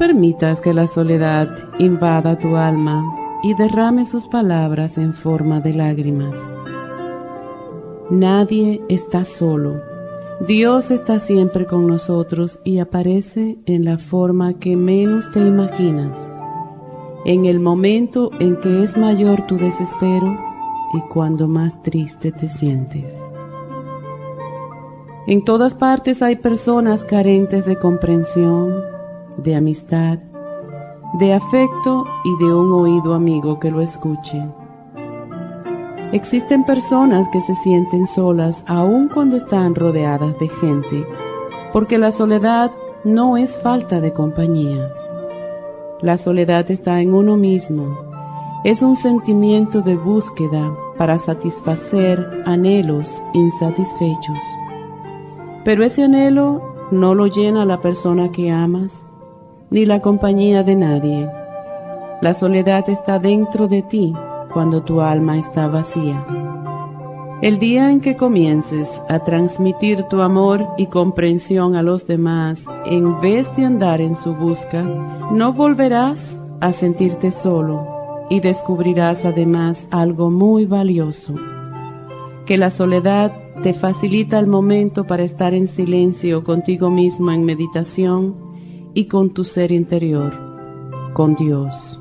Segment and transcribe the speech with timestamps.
[0.00, 3.04] Permitas que la soledad invada tu alma
[3.42, 6.34] y derrame sus palabras en forma de lágrimas.
[8.08, 9.82] Nadie está solo.
[10.48, 16.16] Dios está siempre con nosotros y aparece en la forma que menos te imaginas,
[17.26, 20.34] en el momento en que es mayor tu desespero
[20.94, 23.22] y cuando más triste te sientes.
[25.26, 28.89] En todas partes hay personas carentes de comprensión,
[29.42, 30.18] de amistad,
[31.14, 34.42] de afecto y de un oído amigo que lo escuche.
[36.12, 41.06] Existen personas que se sienten solas aun cuando están rodeadas de gente,
[41.72, 42.72] porque la soledad
[43.04, 44.92] no es falta de compañía.
[46.00, 47.96] La soledad está en uno mismo.
[48.64, 54.38] Es un sentimiento de búsqueda para satisfacer anhelos insatisfechos.
[55.64, 59.04] Pero ese anhelo no lo llena la persona que amas,
[59.70, 61.28] ni la compañía de nadie.
[62.20, 64.12] La soledad está dentro de ti
[64.52, 66.24] cuando tu alma está vacía.
[67.40, 73.18] El día en que comiences a transmitir tu amor y comprensión a los demás en
[73.20, 74.82] vez de andar en su busca,
[75.32, 77.86] no volverás a sentirte solo
[78.28, 81.34] y descubrirás además algo muy valioso,
[82.44, 88.49] que la soledad te facilita el momento para estar en silencio contigo mismo en meditación
[88.94, 90.32] y con tu ser interior,
[91.12, 91.98] con Dios.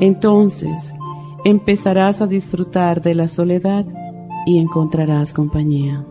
[0.00, 0.94] Entonces
[1.44, 3.86] empezarás a disfrutar de la soledad
[4.46, 6.04] y encontrarás compañía.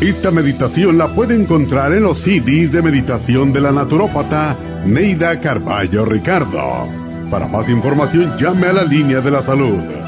[0.00, 4.56] Esta meditación la puede encontrar en los CDs de meditación de la naturópata
[4.86, 6.86] Neida Carballo Ricardo.
[7.30, 10.07] Para más información llame a la línea de la salud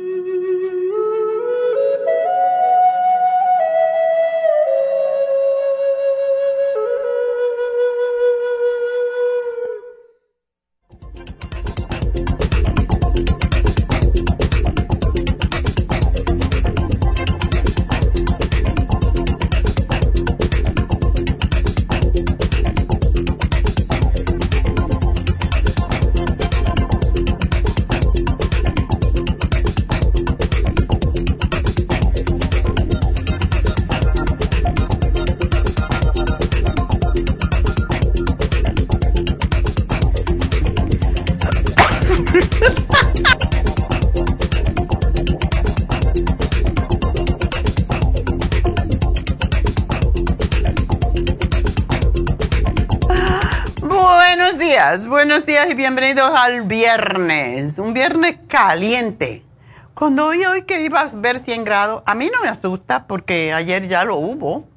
[55.31, 59.45] Buenos días y bienvenidos al viernes, un viernes caliente.
[59.93, 63.53] Cuando oí hoy que iba a ver 100 grados, a mí no me asusta porque
[63.53, 64.67] ayer ya lo hubo.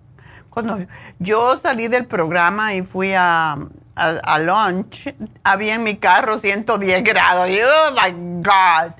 [0.51, 0.79] Cuando
[1.19, 3.56] yo salí del programa y fui a,
[3.97, 5.12] a, lunch,
[5.43, 7.49] había en mi carro 110 grados.
[7.49, 8.93] Y, oh my God.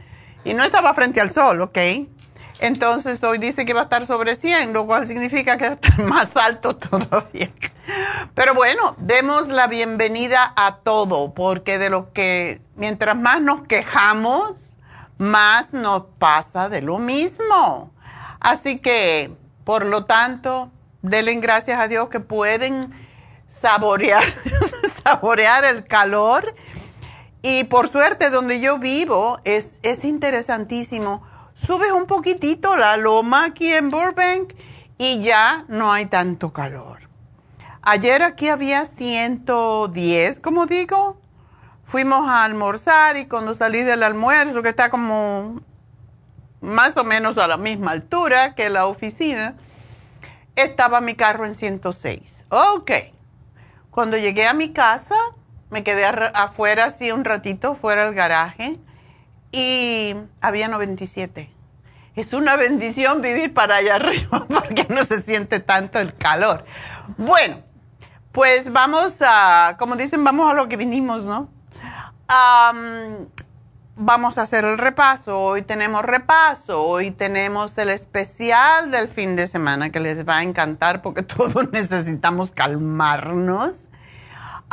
[0.45, 1.79] Y no estaba frente al sol, ¿ok?
[2.65, 6.35] Entonces hoy dice que va a estar sobre 100, lo cual significa que estar más
[6.35, 7.51] alto todavía.
[8.35, 14.77] Pero bueno, demos la bienvenida a todo, porque de lo que mientras más nos quejamos,
[15.19, 17.93] más nos pasa de lo mismo.
[18.41, 19.31] Así que,
[19.65, 20.71] por lo tanto,
[21.03, 22.95] denle gracias a Dios que pueden
[23.47, 24.25] saborear,
[25.05, 26.55] saborear el calor.
[27.43, 31.23] Y por suerte, donde yo vivo, es, es interesantísimo.
[31.55, 34.55] Subes un poquitito la loma aquí en Burbank
[34.99, 37.09] y ya no hay tanto calor.
[37.83, 41.21] Ayer aquí había 110, como digo.
[41.85, 45.61] Fuimos a almorzar y cuando salí del almuerzo, que está como
[46.61, 49.55] más o menos a la misma altura que la oficina,
[50.57, 52.47] estaba mi carro en 106.
[52.49, 52.91] Ok.
[53.91, 55.17] Cuando llegué a mi casa,
[55.71, 58.79] me quedé afuera así un ratito, fuera del garaje,
[59.55, 61.49] y había 97.
[62.17, 66.65] Es una bendición vivir para allá arriba porque no se siente tanto el calor.
[67.17, 67.63] Bueno,
[68.33, 71.53] pues vamos a, como dicen, vamos a lo que vinimos, ¿no?
[73.97, 75.41] vamos a hacer el repaso.
[75.41, 80.43] Hoy tenemos repaso, hoy tenemos el especial del fin de semana que les va a
[80.43, 83.87] encantar porque todos necesitamos calmarnos.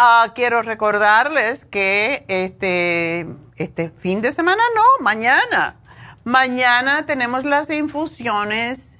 [0.03, 5.75] Ah, quiero recordarles que este, este fin de semana no, mañana.
[6.24, 8.94] Mañana tenemos las infusiones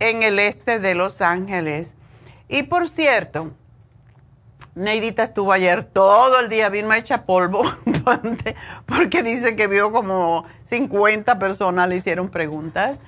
[0.00, 1.94] en el este de Los Ángeles.
[2.48, 3.52] Y por cierto,
[4.74, 7.62] Neidita estuvo ayer todo el día bien hecha polvo
[8.86, 13.00] porque dice que vio como 50 personas le hicieron preguntas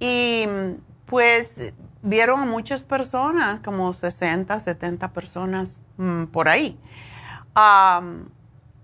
[0.00, 0.46] y
[1.06, 6.78] pues vieron a muchas personas, como 60, 70 personas mm, por ahí.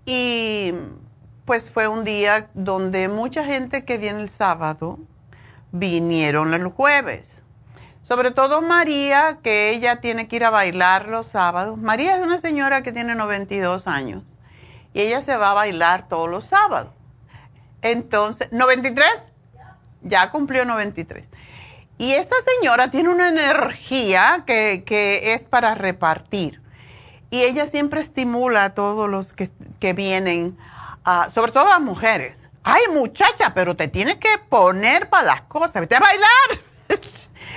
[0.05, 0.73] Y
[1.45, 4.99] pues fue un día donde mucha gente que viene el sábado
[5.71, 7.41] vinieron el jueves.
[8.01, 11.77] Sobre todo María, que ella tiene que ir a bailar los sábados.
[11.77, 14.23] María es una señora que tiene 92 años
[14.93, 16.93] y ella se va a bailar todos los sábados.
[17.81, 19.03] Entonces, ¿93?
[20.01, 21.27] Ya cumplió 93.
[21.97, 26.61] Y esta señora tiene una energía que, es para repartir.
[27.29, 30.57] Y ella siempre estimula a todos los que, vienen,
[31.33, 32.49] sobre todo a las mujeres.
[32.63, 36.99] Ay, muchacha, pero te tienes que poner para las cosas, vete a bailar.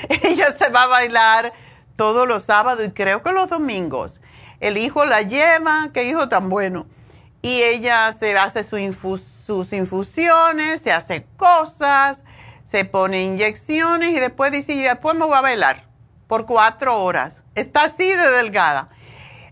[0.23, 1.53] ella se va a bailar
[1.97, 4.21] todos los sábados y creo que los domingos.
[4.61, 6.87] El hijo la lleva, qué hijo tan bueno.
[7.43, 12.23] Y ella se hace sus infusiones, se hace cosas,
[12.65, 15.87] se pone inyecciones y después dice, y después me voy a bailar
[16.27, 17.43] por cuatro horas.
[17.55, 18.91] Está así de delgada.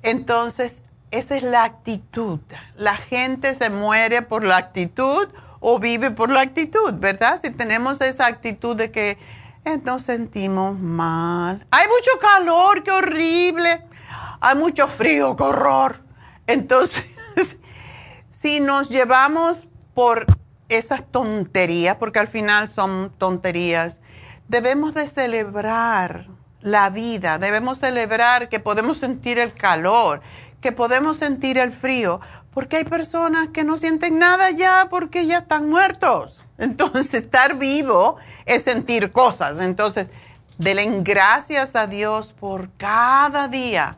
[0.09, 2.41] Entonces, esa es la actitud.
[2.77, 5.29] La gente se muere por la actitud
[5.61, 7.39] o vive por la actitud, ¿verdad?
[7.43, 9.19] Si tenemos esa actitud de que
[9.85, 11.67] nos sentimos mal.
[11.71, 13.85] Hay mucho calor, qué horrible.
[14.41, 16.01] Hay mucho frío, qué horror.
[16.47, 17.05] Entonces,
[18.31, 20.25] si nos llevamos por
[20.71, 24.01] esas tonterías, porque al final son tonterías,
[24.49, 26.29] debemos de celebrar
[26.61, 30.21] la vida, debemos celebrar que podemos sentir el calor,
[30.61, 32.21] que podemos sentir el frío,
[32.53, 36.41] porque hay personas que no sienten nada ya porque ya están muertos.
[36.59, 39.61] Entonces, estar vivo es sentir cosas.
[39.61, 40.09] Entonces,
[40.59, 43.97] denle gracias a Dios por cada día.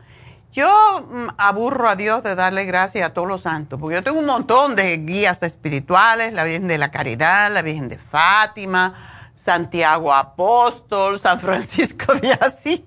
[0.53, 4.19] Yo mm, aburro a Dios de darle gracias a todos los santos, porque yo tengo
[4.19, 9.10] un montón de guías espirituales, la Virgen de la Caridad, la Virgen de Fátima,
[9.43, 12.83] Santiago Apóstol, San Francisco de Asís,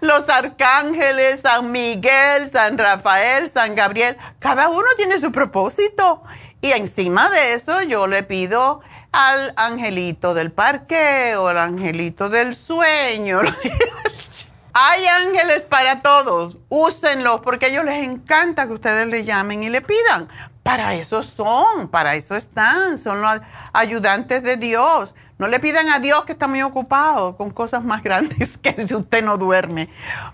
[0.00, 4.16] los arcángeles, San Miguel, San Rafael, San Gabriel.
[4.38, 6.22] Cada uno tiene su propósito.
[6.60, 8.80] Y encima de eso yo le pido
[9.12, 13.40] al angelito del parque o al angelito del sueño.
[14.72, 19.70] Hay ángeles para todos, úsenlos porque a ellos les encanta que ustedes le llamen y
[19.70, 20.28] le pidan.
[20.62, 23.40] Para eso son, para eso están, son los
[23.72, 25.14] ayudantes de Dios.
[25.38, 28.94] No le pidan a Dios que está muy ocupado con cosas más grandes que si
[28.94, 29.88] usted no duerme.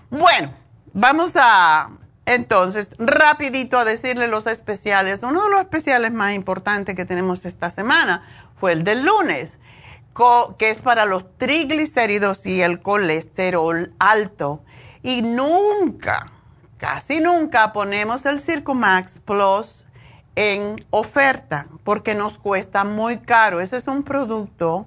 [0.09, 0.53] Bueno,
[0.93, 1.89] vamos a
[2.25, 5.21] entonces, rapidito a decirle los especiales.
[5.21, 8.23] Uno de los especiales más importantes que tenemos esta semana
[8.59, 9.59] fue el del lunes,
[10.57, 14.63] que es para los triglicéridos y el colesterol alto.
[15.03, 16.31] Y nunca,
[16.77, 19.84] casi nunca ponemos el Circumax Plus
[20.35, 23.61] en oferta porque nos cuesta muy caro.
[23.61, 24.85] Ese es un producto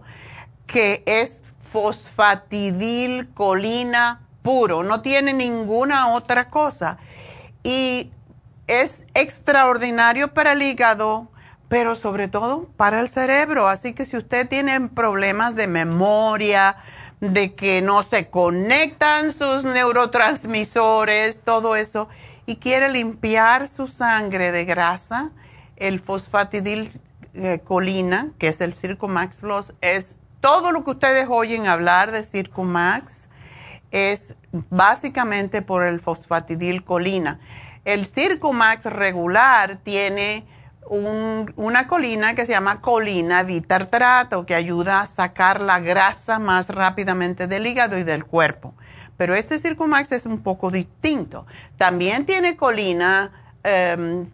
[0.67, 6.99] que es fosfatidilcolina puro, no tiene ninguna otra cosa.
[7.63, 8.11] Y
[8.67, 11.29] es extraordinario para el hígado,
[11.69, 13.69] pero sobre todo para el cerebro.
[13.69, 16.77] Así que si usted tiene problemas de memoria,
[17.21, 22.09] de que no se conectan sus neurotransmisores, todo eso,
[22.49, 25.33] y quiere limpiar su sangre de grasa,
[25.77, 26.99] el fosfatidil
[27.35, 27.61] eh,
[28.39, 33.29] que es el Circumax Plus, es todo lo que ustedes oyen hablar de Circumax,
[33.91, 34.35] es
[34.71, 37.39] básicamente por el fosfatidil colina.
[37.85, 40.47] El Circumax regular tiene
[40.89, 47.47] una colina que se llama colina bitartrato, que ayuda a sacar la grasa más rápidamente
[47.47, 48.73] del hígado y del cuerpo.
[49.19, 51.47] Pero este Circumax es un poco distinto.
[51.77, 53.31] También tiene colina,
[53.99, 54.25] um,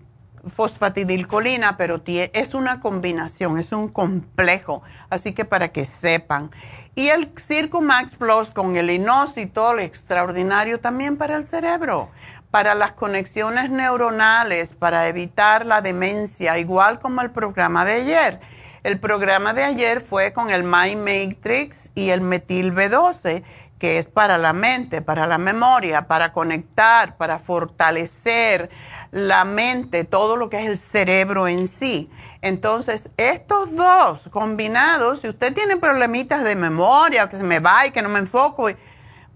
[0.55, 4.83] fosfatidilcolina, pero es una combinación, es un complejo.
[5.11, 6.53] Así que para que sepan.
[6.95, 12.11] Y el Circumax Plus con el inositol, extraordinario también para el cerebro
[12.55, 18.39] para las conexiones neuronales, para evitar la demencia, igual como el programa de ayer.
[18.85, 23.43] El programa de ayer fue con el My Matrix y el Metil B12,
[23.85, 28.71] que es para la mente, para la memoria, para conectar, para fortalecer
[29.11, 32.11] la mente, todo lo que es el cerebro en sí.
[32.41, 37.91] Entonces, estos dos combinados, si usted tiene problemitas de memoria, que se me va y
[37.91, 38.71] que no me enfoco,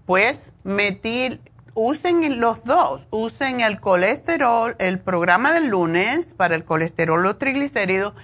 [0.07, 1.41] pues metil
[1.75, 8.15] usen los dos, usen el colesterol, el programa del lunes para el colesterol o triglicéridos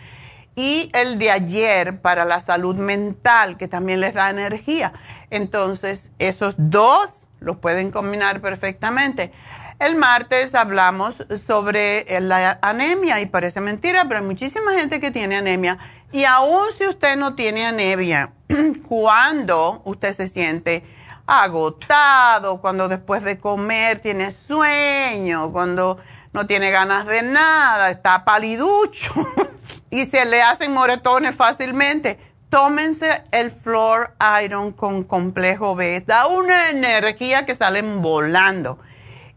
[0.55, 4.94] y el de ayer para la salud mental, que también les da energía.
[5.29, 9.32] Entonces, esos dos los pueden combinar perfectamente.
[9.79, 15.36] El martes hablamos sobre la anemia y parece mentira, pero hay muchísima gente que tiene
[15.36, 15.77] anemia.
[16.12, 18.32] Y aún si usted no tiene anemia,
[18.88, 20.84] cuando usted se siente
[21.27, 25.98] agotado, cuando después de comer tiene sueño, cuando
[26.32, 29.13] no tiene ganas de nada, está paliducho
[29.89, 32.20] y se le hacen moretones fácilmente.
[32.50, 36.02] Tómense el Floor Iron con complejo B.
[36.02, 38.80] Da una energía que salen volando.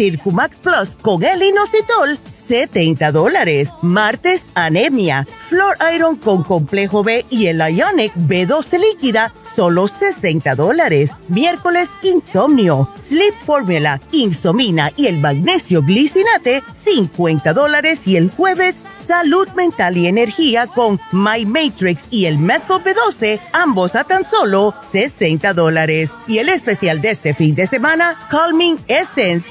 [0.00, 3.68] Circumax Plus con el inositol, 70 dólares.
[3.82, 5.26] Martes, anemia.
[5.50, 11.10] Flor Iron con complejo B y el Ionic B12 líquida, solo 60 dólares.
[11.28, 12.88] Miércoles, insomnio.
[13.02, 18.00] Sleep Formula, insomina y el magnesio glicinate, 50 dólares.
[18.06, 18.76] Y el jueves,
[19.10, 24.72] salud mental y energía con My Matrix y el Method B12, ambos a tan solo
[24.92, 26.12] 60 dólares.
[26.28, 29.50] Y el especial de este fin de semana, Calming Essence,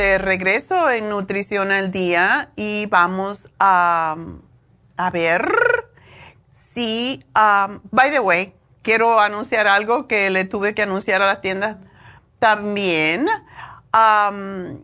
[0.00, 4.16] De regreso en Nutrición al Día y vamos a,
[4.96, 5.46] a ver
[6.48, 11.42] si, um, by the way, quiero anunciar algo que le tuve que anunciar a las
[11.42, 11.76] tiendas
[12.38, 13.28] también.
[13.92, 14.80] Um,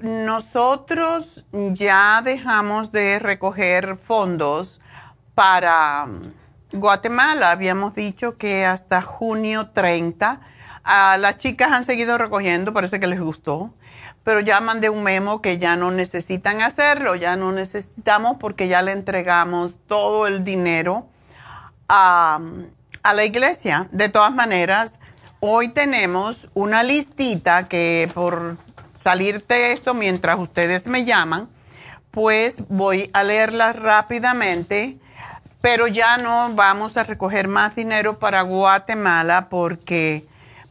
[0.00, 4.80] nosotros ya dejamos de recoger fondos
[5.34, 6.06] para
[6.72, 7.50] Guatemala.
[7.50, 10.40] Habíamos dicho que hasta junio 30
[10.84, 13.74] las chicas han seguido recogiendo, parece que les gustó,
[14.24, 18.82] pero ya mandé un memo que ya no necesitan hacerlo, ya no necesitamos porque ya
[18.82, 21.06] le entregamos todo el dinero
[21.88, 22.40] a,
[23.02, 23.88] a la iglesia.
[23.90, 24.98] De todas maneras,
[25.40, 28.58] hoy tenemos una listita que por
[29.02, 31.48] salirte esto mientras ustedes me llaman,
[32.12, 34.98] pues voy a leerla rápidamente,
[35.60, 40.24] pero ya no vamos a recoger más dinero para Guatemala porque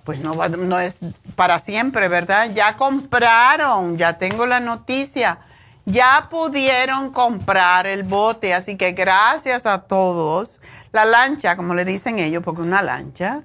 [0.03, 0.99] pues no, no es
[1.35, 2.51] para siempre, ¿verdad?
[2.53, 5.39] Ya compraron, ya tengo la noticia,
[5.85, 10.59] ya pudieron comprar el bote, así que gracias a todos.
[10.91, 13.43] La lancha, como le dicen ellos, porque una lancha,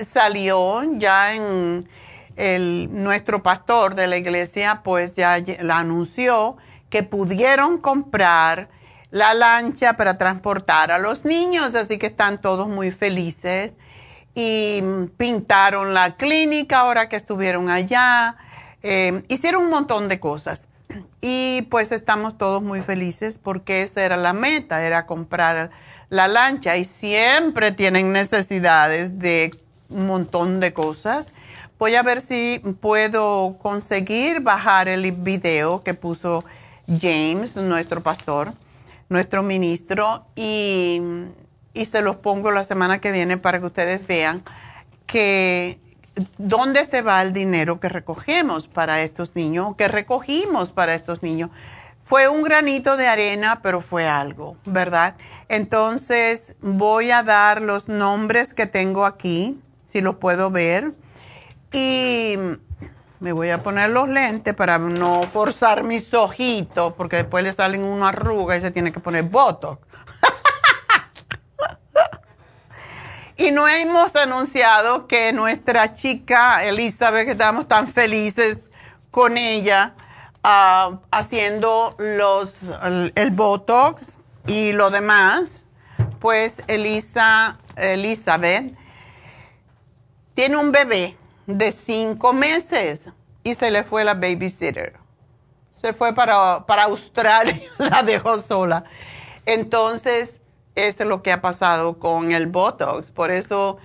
[0.00, 1.88] salió ya en
[2.36, 6.56] el, nuestro pastor de la iglesia, pues ya la anunció
[6.90, 8.70] que pudieron comprar
[9.10, 13.76] la lancha para transportar a los niños, así que están todos muy felices
[14.40, 14.80] y
[15.16, 18.36] pintaron la clínica ahora que estuvieron allá,
[18.84, 20.68] eh, hicieron un montón de cosas.
[21.20, 25.70] Y pues estamos todos muy felices porque esa era la meta, era comprar
[26.08, 31.26] la lancha y siempre tienen necesidades de un montón de cosas.
[31.76, 36.44] Voy a ver si puedo conseguir bajar el video que puso
[36.86, 38.52] James, nuestro pastor,
[39.08, 41.02] nuestro ministro, y
[41.78, 44.42] y se los pongo la semana que viene para que ustedes vean
[45.06, 45.78] que
[46.36, 51.50] dónde se va el dinero que recogemos para estos niños, que recogimos para estos niños.
[52.02, 55.14] Fue un granito de arena, pero fue algo, ¿verdad?
[55.48, 60.94] Entonces voy a dar los nombres que tengo aquí, si los puedo ver.
[61.70, 62.34] Y
[63.20, 67.84] me voy a poner los lentes para no forzar mis ojitos, porque después le salen
[67.84, 69.87] una arruga y se tiene que poner botox.
[73.40, 78.58] Y no hemos anunciado que nuestra chica Elizabeth, que estamos tan felices
[79.12, 79.94] con ella,
[80.42, 82.56] ah, haciendo los,
[83.14, 84.16] el, Botox
[84.48, 85.64] y lo demás,
[86.18, 88.74] pues Elisa, Elizabeth
[90.34, 93.02] tiene un bebé de cinco meses
[93.44, 94.96] y se le fue la babysitter.
[95.80, 98.82] Se fue para, para Australia, la dejó sola.
[99.46, 100.37] Entonces,
[100.86, 103.10] es lo que ha pasado con el Botox.
[103.10, 103.78] Por eso,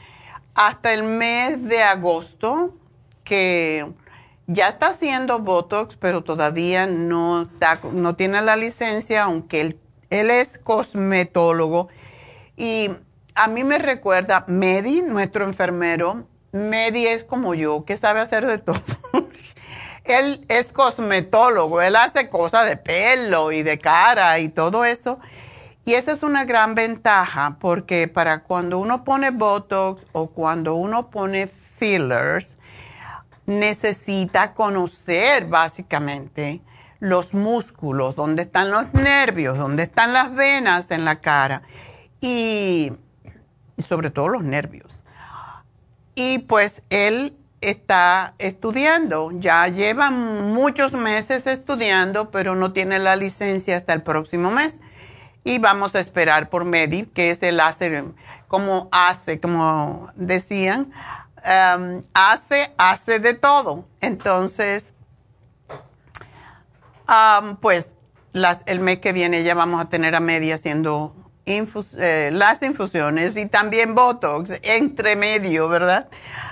[0.54, 2.74] hasta el mes de agosto,
[3.24, 3.92] que
[4.48, 7.50] ya está haciendo Botox, pero todavía no,
[7.92, 9.80] no tiene la licencia, aunque él,
[10.10, 11.90] él es cosmetólogo.
[12.56, 12.92] Y
[13.36, 16.28] a mí me recuerda Medi, nuestro enfermero.
[16.52, 18.82] Medi es como yo, que sabe hacer de todo.
[20.04, 25.20] él es cosmetólogo, él hace cosas de pelo y de cara y todo eso.
[25.86, 31.10] Y esa es una gran ventaja porque para cuando uno pone Botox o cuando uno
[31.10, 32.58] pone fillers,
[33.46, 36.62] necesita conocer básicamente
[37.00, 41.64] los músculos, dónde están los nervios, dónde están las venas en la cara
[42.22, 42.94] y,
[43.78, 45.04] sobre todo los nervios.
[46.16, 53.76] Y pues él está estudiando, ya lleva muchos meses estudiando, pero no tiene la licencia
[53.76, 54.80] hasta el próximo mes.
[55.44, 58.06] Y vamos a esperar por Medi, que es el láser,
[58.48, 60.92] como hace, como decían,
[61.38, 63.86] um, hace, hace de todo.
[64.00, 64.94] Entonces,
[67.08, 67.92] um, pues
[68.66, 73.48] el mes que viene ya vamos a tener a Medi haciendo eh, las infusiones y
[73.48, 76.10] también Botox entre medio, ¿verdad?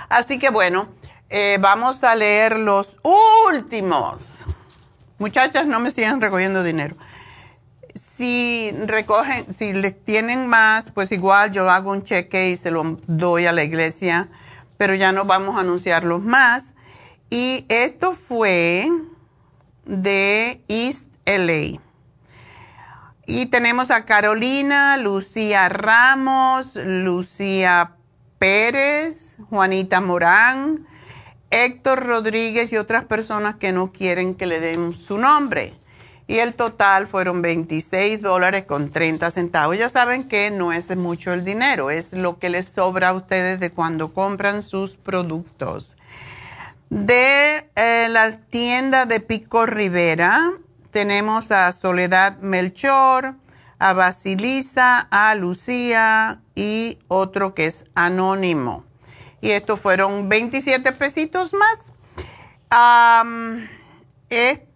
[0.08, 0.88] Así que bueno,
[1.30, 3.00] eh, vamos a leer los
[3.48, 4.40] últimos.
[5.18, 6.94] Muchachas, no me sigan recogiendo dinero.
[7.94, 12.98] Si recogen, si le tienen más, pues igual yo hago un cheque y se lo
[13.06, 14.28] doy a la iglesia,
[14.78, 16.74] pero ya no vamos a anunciarlos más.
[17.30, 18.90] Y esto fue
[19.84, 21.80] de East LA.
[23.26, 27.92] Y tenemos a Carolina, Lucía Ramos, Lucía
[28.38, 30.86] Pérez, Juanita Morán,
[31.50, 35.74] Héctor Rodríguez y otras personas que no quieren que le den su nombre.
[36.26, 39.76] Y el total fueron 26 dólares con 30 centavos.
[39.76, 43.60] Ya saben que no es mucho el dinero, es lo que les sobra a ustedes
[43.60, 45.96] de cuando compran sus productos.
[46.90, 50.52] De eh, la tienda de Pico Rivera,
[50.90, 53.34] tenemos a Soledad Melchor,
[53.78, 58.84] a Basilisa, a Lucía y otro que es anónimo.
[59.40, 61.92] Y estos fueron 27 pesitos más.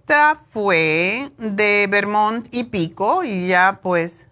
[0.09, 4.29] Esta fue de Vermont y Pico y ya pues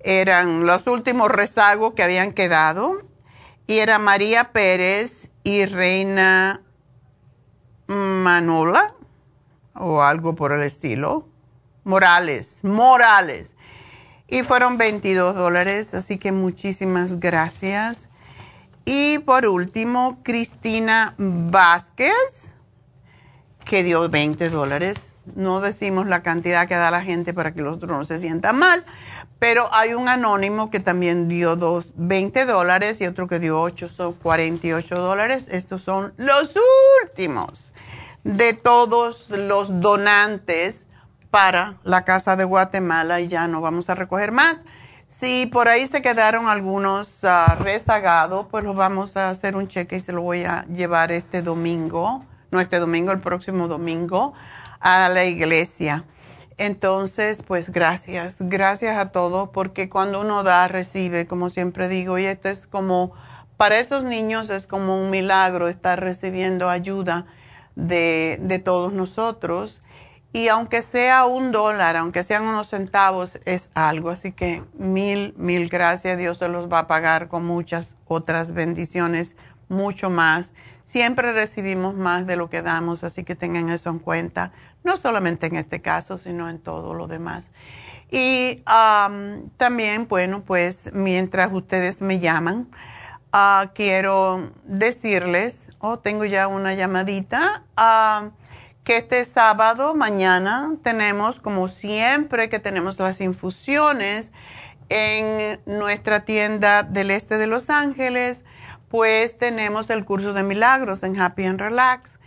[0.00, 3.02] eran los últimos rezagos que habían quedado.
[3.66, 6.62] Y era María Pérez y Reina
[7.86, 8.94] Manola
[9.74, 11.28] o algo por el estilo.
[11.84, 13.56] Morales, Morales.
[14.26, 18.08] Y fueron 22 dólares, así que muchísimas gracias.
[18.86, 22.54] Y por último, Cristina Vázquez,
[23.68, 25.12] que dio 20 dólares.
[25.36, 28.58] No decimos la cantidad que da la gente para que los otros no se sientan
[28.58, 28.84] mal,
[29.38, 33.88] pero hay un anónimo que también dio dos, 20 dólares y otro que dio 8,
[33.88, 35.48] son 48 dólares.
[35.50, 36.54] Estos son los
[37.04, 37.74] últimos
[38.24, 40.86] de todos los donantes
[41.30, 44.64] para la Casa de Guatemala y ya no vamos a recoger más.
[45.08, 49.96] Si por ahí se quedaron algunos ah, rezagados, pues los vamos a hacer un cheque
[49.96, 54.34] y se lo voy a llevar este domingo, no este domingo, el próximo domingo,
[54.80, 56.04] a la iglesia.
[56.56, 62.24] Entonces, pues gracias, gracias a todos, porque cuando uno da, recibe, como siempre digo, y
[62.24, 63.12] esto es como,
[63.56, 67.26] para esos niños es como un milagro estar recibiendo ayuda
[67.76, 69.82] de, de todos nosotros.
[70.32, 74.10] Y aunque sea un dólar, aunque sean unos centavos, es algo.
[74.10, 76.18] Así que mil, mil gracias.
[76.18, 79.36] Dios se los va a pagar con muchas otras bendiciones,
[79.68, 80.52] mucho más.
[80.88, 84.52] Siempre recibimos más de lo que damos, así que tengan eso en cuenta,
[84.84, 87.52] no solamente en este caso, sino en todo lo demás.
[88.10, 88.62] Y
[89.58, 92.68] también, bueno, pues mientras ustedes me llaman,
[93.32, 98.30] ah, quiero decirles oh, tengo ya una llamadita, ah,
[98.84, 104.32] que este sábado, mañana, tenemos, como siempre, que tenemos las infusiones
[104.88, 108.44] en nuestra tienda del este de Los Ángeles,
[108.88, 112.18] pues tenemos el curso de milagros en Happy and Relax.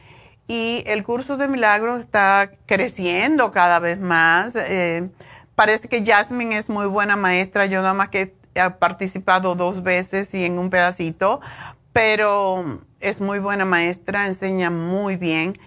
[0.47, 4.55] Y el curso de milagros está creciendo cada vez más.
[4.55, 5.09] Eh,
[5.55, 7.67] parece que Jasmine es muy buena maestra.
[7.67, 11.39] Yo nada más que he participado dos veces y en un pedacito,
[11.93, 15.57] pero es muy buena maestra, enseña muy bien.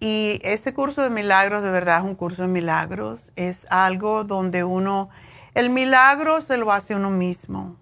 [0.00, 3.32] Y ese curso de milagros, de verdad, es un curso de milagros.
[3.34, 5.08] Es algo donde uno,
[5.54, 7.76] El milagro se lo hace uno mismo.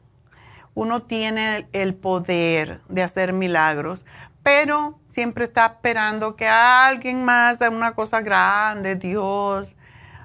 [0.76, 4.04] Uno tiene el poder de hacer milagros,
[4.42, 9.74] pero siempre está esperando que alguien más haga una cosa grande, Dios,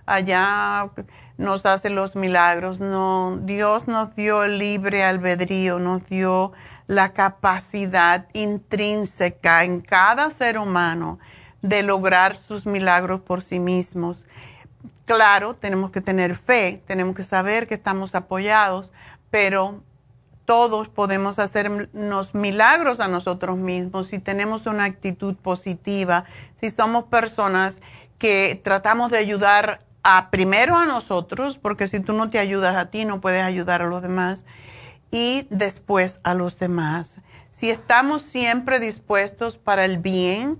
[0.05, 0.89] allá
[1.37, 2.81] nos hace los milagros.
[2.81, 6.51] No, Dios nos dio el libre albedrío, nos dio
[6.85, 11.17] la capacidad intrínseca en cada ser humano
[11.61, 14.25] de lograr sus milagros por sí mismos.
[15.05, 18.91] Claro, tenemos que tener fe, tenemos que saber que estamos apoyados,
[19.29, 19.81] pero
[20.45, 26.25] todos podemos hacernos milagros a nosotros mismos si tenemos una actitud positiva,
[26.55, 27.79] si somos personas
[28.17, 32.89] que tratamos de ayudar a primero a nosotros, porque si tú no te ayudas a
[32.89, 34.45] ti, no puedes ayudar a los demás,
[35.11, 37.21] y después a los demás.
[37.49, 40.59] Si estamos siempre dispuestos para el bien,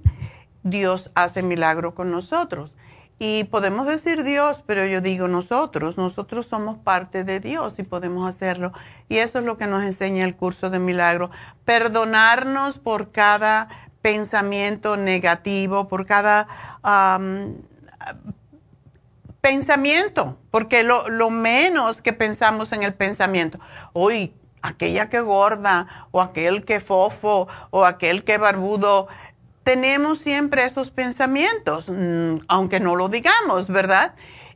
[0.64, 2.72] Dios hace milagro con nosotros.
[3.24, 8.28] Y podemos decir Dios, pero yo digo nosotros, nosotros somos parte de Dios y podemos
[8.28, 8.74] hacerlo.
[9.10, 11.30] Y eso es lo que nos enseña el curso de milagro.
[11.64, 13.70] Perdonarnos por cada
[14.02, 16.48] pensamiento negativo, por cada
[19.40, 23.60] pensamiento, porque lo, lo, menos que pensamos en el pensamiento,
[23.94, 29.08] uy, aquella que gorda, o aquel que fofo, o aquel que barbudo,
[29.64, 34.16] tenemos siempre esos pensamientos, mm, aunque no lo digamos, ¿verdad?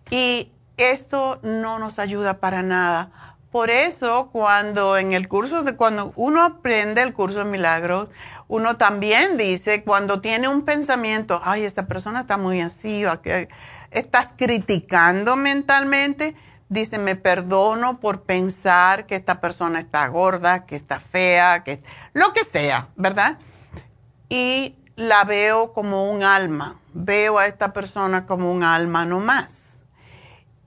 [0.09, 3.11] Y esto no nos ayuda para nada.
[3.51, 8.09] Por eso, cuando en el curso de, cuando uno aprende el curso de milagros,
[8.47, 13.19] uno también dice, cuando tiene un pensamiento, ay, esta persona está muy así, o
[13.91, 16.35] estás criticando mentalmente,
[16.67, 21.81] dice, me perdono por pensar que esta persona está gorda, que está fea, que
[22.13, 23.37] lo que sea, ¿verdad?
[24.27, 29.79] Y la veo como un alma, veo a esta persona como un alma no más.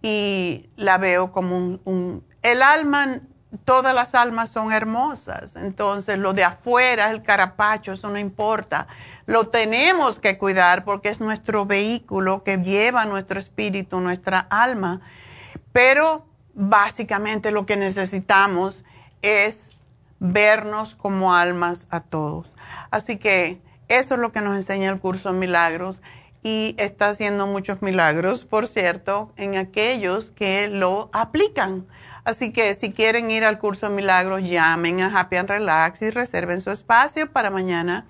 [0.02, 3.20] Y la veo como un, el alma,
[3.64, 8.86] todas las almas son hermosas, entonces lo de afuera, el carapacho, eso no importa.
[9.26, 15.00] Lo tenemos que cuidar porque es nuestro vehículo que lleva nuestro espíritu, nuestra alma.
[15.72, 18.84] Pero básicamente lo que necesitamos
[19.22, 19.70] es
[20.18, 22.54] vernos como almas a todos.
[22.90, 26.02] Así que eso es lo que nos enseña el curso milagros
[26.42, 31.86] y está haciendo muchos milagros, por cierto, en aquellos que lo aplican.
[32.24, 36.60] Así que si quieren ir al curso milagros, llamen a Happy and Relax y reserven
[36.60, 38.04] su espacio para mañana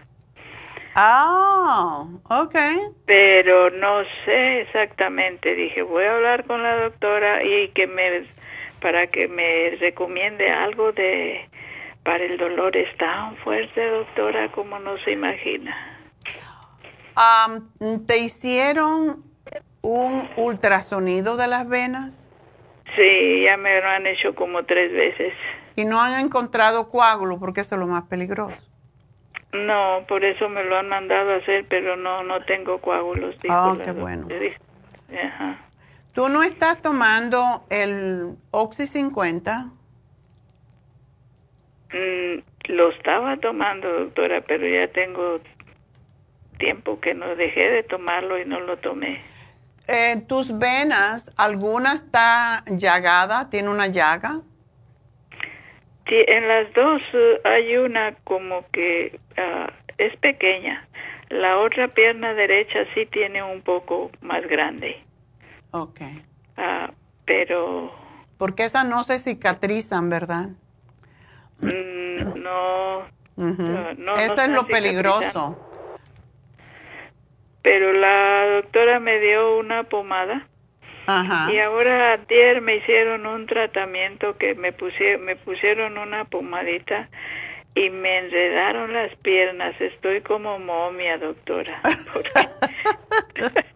[0.94, 2.78] Ah, okay.
[3.04, 5.54] Pero no sé exactamente.
[5.54, 8.24] Dije, voy a hablar con la doctora y que me
[8.80, 11.48] para que me recomiende algo de
[12.04, 15.93] para el dolor es tan fuerte, doctora, como no se imagina.
[18.06, 19.22] ¿Te hicieron
[19.82, 22.28] un ultrasonido de las venas?
[22.96, 25.32] Sí, ya me lo han hecho como tres veces.
[25.76, 28.70] ¿Y no han encontrado coágulo porque eso es lo más peligroso?
[29.52, 33.36] No, por eso me lo han mandado a hacer, pero no no tengo coágulos.
[33.48, 34.28] Ah, qué bueno.
[35.24, 35.58] Ajá.
[36.12, 39.70] ¿Tú no estás tomando el Oxy 50?
[41.92, 45.40] Mm, lo estaba tomando, doctora, pero ya tengo
[46.58, 49.20] tiempo que no dejé de tomarlo y no lo tomé.
[49.86, 53.50] Eh, ¿Tus venas, alguna está llagada?
[53.50, 54.40] ¿Tiene una llaga?
[56.06, 60.86] en las dos eh, hay una como que ah, es pequeña.
[61.28, 65.02] La otra pierna derecha sí tiene un poco más grande.
[65.70, 66.00] Ok.
[66.56, 66.92] Ah,
[67.24, 67.92] pero...
[68.38, 70.50] Porque esas no se cicatrizan, ¿verdad?
[71.60, 73.04] Mm, no,
[73.36, 75.73] no, Eso es lo peligroso.
[77.64, 80.46] Pero la doctora me dio una pomada.
[81.06, 81.50] Ajá.
[81.50, 87.08] Y ahora ayer me hicieron un tratamiento que me pusieron, me pusieron una pomadita
[87.74, 89.74] y me enredaron las piernas.
[89.80, 91.80] Estoy como momia, doctora.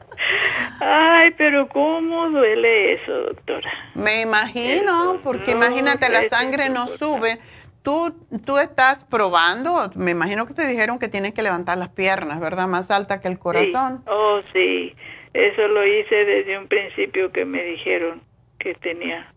[0.80, 3.72] Ay, pero ¿cómo duele eso, doctora?
[3.94, 7.38] Me imagino, porque imagínate, la sangre no sube.
[7.82, 8.14] Tú,
[8.44, 12.66] tú estás probando, me imagino que te dijeron que tienes que levantar las piernas, ¿verdad?
[12.66, 14.02] Más alta que el corazón.
[14.06, 14.94] Oh, sí.
[15.32, 18.22] Eso lo hice desde un principio que me dijeron
[18.58, 19.32] que tenía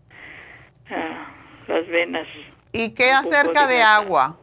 [0.90, 1.28] ah,
[1.68, 2.26] las venas.
[2.72, 4.38] ¿Y qué acerca de agua?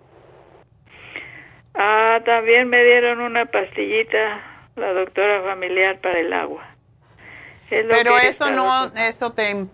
[1.73, 4.41] Ah, también me dieron una pastillita
[4.75, 6.65] la doctora familiar para el agua.
[7.69, 9.67] Pero eso no, eso te...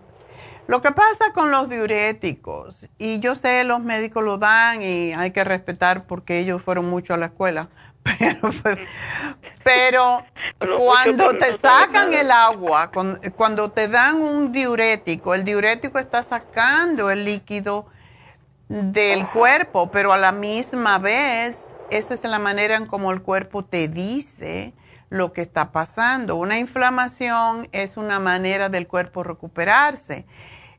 [0.66, 5.30] Lo que pasa con los diuréticos, y yo sé los médicos lo dan y hay
[5.30, 7.68] que respetar porque ellos fueron mucho a la escuela,
[8.04, 8.50] pero,
[9.62, 10.24] pero
[10.78, 12.90] cuando te sacan el agua,
[13.36, 17.86] cuando te dan un diurético, el diurético está sacando el líquido
[18.68, 23.64] del cuerpo, pero a la misma vez, esa es la manera en como el cuerpo
[23.64, 24.72] te dice
[25.08, 26.34] lo que está pasando.
[26.34, 30.26] Una inflamación es una manera del cuerpo recuperarse.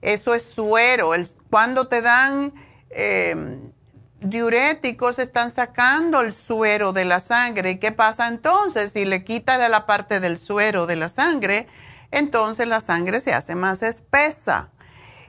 [0.01, 1.12] Eso es suero.
[1.49, 2.53] cuando te dan
[2.89, 3.71] em,
[4.19, 7.71] diuréticos, están sacando el suero de la sangre.
[7.71, 8.91] ¿Y qué pasa entonces?
[8.91, 11.67] Si le quitan la parte del suero de la sangre,
[12.12, 14.69] entonces la sangre se hace más espesa.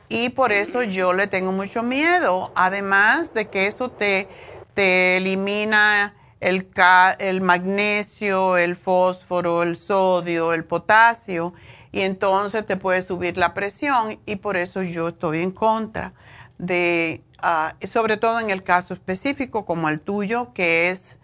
[0.08, 2.52] Y por eso yo le tengo mucho miedo.
[2.54, 4.28] Además de que eso te,
[4.74, 6.70] te elimina el,
[7.18, 11.52] el magnesio, el fósforo, el sodio, el potasio,
[11.92, 16.12] y entonces te puede subir la presión y por eso yo estoy en contra
[16.58, 21.18] de, ah, sobre todo en el caso específico como el tuyo, que es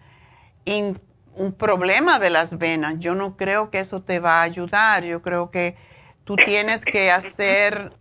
[0.65, 2.95] un problema de las venas.
[2.99, 5.75] Yo no creo que eso te va a ayudar, yo creo que
[6.23, 7.93] tú tienes que hacer...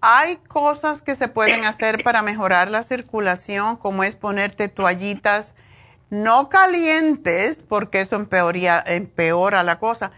[0.00, 5.54] hay cosas que se pueden hacer para mejorar la circulación, como es ponerte toallitas
[6.10, 10.12] no calientes, porque eso empeoría, empeora la cosa.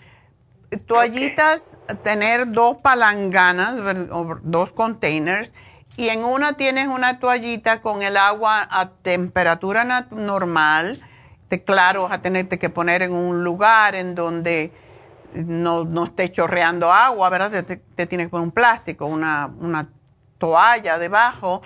[0.76, 3.80] Toallitas, tener dos palanganas,
[4.42, 5.52] dos containers,
[5.96, 11.00] y en una tienes una toallita con el agua a temperatura normal.
[11.48, 14.72] Te, claro, vas a tenerte que poner en un lugar en donde
[15.34, 17.64] no, no esté chorreando agua, ¿verdad?
[17.64, 19.88] Te, te, tienes que poner un plástico, una, una
[20.38, 21.62] toalla debajo,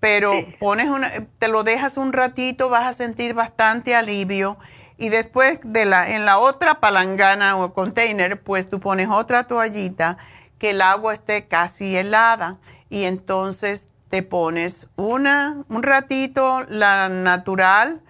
[0.00, 4.58] pero pones una, te lo dejas un ratito, vas a sentir bastante alivio
[4.98, 10.18] y después de la, en la otra palangana o container, pues tú pones otra toallita
[10.58, 12.58] que el agua esté casi helada
[12.90, 18.02] y entonces te pones una, un ratito la natural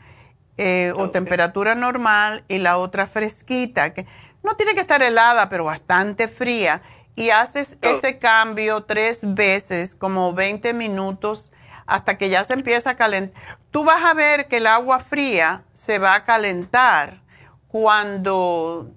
[0.56, 4.06] eh, o temperatura normal y la otra fresquita, que
[4.42, 6.82] no tiene que estar helada, pero bastante fría
[7.14, 11.52] y haces ese cambio tres veces, como 20 minutos,
[11.86, 13.57] hasta que ya se empieza a calentar.
[13.70, 17.20] Tú vas a ver que el agua fría se va a calentar
[17.68, 18.90] cuando,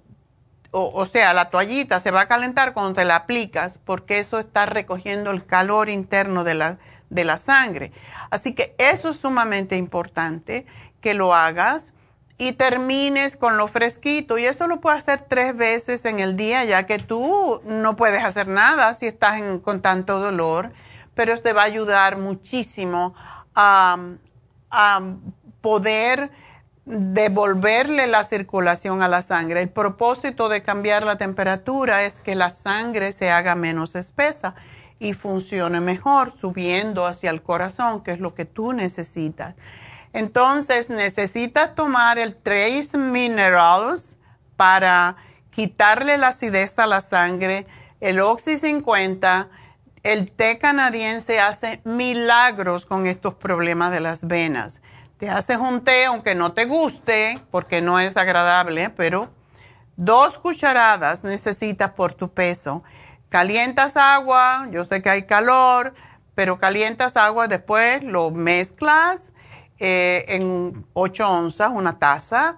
[0.70, 4.64] o, sea, la toallita se va a calentar cuando te la aplicas, porque eso está
[4.64, 6.78] recogiendo el calor interno de la,
[7.10, 7.92] de la sangre.
[8.30, 10.64] Así que eso es sumamente importante
[11.02, 11.92] que lo hagas
[12.38, 14.38] y termines con lo fresquito.
[14.38, 18.24] Y eso lo puedes hacer tres veces en el día, ya que tú no puedes
[18.24, 20.72] hacer nada si estás con tanto dolor,
[21.14, 23.14] pero te va a ayudar muchísimo
[23.54, 23.98] a,
[25.60, 26.30] poder
[26.84, 29.60] devolverle la circulación a la sangre.
[29.60, 34.54] El propósito de cambiar la temperatura es que la sangre se haga menos espesa
[34.98, 39.54] y funcione mejor, subiendo hacia el corazón, que es lo que tú necesitas.
[40.12, 44.16] Entonces necesitas tomar el Trace Minerals
[44.56, 45.16] para
[45.50, 47.66] quitarle la acidez a la sangre,
[48.00, 49.48] el Oxy 50,
[50.02, 54.80] el té canadiense hace milagros con estos problemas de las venas.
[55.18, 59.30] Te haces un té aunque no te guste, porque no es agradable, pero
[59.96, 62.82] dos cucharadas necesitas por tu peso.
[63.28, 65.94] Calientas agua, yo sé que hay calor,
[66.34, 69.32] pero calientas agua, después lo mezclas
[69.78, 72.56] eh, en 8 onzas, una taza.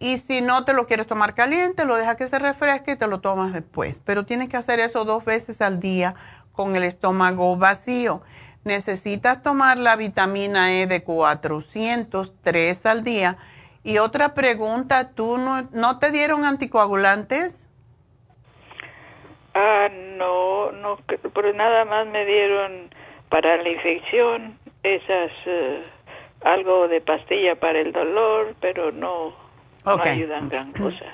[0.00, 3.06] Y si no te lo quieres tomar caliente, lo dejas que se refresque y te
[3.06, 4.00] lo tomas después.
[4.02, 6.14] Pero tienes que hacer eso dos veces al día
[6.60, 8.20] con el estómago vacío.
[8.64, 13.38] necesitas tomar la vitamina E de 403 al día.
[13.82, 17.66] Y otra pregunta, ¿tú no, no te dieron anticoagulantes?
[19.54, 19.88] Ah,
[20.18, 22.90] no, no, pero nada más me dieron
[23.30, 25.82] para la infección esas eh,
[26.42, 29.34] algo de pastilla para el dolor, pero no,
[29.86, 31.06] no ayudan gran cosa.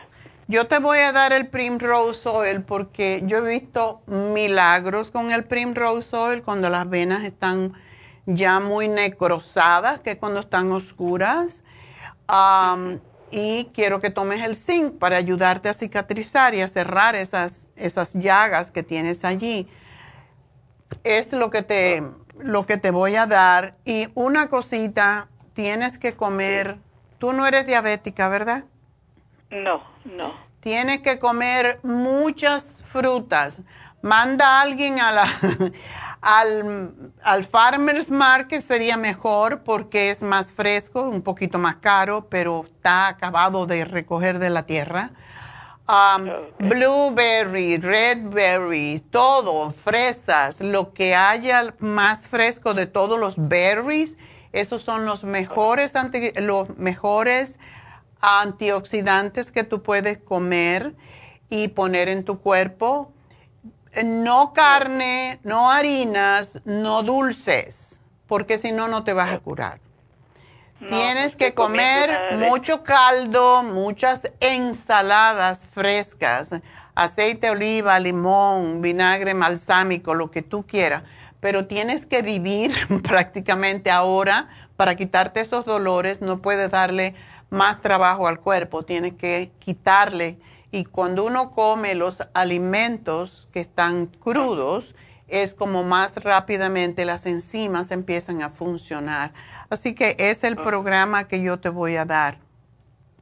[0.48, 5.42] Yo te voy a dar el Primrose Oil porque yo he visto milagros con el
[5.42, 7.72] Primrose Oil cuando las venas están
[8.26, 11.64] ya muy necrosadas, que cuando están oscuras.
[13.32, 18.14] y quiero que tomes el zinc para ayudarte a cicatrizar y a cerrar esas, esas
[18.14, 19.68] llagas que tienes allí.
[21.02, 22.04] Es lo que te,
[22.38, 23.74] lo que te voy a dar.
[23.84, 26.78] Y una cosita, tienes que comer.
[27.18, 28.64] Tú no eres diabética, ¿verdad?
[29.50, 30.34] No, no.
[30.60, 33.58] Tienes que comer muchas frutas.
[34.02, 35.28] Manda a alguien a la,
[36.20, 42.64] al, al Farmer's Market, sería mejor porque es más fresco, un poquito más caro, pero
[42.64, 45.10] está acabado de recoger de la tierra.
[45.88, 54.18] Um, blueberry, red berries, todo, fresas, lo que haya más fresco de todos los berries,
[54.50, 55.92] esos son los mejores,
[56.38, 57.60] los mejores
[58.26, 60.94] antioxidantes que tú puedes comer
[61.48, 63.12] y poner en tu cuerpo.
[64.04, 69.80] No carne, no harinas, no dulces, porque si no, no te vas a curar.
[70.90, 76.50] Tienes que comer mucho caldo, muchas ensaladas frescas,
[76.94, 81.02] aceite de oliva, limón, vinagre malsámico, lo que tú quieras.
[81.40, 82.72] Pero tienes que vivir
[83.02, 86.20] prácticamente ahora para quitarte esos dolores.
[86.20, 87.14] No puedes darle
[87.50, 90.38] más trabajo al cuerpo, tienes que quitarle.
[90.70, 94.94] Y cuando uno come los alimentos que están crudos,
[95.28, 99.32] es como más rápidamente las enzimas empiezan a funcionar.
[99.70, 102.38] Así que es el programa que yo te voy a dar.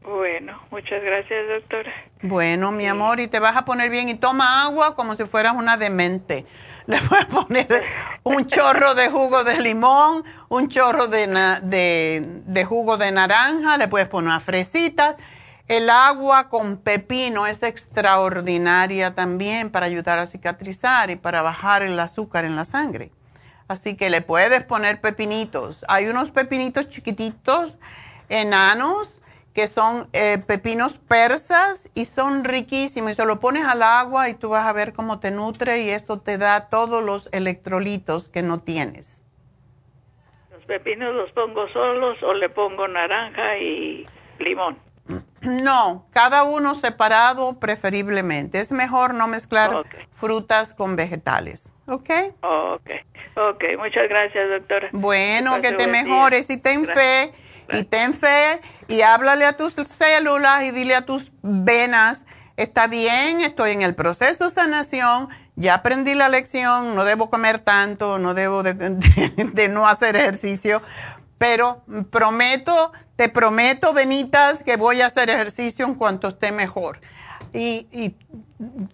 [0.03, 1.91] Bueno, muchas gracias, doctora.
[2.21, 5.55] Bueno, mi amor, y te vas a poner bien y toma agua como si fueras
[5.55, 6.45] una demente.
[6.87, 7.83] Le voy a poner
[8.25, 11.27] un chorro de jugo de limón, un chorro de,
[11.63, 15.17] de, jugo de naranja, le puedes poner unas fresitas.
[15.67, 21.99] El agua con pepino es extraordinaria también para ayudar a cicatrizar y para bajar el
[21.99, 23.11] azúcar en la sangre.
[23.67, 25.87] Así que le puedes poner pepinitos.
[25.89, 27.79] Hay unos pepinitos chiquititos,
[28.29, 29.23] enanos,
[29.55, 33.13] que son eh, pepinos persas y son riquísimos.
[33.13, 35.91] Y se lo pones al agua y tú vas a ver cómo te nutre y
[35.91, 39.23] eso te da todos los electrolitos que no tienes.
[40.51, 44.07] ¿Los pepinos los pongo solos o le pongo naranja y
[44.39, 44.77] limón?
[45.43, 48.61] No, cada uno separado preferiblemente.
[48.61, 51.71] Es mejor no mezclar frutas con vegetales.
[51.87, 52.09] ¿Ok?
[52.41, 52.91] ok,
[53.37, 53.65] ok.
[53.77, 54.89] Muchas gracias, doctora.
[54.93, 57.35] Bueno, que, te mejores y ten fe
[57.73, 62.25] y ten fe y háblale a tus células y dile a tus venas,
[62.57, 67.59] está bien, estoy en el proceso de sanación, ya aprendí la lección, no debo comer
[67.59, 70.83] tanto, no debo de, no hacer ejercicio,
[71.39, 77.01] pero prometo, te prometo, venitas, que voy a hacer ejercicio en cuanto esté mejor.
[77.53, 78.17] Y, y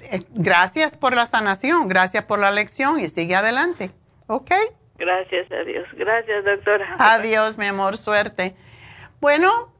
[0.00, 3.90] eh, gracias por la sanación, gracias por la lección y sigue adelante,
[4.26, 4.50] ¿ok?
[5.00, 5.88] Gracias a Dios.
[5.94, 6.94] Gracias, doctora.
[6.98, 7.96] Adiós, mi amor.
[7.96, 8.54] Suerte.
[9.18, 9.72] Bueno,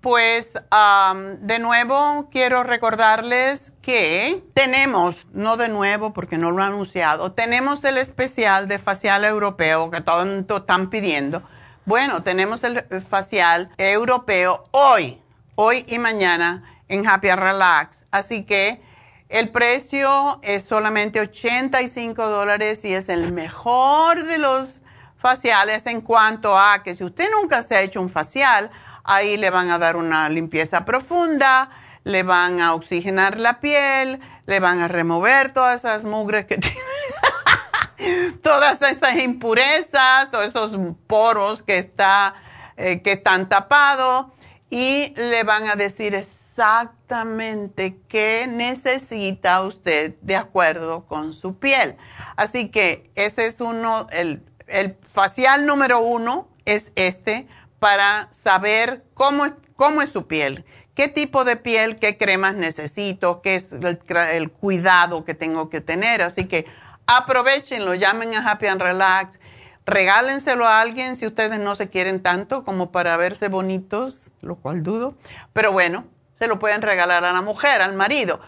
[0.00, 7.32] pues de nuevo quiero recordarles que tenemos, no de nuevo porque no lo he anunciado,
[7.32, 11.42] tenemos el especial de facial europeo que tanto están pidiendo.
[11.84, 15.20] Bueno, tenemos el facial europeo hoy,
[15.54, 18.06] hoy y mañana en Happy Relax.
[18.10, 18.80] Así que
[19.28, 24.80] el precio es solamente 85 dólares y es el mejor de los
[25.18, 28.70] faciales en cuanto a que si usted nunca se ha hecho un facial,
[29.02, 31.70] ahí le van a dar una limpieza profunda,
[32.04, 36.58] le van a oxigenar la piel, le van a remover todas esas mugres que
[37.98, 42.34] tiene, todas esas impurezas, todos esos poros que, está,
[42.76, 44.26] eh, que están tapados
[44.70, 46.14] y le van a decir
[46.56, 51.96] exactamente qué necesita usted de acuerdo con su piel.
[52.36, 57.46] Así que ese es uno, el, el facial número uno es este
[57.78, 63.56] para saber cómo, cómo es su piel, qué tipo de piel, qué cremas necesito, qué
[63.56, 66.22] es el, cuidado que tengo que tener.
[66.22, 66.64] Así que
[67.06, 69.38] aprovechenlo, llamen a Happy and Relax
[69.84, 74.82] regálenselo a alguien si ustedes no se quieren tanto como para verse bonitos, lo cual
[74.82, 75.14] dudo.
[75.52, 76.06] Pero bueno,
[76.38, 78.40] se lo pueden regalar a la mujer, al marido.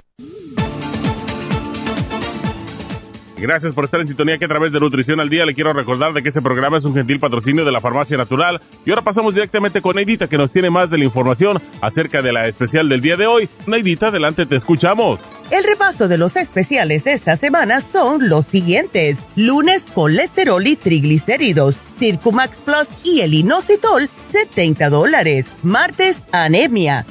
[3.41, 6.13] Gracias por estar en sintonía que a través de Nutrición al Día le quiero recordar
[6.13, 8.61] de que este programa es un gentil patrocinio de la Farmacia Natural.
[8.85, 12.31] Y ahora pasamos directamente con Neidita que nos tiene más de la información acerca de
[12.31, 13.49] la especial del día de hoy.
[13.65, 15.19] Neidita, adelante, te escuchamos.
[15.49, 19.17] El repaso de los especiales de esta semana son los siguientes.
[19.35, 25.47] Lunes, colesterol y triglicéridos, Circumax Plus y el inositol, 70 dólares.
[25.63, 27.05] Martes, anemia,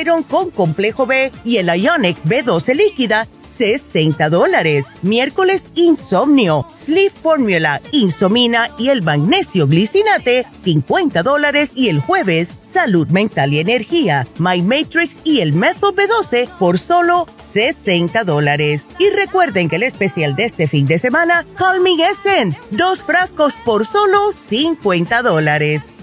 [0.00, 3.26] Iron con complejo B y el Ionic B12 líquida,
[3.60, 4.86] 60 dólares.
[5.02, 11.72] Miércoles, insomnio, Sleep Formula, Insomina y el magnesio glicinate, 50 dólares.
[11.74, 17.26] Y el jueves, salud mental y energía, My Matrix y el Método B12 por solo
[17.52, 18.82] 60 dólares.
[18.98, 23.86] Y recuerden que el especial de este fin de semana, Calming Essence, dos frascos por
[23.86, 25.82] solo 50 dólares.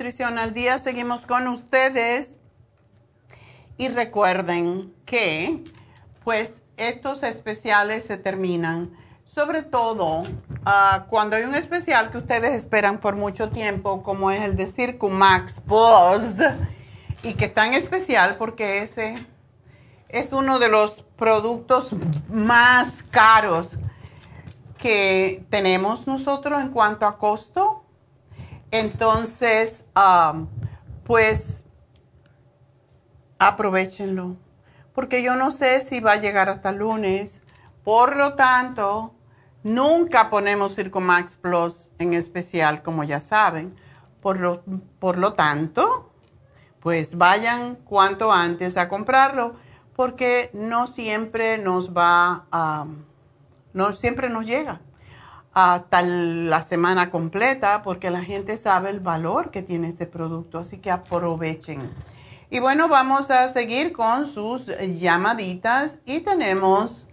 [0.00, 0.78] Nutrición al Día.
[0.78, 2.38] Seguimos con ustedes.
[3.76, 5.62] Y recuerden que,
[6.24, 8.96] pues, estos especiales se terminan.
[9.26, 10.22] Sobre todo
[10.64, 14.68] ah, cuando hay un especial que ustedes esperan por mucho tiempo, como es el de
[14.68, 16.46] Circumax Plus,
[17.22, 19.16] y que es tan especial porque ese
[20.08, 21.90] es uno de los productos
[22.30, 23.76] más caros
[24.78, 27.79] que tenemos nosotros en cuanto a costo.
[28.70, 30.46] Entonces, um,
[31.04, 31.64] pues
[33.38, 34.36] aprovechenlo,
[34.94, 37.40] porque yo no sé si va a llegar hasta lunes.
[37.82, 39.14] Por lo tanto,
[39.64, 43.74] nunca ponemos Circomax Plus en especial, como ya saben.
[44.20, 44.62] Por lo,
[44.98, 46.12] por lo tanto,
[46.78, 49.56] pues vayan cuanto antes a comprarlo,
[49.96, 52.86] porque no siempre nos va a,
[53.72, 54.80] no siempre nos llega
[55.52, 60.78] hasta la semana completa porque la gente sabe el valor que tiene este producto, así
[60.78, 61.90] que aprovechen.
[62.50, 67.06] Y bueno, vamos a seguir con sus llamaditas y tenemos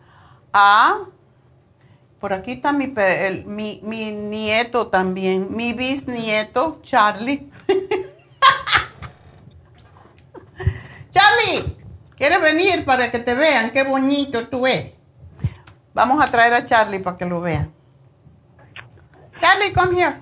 [0.54, 1.00] a,
[2.20, 7.52] por aquí está mi, el, mi, mi nieto también, mi bisnieto, Charlie.
[11.12, 11.78] Charlie,
[12.16, 14.94] ¿quieres venir para que te vean qué bonito tú eres?
[15.94, 17.77] Vamos a traer a Charlie para que lo vean.
[19.42, 20.20] Charlie, come here.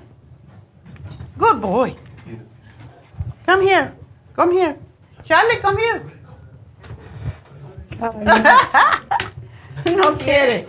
[1.37, 1.95] Good boy.
[3.45, 3.93] Come here.
[4.35, 4.77] Come here.
[5.23, 6.03] Charlie, come here.
[9.85, 10.65] no quiere.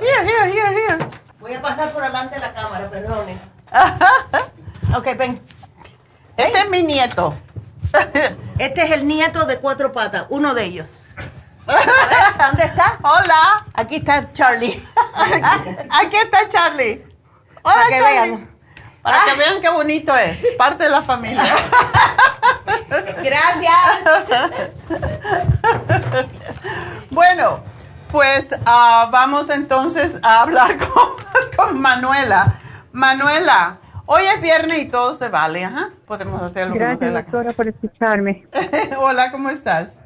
[0.00, 0.98] Here, here, here, here.
[1.40, 3.38] Voy a pasar por delante de la cámara, perdone.
[4.96, 5.40] ok, ven.
[6.36, 7.34] Este es mi nieto.
[8.58, 10.86] Este es el nieto de cuatro patas, uno de ellos.
[11.66, 12.98] ¿Dónde está?
[13.02, 13.66] Hola.
[13.74, 14.86] Aquí está Charlie.
[15.90, 17.03] Aquí está Charlie.
[17.64, 18.30] Hola, Para que Charlie.
[18.30, 18.48] vean.
[19.02, 21.54] Para que vean qué bonito es, parte de la familia.
[23.22, 23.74] Gracias.
[27.10, 27.60] bueno,
[28.10, 30.76] pues ah, vamos entonces a hablar
[31.56, 32.60] con, Manuela.
[32.92, 35.90] Manuela, hoy es viernes y todo se vale, ajá.
[36.06, 36.74] Podemos hacerlo.
[36.74, 38.46] Gracias, doctora, por escucharme.
[38.98, 40.00] Hola, ¿cómo estás?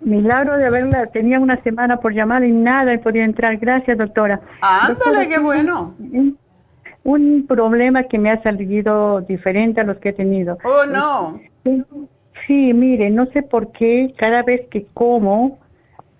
[0.00, 3.56] Milagro de haberla, tenía una semana por llamar y nada y podía entrar.
[3.58, 4.40] Gracias, doctora.
[4.62, 5.94] Ándale, qué bueno.
[7.06, 10.58] Un, problema que me ha salido diferente a los que he tenido.
[10.64, 11.40] Oh, no.
[12.46, 15.58] Sí, mire, no sé por qué cada vez que como,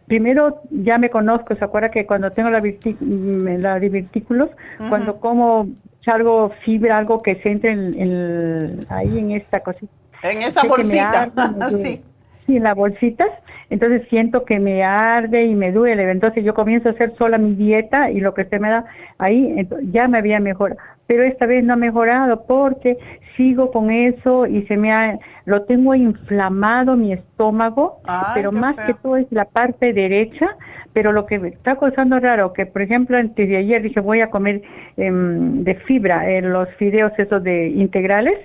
[0.06, 4.50] primero ya me conozco, ¿se acuerda que cuando tengo la, mm, la divertículos,
[4.88, 5.68] cuando como
[6.06, 9.92] algo fibra, algo que se entre en, ahí en esta cosita?
[10.22, 11.30] En esa bolsita,
[11.70, 12.02] sí.
[12.46, 13.30] Sí, en las bolsitas,
[13.70, 17.54] entonces siento que me arde y me duele, entonces yo comienzo a hacer sola mi
[17.54, 18.84] dieta y lo que se me da
[19.18, 22.98] ahí ya me había mejorado, pero esta vez no ha mejorado porque
[23.36, 28.00] sigo con eso y se me ha, lo tengo inflamado mi estómago,
[28.34, 30.56] pero más que todo es la parte derecha,
[30.92, 34.20] pero lo que me está causando raro, que por ejemplo antes de ayer dije voy
[34.20, 34.62] a comer
[34.96, 38.38] em, de fibra, en los fideos esos de integrales,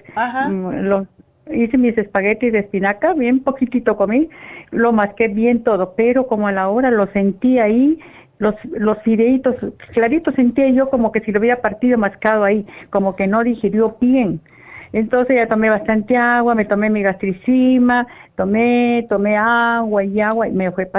[0.50, 1.08] mm, los
[1.54, 4.30] hice mis espaguetis de espinaca, bien poquitito comí,
[4.72, 8.00] lo masqué bien todo, pero como a la hora lo sentí ahí,
[8.40, 9.56] los, los fideitos
[9.94, 13.98] claritos sentía yo como que si lo hubiera partido mascado ahí, como que no digirió
[14.02, 14.42] bien.
[14.94, 20.52] Entonces ya tomé bastante agua, me tomé mi gastricima, tomé, tomé agua y agua y
[20.52, 20.90] me, fue,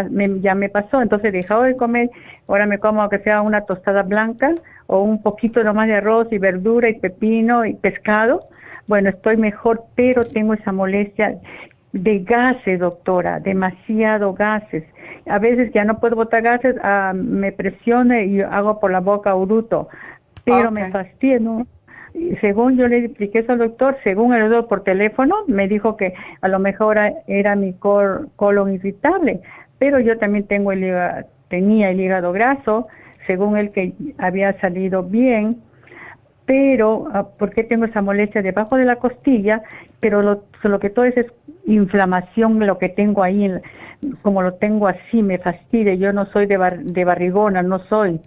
[0.40, 1.02] ya me pasó.
[1.02, 2.10] Entonces he dejado de comer,
[2.48, 4.54] ahora me como que sea una tostada blanca
[4.86, 8.40] o un poquito nomás de arroz y verdura y pepino y pescado
[8.92, 11.38] bueno, estoy mejor, pero tengo esa molestia
[11.94, 14.84] de gases, doctora, demasiado gases.
[15.26, 19.34] A veces ya no puedo botar gases, ah, me presiono y hago por la boca
[19.34, 19.88] uruto,
[20.44, 21.66] pero me fastidia, ¿no?
[22.42, 26.12] según yo le expliqué eso al doctor, según el doctor por teléfono, me dijo que
[26.42, 29.40] a lo mejor era mi colon irritable,
[29.78, 32.88] pero yo también tengo el hígado, tenía el hígado graso,
[33.26, 35.62] según el que había salido bien,
[36.46, 39.62] pero ah, ¿por qué tengo esa molestia debajo de la costilla?
[40.00, 41.26] Pero lo, lo que todo es, es
[41.66, 43.50] inflamación, lo que tengo ahí,
[44.22, 45.94] como lo tengo así, me fastidia.
[45.94, 48.20] Yo no soy de, de barrigona, no soy.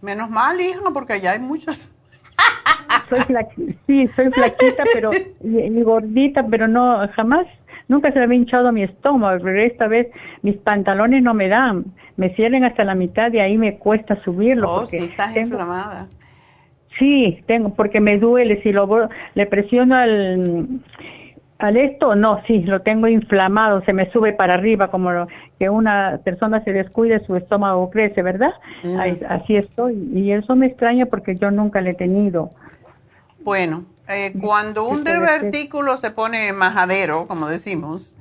[0.00, 1.88] Menos mal, hija, porque allá hay muchos.
[3.08, 3.20] Soy
[3.86, 5.10] sí, soy flaquita, pero
[5.42, 7.46] y, gordita, pero no, jamás,
[7.88, 10.08] nunca se me había hinchado mi estómago, pero esta vez
[10.42, 11.84] mis pantalones no me dan,
[12.16, 14.70] me cierren hasta la mitad y ahí me cuesta subirlo.
[14.70, 16.08] Oh, porque sí, estás inflamada.
[17.02, 18.62] Sí, tengo, porque me duele.
[18.62, 20.68] Si lo le presiono al,
[21.58, 25.26] al esto, no, sí, lo tengo inflamado, se me sube para arriba, como
[25.58, 28.52] que una persona se descuide, su estómago crece, ¿verdad?
[28.84, 29.00] Mm.
[29.28, 30.10] así estoy.
[30.14, 32.50] Y eso me extraña porque yo nunca le he tenido.
[33.40, 38.16] Bueno, eh, cuando un divertículo se pone majadero, como decimos,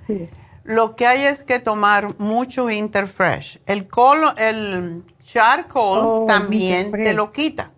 [0.64, 3.60] lo que hay es que tomar mucho Interfresh.
[3.68, 7.70] El, colo, el charcoal oh, también te lo quita.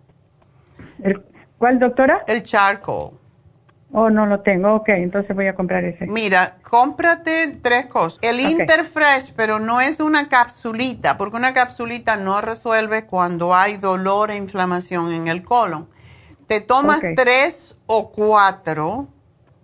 [1.58, 2.24] ¿Cuál, doctora?
[2.26, 3.12] El charcoal.
[3.96, 4.74] Oh, no lo tengo.
[4.74, 6.06] Ok, entonces voy a comprar ese.
[6.06, 8.18] Mira, cómprate tres cosas.
[8.22, 14.32] El Interfresh, pero no es una capsulita, porque una capsulita no resuelve cuando hay dolor
[14.32, 15.88] e inflamación en el colon.
[16.48, 19.06] Te tomas tres o cuatro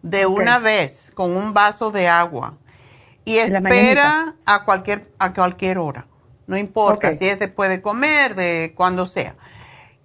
[0.03, 2.55] de una vez con un vaso de agua
[3.25, 6.07] y espera a cualquier, a cualquier hora.
[6.47, 9.35] No importa si es después de comer, de cuando sea.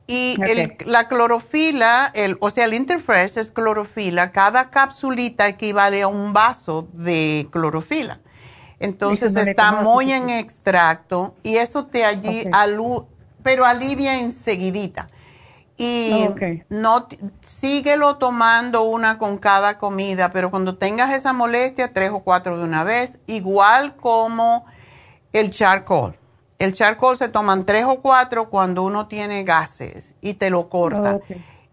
[0.08, 0.38] Y
[0.86, 4.32] la clorofila, el, o sea, el Interfresh es clorofila.
[4.32, 8.20] Cada capsulita equivale a un vaso de clorofila.
[8.80, 12.48] Entonces está muy en extracto y eso te allí,
[13.42, 15.10] pero alivia enseguidita.
[15.78, 16.28] Y
[16.70, 17.08] no
[17.46, 22.64] síguelo tomando una con cada comida, pero cuando tengas esa molestia, tres o cuatro de
[22.64, 24.66] una vez, igual como
[25.34, 26.18] el charcoal.
[26.58, 31.20] El charcoal se toman tres o cuatro cuando uno tiene gases y te lo corta.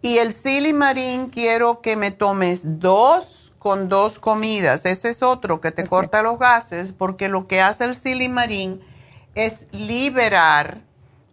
[0.00, 4.84] Y el silimarín quiero que me tomes dos con dos comidas.
[4.84, 8.80] Ese es otro que te corta los gases porque lo que hace el silimarín
[9.36, 10.82] es liberar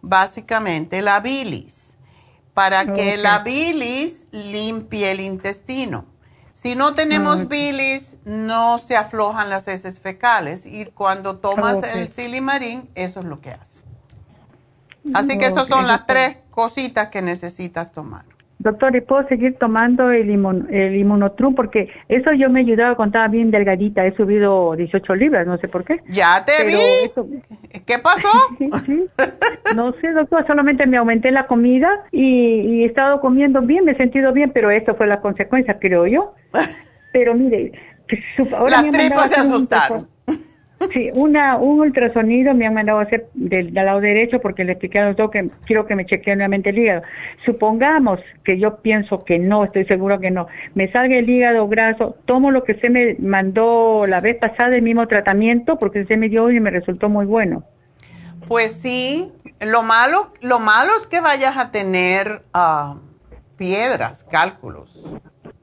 [0.00, 1.90] básicamente la bilis
[2.54, 6.04] para que la bilis limpie el intestino.
[6.60, 12.90] Si no tenemos bilis, no se aflojan las heces fecales y cuando tomas el silimarín,
[12.94, 13.82] eso es lo que hace.
[15.14, 18.26] Así que esas son las tres cositas que necesitas tomar.
[18.60, 21.54] Doctor, ¿y puedo seguir tomando el, inmun, el inmunotrum?
[21.54, 24.04] Porque eso yo me he ayudado cuando estaba bien delgadita.
[24.04, 26.02] He subido 18 libras, no sé por qué.
[26.08, 27.80] Ya te vi.
[27.86, 28.28] ¿Qué pasó?
[29.74, 33.96] No sé, doctor, solamente me aumenté la comida y, he estado comiendo bien, me he
[33.96, 36.34] sentido bien, pero esto fue la consecuencia, creo yo.
[37.12, 37.72] Pero mire,
[38.56, 40.06] ahora las tripas se asustaron.
[40.88, 44.98] Sí, una, un ultrasonido me han mandado a hacer del, lado derecho porque le expliqué
[44.98, 47.02] al doctor que quiero que me chequee nuevamente el hígado.
[47.44, 52.16] Supongamos que yo pienso que no, estoy seguro que no, me salga el hígado graso,
[52.24, 56.30] tomo lo que se me mandó la vez pasada, el mismo tratamiento, porque se me
[56.30, 57.62] dio y me resultó muy bueno.
[58.48, 62.98] Pues sí, lo malo, lo malo es que vayas a tener uh,
[63.58, 65.14] piedras, cálculos.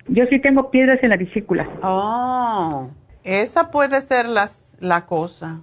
[0.08, 1.68] Yo sí tengo piedras en la vesícula.
[1.82, 2.88] Oh.
[3.28, 5.62] Esa puede ser la cosa.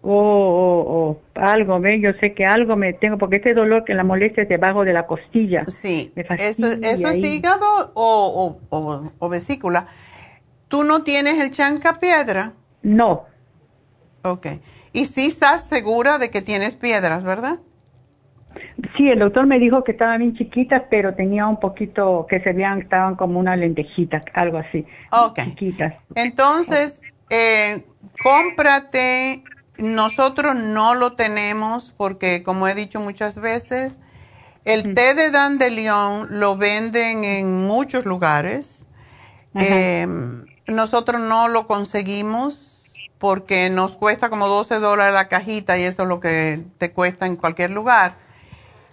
[0.00, 2.00] Oh, oh, oh, algo, ¿ve?
[2.00, 4.92] Yo sé que algo me tengo, porque este dolor que la molestia es debajo de
[4.92, 5.64] la costilla.
[5.66, 8.58] Sí, eso, eso es hígado o,
[9.18, 9.88] o, vesícula.
[10.68, 12.52] ¿Tú no tienes el chanca piedra?
[12.82, 13.24] No.
[14.22, 14.46] Ok.
[14.92, 17.58] ¿Y sí estás segura de que tienes piedras, verdad?
[18.96, 22.52] Sí, el doctor me dijo que estaban bien chiquitas, pero tenía un poquito, que se
[22.52, 24.86] veían, estaban como una lentejita, algo así.
[25.10, 25.40] Ok.
[26.14, 27.84] Entonces, eh,
[28.22, 29.42] cómprate,
[29.78, 34.00] nosotros no lo tenemos porque, como he dicho muchas veces,
[34.64, 38.86] el té de Dandelion lo venden en muchos lugares.
[39.54, 46.02] Em, nosotros no lo conseguimos porque nos cuesta como 12 dólares la cajita y eso
[46.02, 48.16] es lo que te cuesta en cualquier lugar.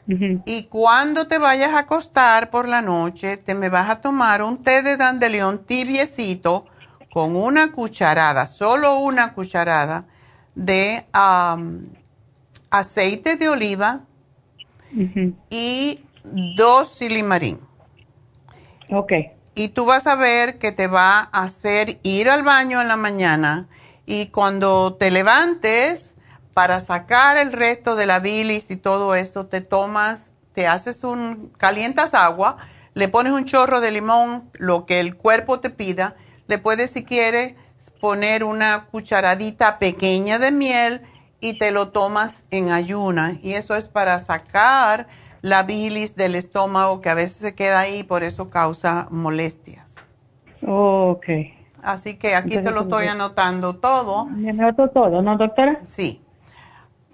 [0.08, 4.62] Y cuando te vayas a acostar por la noche, te me vas a tomar un
[4.62, 6.68] té de dandelión tibiecito
[7.12, 10.06] con una cucharada, solo una cucharada
[10.53, 11.06] de
[12.70, 14.01] aceite de oliva
[15.49, 17.60] y dos silimarín.
[18.91, 19.14] Ok.
[19.56, 22.97] Y tú vas a ver que te va a hacer ir al baño en la
[22.97, 23.68] mañana
[24.06, 26.14] y cuando te levantes,
[26.56, 31.51] para sacar el resto de la bilis y todo eso, te tomas, te haces un,
[31.58, 32.56] calientas agua,
[32.93, 36.16] le pones un chorro de limón, lo que el cuerpo te pida,
[36.47, 37.56] le puedes si quieres
[37.99, 41.01] poner una cucharadita pequeña de miel
[41.41, 43.38] y te lo tomas en ayuna.
[43.43, 45.08] Y eso es para sacar
[45.41, 49.95] la bilis del estómago que a veces se queda ahí y por eso causa molestias.
[50.66, 51.26] ok.
[51.84, 54.26] Así que aquí te lo estoy anotando todo.
[54.28, 55.82] ¿Me anoto todo, no, doctora?
[55.86, 56.22] Sí.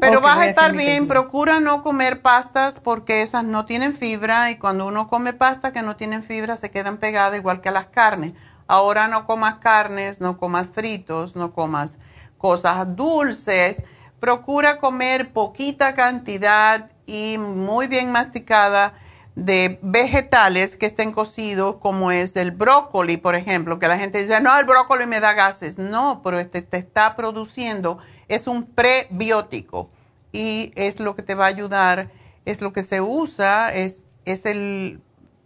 [0.01, 4.57] Pero vas a estar bien, procura no comer pastas porque esas no tienen fibra y
[4.57, 8.33] cuando uno come pasta que no tienen fibra se quedan pegadas igual que las carnes.
[8.65, 11.99] Ahora no comas carnes, no comas fritos, no comas
[12.39, 13.83] cosas dulces.
[14.19, 18.95] Procura comer poquita cantidad y muy bien masticada
[19.35, 24.41] de vegetales que estén cocidos, como es el brócoli, por ejemplo, que la gente dice,
[24.41, 25.77] no, el brócoli me da gases.
[25.77, 27.99] No, pero este te está produciendo
[28.31, 29.89] es un prebiótico
[30.31, 32.09] y es lo que te va a ayudar,
[32.45, 35.01] es lo que se usa, es, es el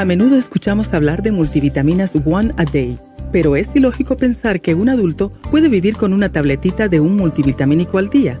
[0.00, 2.98] A menudo escuchamos hablar de multivitaminas One a Day,
[3.32, 7.98] pero es ilógico pensar que un adulto puede vivir con una tabletita de un multivitamínico
[7.98, 8.40] al día.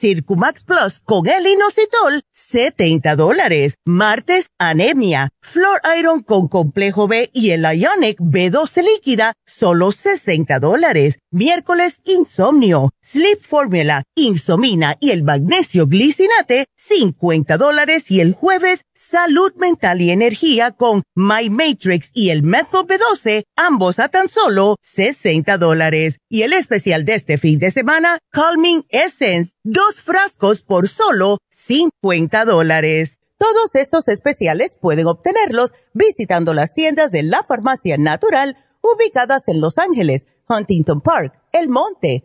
[0.00, 3.74] Circumax Plus con el inositol, 70 dólares.
[3.84, 5.30] Martes, anemia.
[5.42, 11.18] Flor Iron con complejo B y el Ionic B12 líquida, solo 60 dólares.
[11.32, 12.90] Miércoles, insomnio.
[13.10, 18.10] Sleep Formula, insomina y el magnesio glicinate, 50 dólares.
[18.10, 23.98] Y el jueves, salud mental y energía con My Matrix y el Methyl B12, ambos
[23.98, 26.18] a tan solo 60 dólares.
[26.28, 32.44] Y el especial de este fin de semana, Calming Essence, dos frascos por solo 50
[32.44, 33.20] dólares.
[33.38, 39.78] Todos estos especiales pueden obtenerlos visitando las tiendas de la farmacia natural ubicadas en Los
[39.78, 42.24] Ángeles, Huntington Park, El Monte,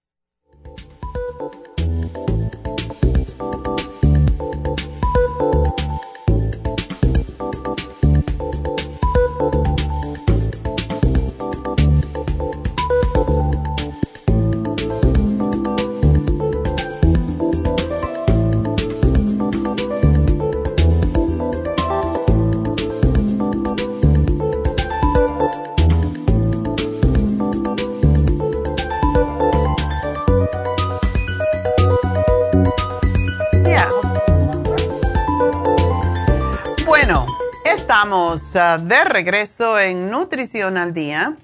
[38.01, 41.35] Estamos ah, de regreso en Nutrición al Día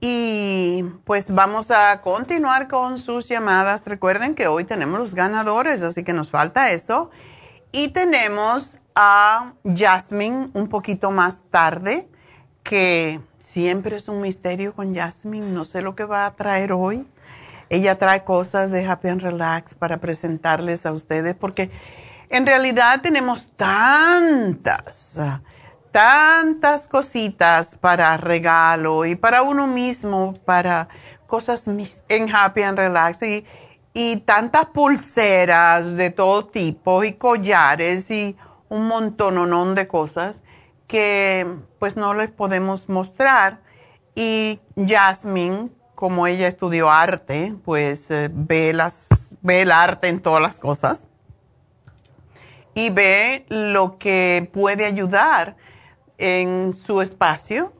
[0.00, 3.84] y pues vamos a continuar con sus llamadas.
[3.86, 7.10] Recuerden que hoy tenemos los ganadores, así que nos falta eso.
[7.72, 12.08] Y tenemos a Jasmine un poquito más tarde,
[12.62, 15.50] que siempre es un misterio con Jasmine.
[15.50, 17.04] No sé lo que va a traer hoy.
[17.68, 21.72] Ella trae cosas de Happy and Relax para presentarles a ustedes porque
[22.28, 25.18] en realidad tenemos tantas
[25.92, 30.88] tantas cositas para regalo y para uno mismo, para
[31.26, 31.66] cosas
[32.08, 33.44] en Happy and Relax y,
[33.92, 38.36] y tantas pulseras de todo tipo y collares y
[38.68, 40.42] un montón de cosas
[40.86, 41.46] que
[41.78, 43.60] pues no les podemos mostrar.
[44.14, 50.42] Y Jasmine, como ella estudió arte, pues eh, ve, las, ve el arte en todas
[50.42, 51.08] las cosas
[52.74, 55.56] y ve lo que puede ayudar
[56.20, 57.72] en su espacio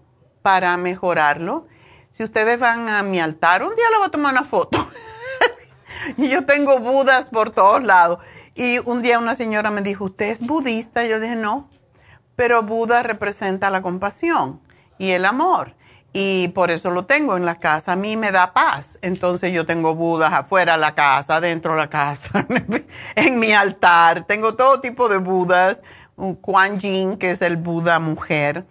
[0.43, 1.67] para mejorarlo.
[2.11, 4.89] Si ustedes van a mi altar, un día le voy a tomar una foto.
[6.17, 8.19] y yo tengo budas por todos lados.
[8.55, 11.05] Y un día una señora me dijo, ¿usted es budista?
[11.05, 11.71] Yo dije, no,
[12.37, 14.61] pero Buda representa la compasión
[14.99, 15.75] y el amor.
[16.13, 17.93] Y por eso lo tengo en la casa.
[17.93, 18.99] A mí me da paz.
[19.03, 22.47] Entonces yo tengo Budas afuera de la casa, dentro de la casa,
[23.15, 24.25] en mi altar.
[24.25, 25.83] Tengo todo tipo de Budas
[26.41, 28.65] Kuan Yin, que es el Buda mujer.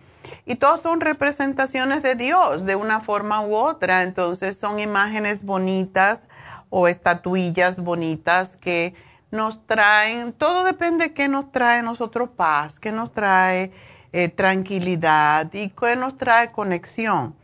[0.45, 4.04] Y todos son representaciones de Dios de una forma u otra.
[4.04, 6.28] Entonces son imágenes bonitas
[6.70, 8.93] o estatuillas bonitas que
[9.32, 13.72] nos traen, todo depende de qué nos trae nosotros paz, qué nos trae
[14.12, 17.36] eh, tranquilidad y qué nos trae conexión.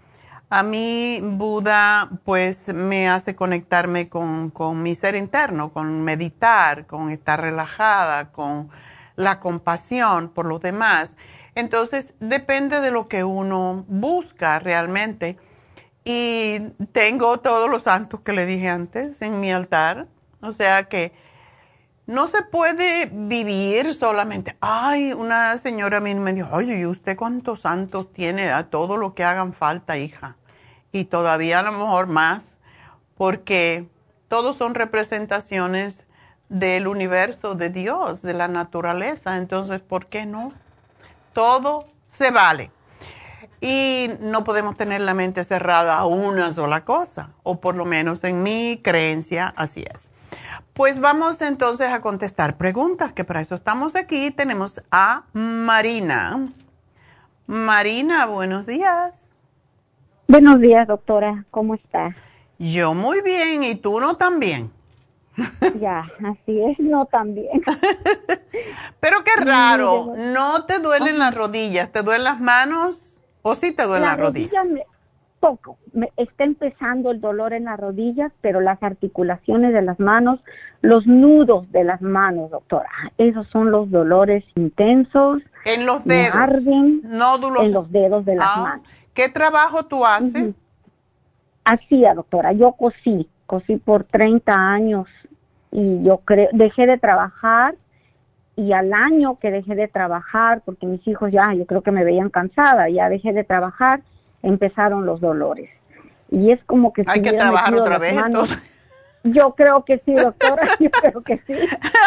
[0.50, 7.10] A mí Buda pues me hace conectarme con, con mi ser interno, con meditar, con
[7.10, 8.70] estar relajada, con
[9.16, 11.16] la compasión por los demás.
[11.56, 15.38] Entonces, depende de lo que uno busca realmente.
[16.04, 16.60] Y
[16.92, 20.08] tengo todos los santos que le dije antes en mi altar.
[20.42, 21.14] O sea que
[22.06, 24.56] no se puede vivir solamente.
[24.62, 28.52] Ay, una señora a mí me dijo, oye, ¿y usted cuántos santos tiene?
[28.52, 30.38] A todo lo que hagan falta, hija.
[30.92, 32.60] Y todavía a lo mejor más,
[33.16, 33.90] porque
[34.28, 36.06] todos son representaciones
[36.50, 39.38] del universo, de Dios, de la naturaleza.
[39.38, 40.54] Entonces, ¿por qué no?
[41.34, 42.72] Todo se vale.
[43.62, 48.24] Y no podemos tener la mente cerrada a una sola cosa, o por lo menos
[48.24, 50.12] en mi creencia así es.
[50.74, 54.30] Pues vamos entonces a contestar preguntas, que para eso estamos aquí.
[54.32, 56.48] Tenemos a Marina.
[57.48, 59.34] Marina, buenos días.
[60.28, 61.46] Buenos días, doctora.
[61.50, 62.16] ¿Cómo está?
[62.60, 64.72] Yo muy bien, ¿y tú no tan bien?
[65.80, 67.62] Ya, así es, no tan bien.
[69.00, 71.92] Pero qué raro, ¿no te duelen las rodillas?
[71.92, 74.66] ¿Te duelen las manos o sí te duelen las rodillas?
[75.40, 75.78] poco.
[75.94, 80.40] Me, está empezando el dolor en las rodillas, pero las articulaciones de las manos,
[80.82, 85.44] los nudos de las manos, doctora, esos son los dolores intensos.
[85.66, 86.36] En los dedos.
[86.36, 87.64] arden nódulos.
[87.64, 88.88] En los dedos de las Ah, manos.
[89.14, 90.56] ¿Qué trabajo tú haces?
[91.64, 95.08] Hacía, doctora, yo cosí, cosí por 30 años
[95.78, 97.76] y yo creo, dejé de trabajar
[98.56, 102.06] y al año que dejé de trabajar, porque mis hijos ya, yo creo que me
[102.06, 104.00] veían cansada, ya dejé de trabajar,
[104.42, 105.70] empezaron los dolores.
[106.32, 107.04] Y es como que...
[107.08, 108.58] Hay que trabajar otra vez, entonces.
[109.26, 111.54] Yo creo que sí, doctora, yo creo que sí.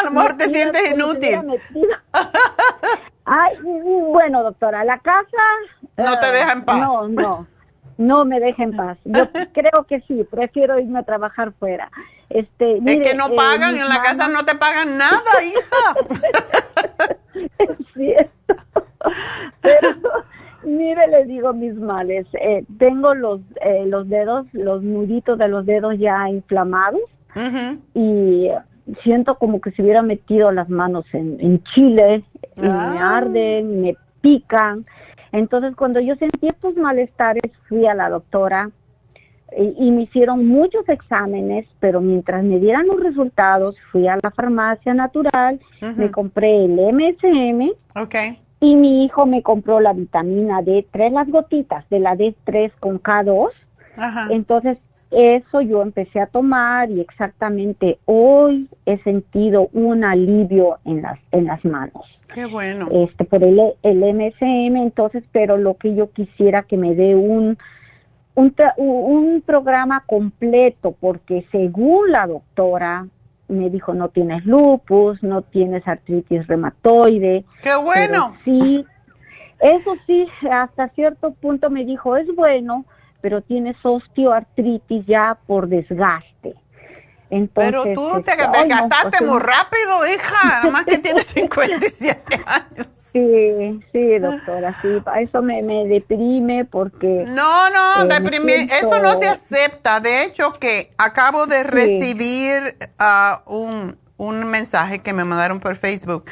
[0.01, 1.39] A lo mejor te sientes inútil.
[3.27, 3.59] Ay,
[4.11, 5.43] bueno, doctora, la casa...
[5.99, 6.79] No te eh, deja en paz.
[6.79, 7.47] No, no,
[7.99, 8.97] no me deja en paz.
[9.05, 11.91] Yo creo que sí, prefiero irme a trabajar fuera.
[12.31, 15.95] Este, Es que no eh, pagan, en la casa no te pagan nada, hija.
[17.59, 18.33] es cierto.
[19.63, 19.89] Pero,
[20.65, 22.27] mire, le digo mis males.
[22.41, 27.01] Eh, tengo los, eh, los dedos, los nuditos de los dedos ya inflamados
[27.95, 28.49] y
[29.03, 32.25] siento como que se hubiera metido las manos en, en chile
[32.57, 33.19] y me Ah.
[33.19, 34.85] arden, me pican.
[35.31, 38.71] Entonces, cuando yo sentí estos malestares, fui a la doctora
[39.57, 44.95] y, me hicieron muchos exámenes, pero mientras me dieran los resultados, fui a la farmacia
[44.95, 45.61] natural,
[45.97, 47.71] me compré el MSM
[48.01, 48.15] Ok.
[48.61, 53.49] y mi hijo me compró la vitamina D3, las gotitas de la D3 con K2.
[53.97, 54.29] Ajá.
[54.31, 54.79] Entonces,
[55.11, 61.47] eso yo empecé a tomar y exactamente hoy he sentido un alivio en las, en
[61.47, 62.89] las manos Qué bueno.
[62.93, 67.57] este por el, el MSM, entonces, pero lo que yo quisiera que me dé un,
[68.39, 73.07] un, un programa completo, porque según la doctora
[73.49, 77.45] me dijo, no tienes lupus, no tienes artritis reumatoide.
[77.63, 78.37] Qué bueno.
[78.45, 78.85] sí,
[79.59, 82.85] eso sí, hasta cierto punto me dijo, es bueno,
[83.21, 86.55] pero tienes osteoartritis ya por desgaste.
[87.31, 90.45] Entonces, Pero tú te este, no, pues, muy rápido, hija.
[90.45, 92.89] Nada más que tienes 57 años.
[93.09, 94.89] Sí, sí, doctora, sí,
[95.23, 97.25] eso me, me deprime porque...
[97.27, 99.99] No, no, Eh, me deprimir, siento- eso no se acepta.
[100.01, 106.27] De hecho, que acabo de recibir ah, un, un mensaje que me mandaron por Facebook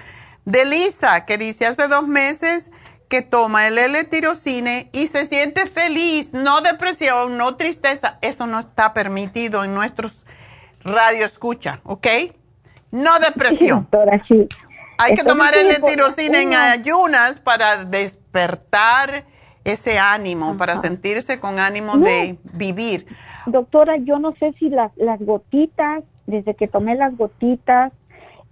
[0.45, 2.71] de Lisa, que dice hace dos meses
[3.09, 8.19] que toma el L-tirocine y se siente feliz, no depresión, no tristeza.
[8.21, 10.27] Eso no está permitido en nuestros
[10.87, 12.07] radio escucha, ¿ok?
[12.93, 13.79] No Sí, depresión.
[13.91, 14.47] doctora, sí.
[14.99, 19.25] Hay que tomar el tirocina en ayunas para despertar
[19.65, 22.07] ese ánimo, para sentirse con ánimo No.
[22.07, 23.07] de vivir.
[23.47, 27.93] Doctora, yo no sé si las, las gotitas, desde que tomé las gotitas,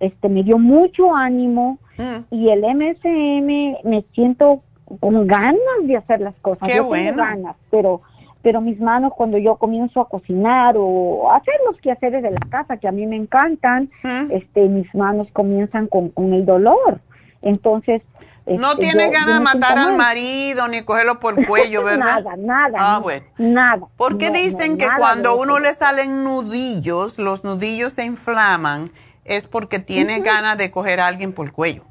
[0.01, 2.24] este, me dio mucho ánimo Mm.
[2.35, 4.62] y el MSM me siento
[5.01, 6.68] con ganas de hacer las cosas.
[6.68, 7.11] Qué yo bueno.
[7.12, 8.03] tengo ganas, pero
[8.45, 12.40] pero mis manos cuando yo comienzo a cocinar o a hacer los quehaceres de la
[12.51, 14.30] casa que a mí me encantan, Mm.
[14.30, 17.01] este mis manos comienzan con, con el dolor.
[17.42, 18.03] Entonces,
[18.47, 22.22] No este, tienes ganas de matar al marido ni cogerlo por el cuello, ¿verdad?
[22.22, 22.78] nada, nada.
[22.78, 23.26] Ah, no, bueno.
[23.38, 23.86] Nada.
[23.97, 28.92] Porque No, dicen no, que cuando uno le salen nudillos, los nudillos se inflaman,
[29.24, 30.24] es porque tiene Ujú.
[30.24, 31.82] ganas de coger a alguien por el cuello.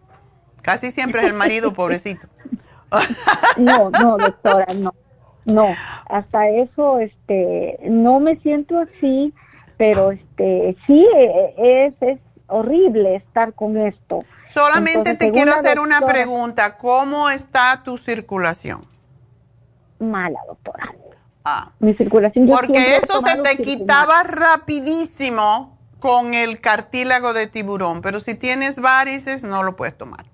[0.62, 2.28] Casi siempre es el marido, pobrecito.
[3.58, 4.94] No, no, doctora, no.
[5.46, 5.68] No,
[6.10, 9.34] hasta eso, este, no me siento así,
[9.78, 14.24] pero este, sí, eh, es, es horrible estar con esto.
[14.48, 16.78] Solamente Entonces, te quiero hacer una pregunta.
[16.78, 18.86] ¿Cómo está tu circulación?
[20.00, 20.94] Mala, doctora.
[21.44, 21.72] Ah.
[21.80, 28.20] Mi circulación, yo Porque eso se te quitaba rapidísimo con el cartílago de tiburón, pero
[28.20, 30.26] si tienes varices no lo puedes tomar.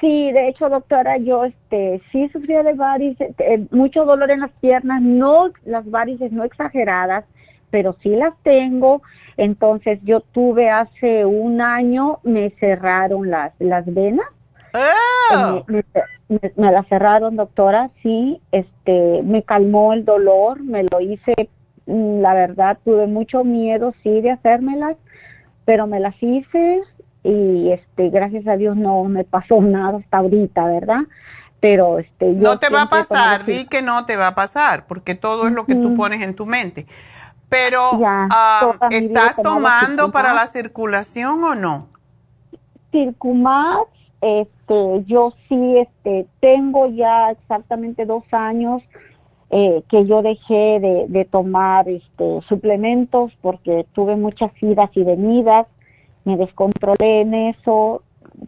[0.00, 4.52] Sí, de hecho, doctora, yo este sí sufría de varices, eh, mucho dolor en las
[4.60, 7.24] piernas, no las varices no exageradas,
[7.70, 9.02] pero sí las tengo.
[9.36, 14.26] Entonces yo tuve hace un año, me cerraron las, las venas.
[14.74, 15.58] Oh.
[15.58, 15.84] Eh, Me,
[16.28, 21.32] me- me las cerraron, doctora, sí, este, me calmó el dolor, me lo hice,
[21.86, 24.96] mm, la verdad, tuve mucho miedo, sí, de hacérmelas,
[25.64, 26.80] pero me las hice
[27.28, 31.00] y, este, gracias a Dios no me pasó nada hasta ahorita, ¿verdad?
[31.60, 34.86] Pero, este, yo No te va a pasar, di que no te va a pasar,
[34.86, 36.86] porque todo es lo que tú pones en tu mente.
[37.48, 41.88] Pero, Ya, ah, ¿estás tomando para la circulación o no?
[42.92, 48.82] Circumax, este, yo sí, este, tengo ya exactamente dos años
[49.50, 55.66] eh, que yo dejé de, de tomar este, suplementos porque tuve muchas idas y venidas,
[56.28, 58.02] me descontrolé en eso,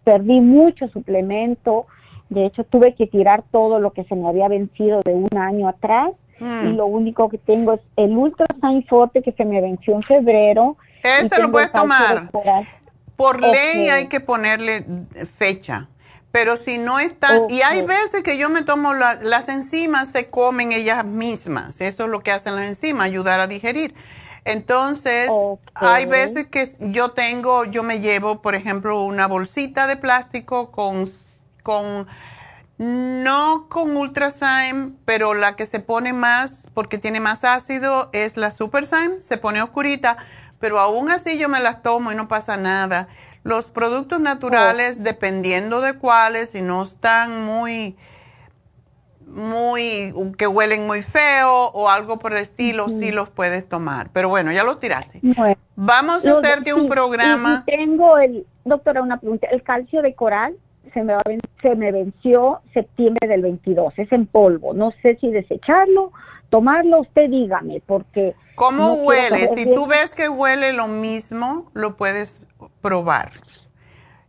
[0.04, 1.86] perdí mucho suplemento,
[2.28, 5.66] de hecho tuve que tirar todo lo que se me había vencido de un año
[5.68, 6.68] atrás Mm.
[6.68, 10.02] y lo único que tengo es el Ultra Sign Forte que se me venció en
[10.02, 10.76] febrero.
[11.02, 12.30] Ese lo puedes tomar.
[13.16, 14.84] Por ley hay que ponerle
[15.36, 15.88] fecha.
[16.32, 20.30] Pero si no están, y hay veces que yo me tomo la- las enzimas, se
[20.30, 21.80] comen ellas mismas.
[21.80, 23.94] Eso es lo que hacen las enzimas, ayudar a digerir.
[24.44, 25.30] Entonces,
[25.74, 31.10] hay veces que yo tengo, yo me llevo, por ejemplo, una bolsita de plástico con,
[31.62, 32.06] con
[32.80, 38.50] no con Ultrazyme, pero la que se pone más, porque tiene más ácido, es la
[38.50, 40.16] Superzyme, se pone oscurita,
[40.58, 43.08] pero aún así yo me las tomo y no pasa nada.
[43.42, 47.98] Los productos naturales, dependiendo de cuáles, si no están muy,
[49.30, 54.10] muy, que huelen muy feo o algo por el estilo, sí los puedes tomar.
[54.12, 55.20] Pero bueno, ya los tiraste.
[55.22, 55.56] Bueno.
[55.76, 57.64] Vamos a hacerte un sí, programa.
[57.66, 59.46] y- y tengo el, doctora, una pregunta.
[59.50, 60.56] El calcio de coral
[60.92, 61.20] se me, va
[61.62, 63.94] se me venció septiembre del 22.
[63.96, 64.74] Es en polvo.
[64.74, 66.12] No sé si desecharlo,
[66.48, 67.00] tomarlo.
[67.00, 68.34] Usted dígame, porque.
[68.56, 69.46] ¿Cómo no huele?
[69.48, 69.74] Si bien.
[69.74, 72.40] tú ves que huele lo mismo, lo puedes
[72.82, 73.32] probar.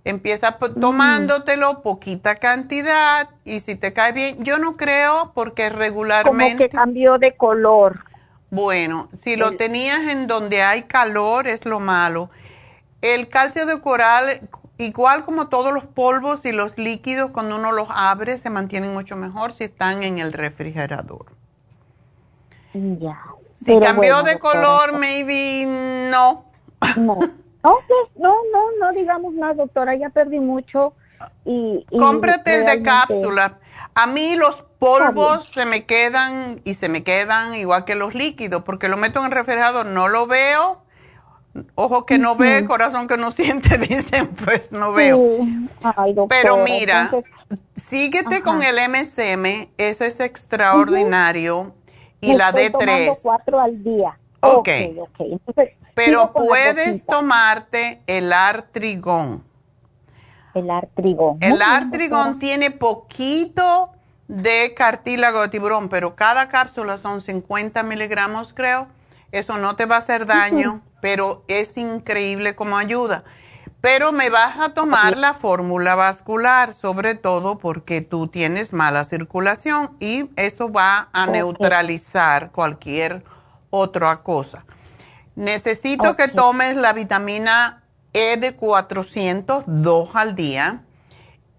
[0.03, 6.57] Empieza tomándotelo, poquita cantidad, y si te cae bien, yo no creo porque Como regularmente...
[6.57, 8.05] que cambió de color.
[8.49, 12.29] Bueno, si lo tenías en donde hay calor es lo malo.
[13.01, 14.41] El calcio de coral,
[14.77, 19.15] igual como todos los polvos y los líquidos, cuando uno los abre, se mantienen mucho
[19.15, 21.27] mejor si están en el refrigerador.
[22.73, 23.19] Ya.
[23.55, 25.65] Si cambió bueno, de doctora, color, maybe
[26.09, 26.45] no.
[26.97, 27.19] No.
[27.63, 27.77] No,
[28.15, 29.95] no, no, no digamos nada, doctora.
[29.95, 30.93] Ya perdí mucho.
[31.45, 33.59] Y, y Cómprate el de cápsula.
[33.93, 38.63] A mí los polvos se me quedan y se me quedan igual que los líquidos,
[38.63, 40.81] porque lo meto en el refrigerador, no lo veo.
[41.75, 45.17] Ojo que no ve, corazón que no siente, dicen, pues no veo.
[45.17, 45.69] Sí.
[45.83, 47.31] Ay, doctora, Pero mira, entonces,
[47.75, 48.43] síguete Ajá.
[48.43, 51.75] con el MSM, ese es extraordinario.
[52.21, 53.19] Y me la estoy tomando D3.
[53.21, 54.17] cuatro al día.
[54.41, 54.69] Ok.
[54.99, 55.19] ok.
[55.19, 59.43] Entonces, Pero puedes tomarte el artrigón.
[60.53, 61.37] El artrigón.
[61.39, 63.91] Muy El bien, artrigón tiene poquito
[64.27, 68.87] de cartílago de tiburón, pero cada cápsula son 50 miligramos, creo.
[69.31, 73.23] Eso no te va a hacer daño, pero es increíble como ayuda.
[73.81, 79.95] Pero me vas a tomar la fórmula vascular, sobre todo porque tú tienes mala circulación
[79.99, 83.23] y eso va a neutralizar cualquier
[83.71, 84.65] otra cosa.
[85.35, 90.83] Necesito que tomes la vitamina E de 400, dos al día.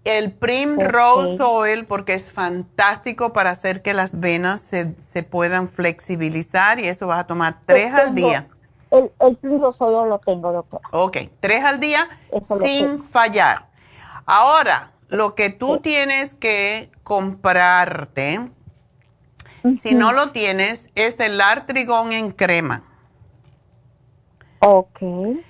[0.05, 1.49] El Primrose Ok.
[1.49, 7.07] Oil, porque es fantástico para hacer que las venas se, se puedan flexibilizar y eso
[7.07, 8.47] vas a tomar tres Yo al tengo- día.
[8.91, 10.87] El, el Primrose solo lo tengo, doctora.
[10.91, 13.67] Ok, tres al día Eso sin fallar.
[14.25, 18.51] Ahora, lo que tú tienes que comprarte,
[19.81, 22.83] si no lo tienes, es el artrigón en crema.
[24.59, 25.01] Ok,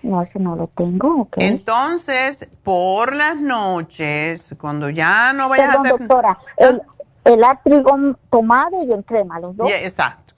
[0.01, 1.35] no, ese no lo tengo, ok.
[1.37, 5.99] Entonces, por las noches, cuando ya no vayas Perdón, a hacer...
[5.99, 6.81] doctora, el,
[7.25, 9.69] el artrigón tomado y en crema, los dos.
[9.69, 10.33] Ya, exacto.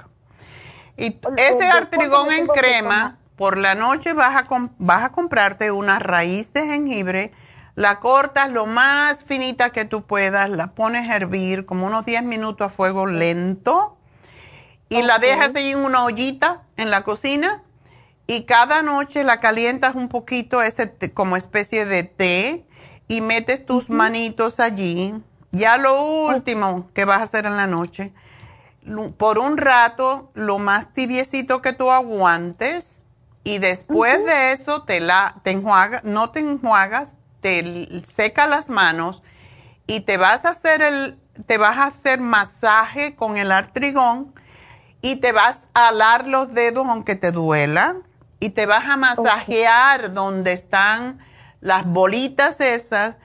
[0.98, 5.72] Y El- ese el artrigón en crema, por la noche vas a, vas a comprarte
[5.72, 7.32] una raíz de jengibre,
[7.76, 12.24] la cortas lo más finita que tú puedas, la pones a hervir como unos 10
[12.24, 13.98] minutos a fuego lento
[14.90, 17.64] y la dejas ahí en una ollita en la cocina
[18.28, 22.66] y cada noche la calientas un poquito ese té- como especie de té
[23.08, 25.14] y metes tus manitos allí.
[25.52, 28.14] Ya lo último que vas a hacer en la noche,
[29.18, 33.02] por un rato, lo más tibiecito que tú aguantes
[33.44, 39.22] y después de eso te la te enjuagas, no te enjuagas, te seca las manos
[39.86, 44.34] y te vas a hacer el te vas a hacer masaje con el artrigón
[45.04, 47.98] y te vas a alar los dedos aunque te duela
[48.40, 51.20] y te vas a masajear donde están
[51.62, 53.18] las bolitas esas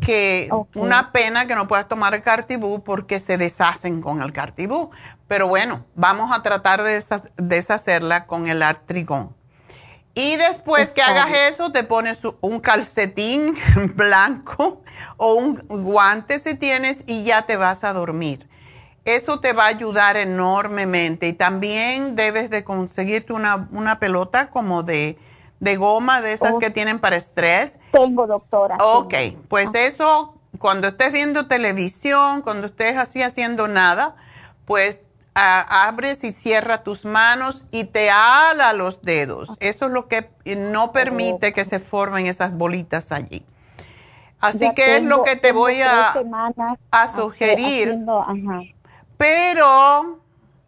[0.00, 4.90] que una pena que no puedas tomar el cartibú porque se deshacen con el cartibú.
[5.28, 7.04] Pero bueno, vamos a tratar de
[7.36, 9.36] deshacerla con el artrigón.
[10.20, 13.56] Y después que hagas eso, te pones un calcetín
[13.94, 14.82] blanco
[15.16, 18.46] o un guante si tienes y ya te vas a dormir.
[19.06, 21.26] Eso te va a ayudar enormemente.
[21.28, 25.18] Y también debes de conseguirte una, una pelota como de,
[25.58, 27.78] de goma, de esas que tienen para estrés.
[27.90, 28.76] Tengo, doctora.
[28.78, 29.14] Ok,
[29.48, 29.80] pues ah.
[29.80, 34.16] eso, cuando estés viendo televisión, cuando estés así haciendo nada,
[34.66, 34.98] pues
[35.34, 39.50] abres y cierra tus manos y te ala los dedos.
[39.60, 43.44] Eso es lo que no permite que se formen esas bolitas allí.
[44.40, 46.14] Así que es lo que te voy a,
[46.90, 47.98] a sugerir.
[49.18, 50.20] Pero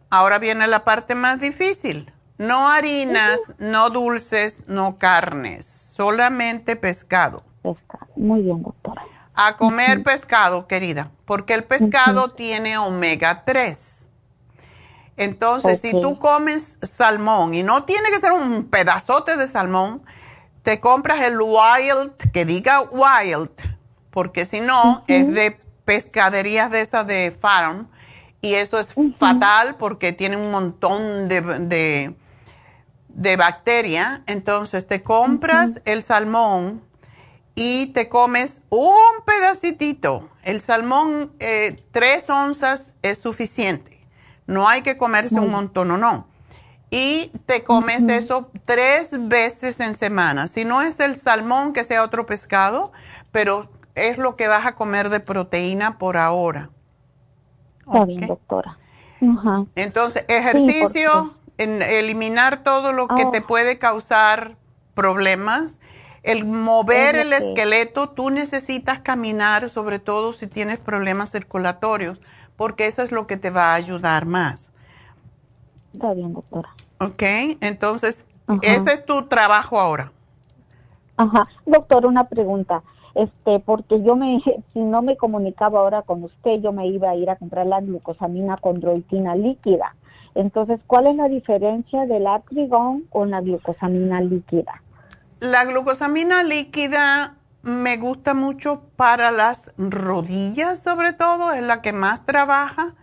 [0.09, 2.11] ahora viene la parte más difícil.
[2.37, 7.43] No harinas, no dulces, no carnes, solamente pescado.
[7.61, 8.07] Pescado.
[8.15, 9.03] Muy bien, doctora.
[9.35, 14.02] A comer pescado, querida, porque el pescado tiene omega 3.
[15.17, 20.01] Entonces, si tú comes salmón, y no tiene que ser un pedazote de salmón,
[20.63, 23.51] te compras el wild, que diga wild,
[24.09, 27.89] porque si no, es de pescaderías de esas de farm,
[28.41, 32.13] y eso es fatal porque tiene un montón de,
[33.07, 34.19] de, bacterias.
[34.25, 36.83] Entonces, te compras el salmón
[37.55, 40.29] y te comes un pedacitito.
[40.43, 43.92] El salmón, eh, tres onzas es suficiente
[44.47, 46.27] no hay que comerse un montón o no.
[46.89, 50.47] Y te comes eso tres veces en semana.
[50.47, 52.91] Si no es el salmón, que sea otro pescado,
[53.31, 56.69] pero es lo que vas a comer de proteína por ahora.
[57.79, 58.77] Está bien, doctora.
[59.75, 63.45] Entonces, ejercicio, en eliminar todo lo que te ah.
[63.47, 64.55] puede causar
[64.93, 65.79] problemas.
[66.21, 72.19] El mover el esqueleto, tú necesitas caminar, sobre todo si tienes problemas circulatorios
[72.57, 74.71] porque eso es lo que te va a ayudar más.
[75.93, 76.69] Está bien, doctora.
[76.99, 77.23] Ok,
[77.61, 78.23] entonces,
[78.61, 80.11] ese es tu trabajo ahora.
[81.17, 81.47] Ajá.
[81.65, 82.83] Doctor, una pregunta.
[83.15, 84.41] Este, porque yo me,
[84.73, 87.81] si no me comunicaba ahora con usted, yo me iba a ir a comprar la
[87.81, 89.95] glucosamina condroitina líquida.
[90.35, 94.81] Entonces, ¿cuál es la diferencia del atrigón con la glucosamina líquida?
[95.39, 102.25] La glucosamina líquida me gusta mucho para las rodillas, sobre todo, es la que más
[102.25, 102.93] trabaja.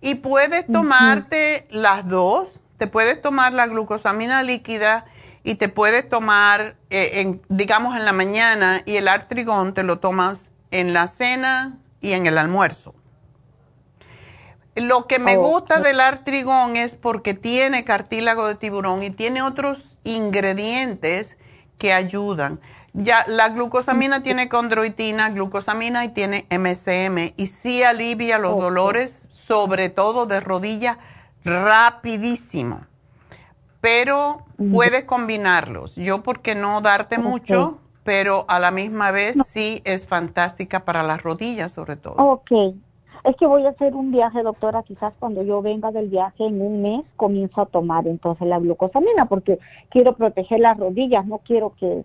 [0.00, 5.04] Y puedes tomarte las dos, te puedes tomar la glucosamina líquida
[5.44, 9.98] y te puedes tomar, eh, en, digamos, en la mañana y el artrigón te lo
[9.98, 12.94] tomas en la cena y en el almuerzo.
[14.74, 19.98] Lo que me gusta del artrigón es porque tiene cartílago de tiburón y tiene otros
[20.04, 21.36] ingredientes
[21.78, 22.60] que ayudan.
[23.00, 29.88] Ya, la glucosamina tiene condroitina, glucosamina y tiene MSM y sí alivia los dolores, sobre
[29.88, 30.98] todo de rodilla,
[31.44, 32.80] rapidísimo.
[33.80, 34.38] Pero
[34.72, 35.94] puedes combinarlos.
[35.94, 41.22] Yo porque no darte mucho, pero a la misma vez sí es fantástica para las
[41.22, 42.16] rodillas sobre todo.
[42.16, 42.50] Ok.
[43.22, 46.60] Es que voy a hacer un viaje, doctora, quizás cuando yo venga del viaje en
[46.60, 51.74] un mes comienzo a tomar entonces la glucosamina porque quiero proteger las rodillas, no quiero
[51.78, 52.04] que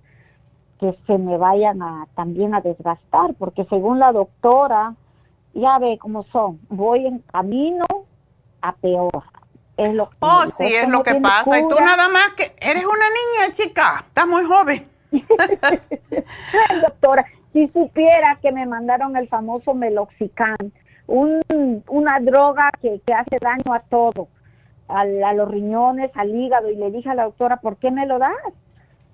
[0.83, 4.95] que se me vayan a también a desgastar, porque según la doctora,
[5.53, 7.85] ya ve cómo son, voy en camino
[8.61, 9.23] a peor.
[9.77, 11.57] Es lo que oh, sí, es lo que pasa.
[11.57, 14.85] Y tú nada más que eres una niña, chica, estás muy joven.
[16.81, 20.57] doctora, si supiera que me mandaron el famoso meloxicam,
[21.07, 21.41] un,
[21.87, 24.27] una droga que, que hace daño a todo,
[24.89, 28.05] a, a los riñones, al hígado, y le dije a la doctora, ¿por qué me
[28.05, 28.35] lo das?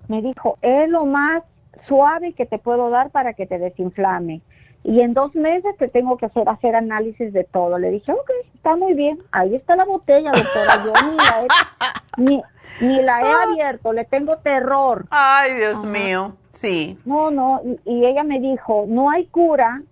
[0.08, 1.44] Me dijo, es lo más
[1.86, 4.42] suave que te puedo dar para que te desinflame.
[4.82, 7.78] Y en dos meses te tengo que hacer, hacer análisis de todo.
[7.78, 9.18] Le dije, ok, está muy bien.
[9.30, 10.84] Ahí está la botella, doctora.
[10.84, 12.42] Yo ni la he,
[12.86, 13.42] ni, la he ah.
[13.50, 13.92] abierto.
[13.92, 15.04] Le tengo terror.
[15.10, 16.36] Ay, Dios mío.
[16.50, 16.98] Sí.
[17.04, 17.60] No, no.
[17.84, 19.82] Y, ella me dijo, no hay cura.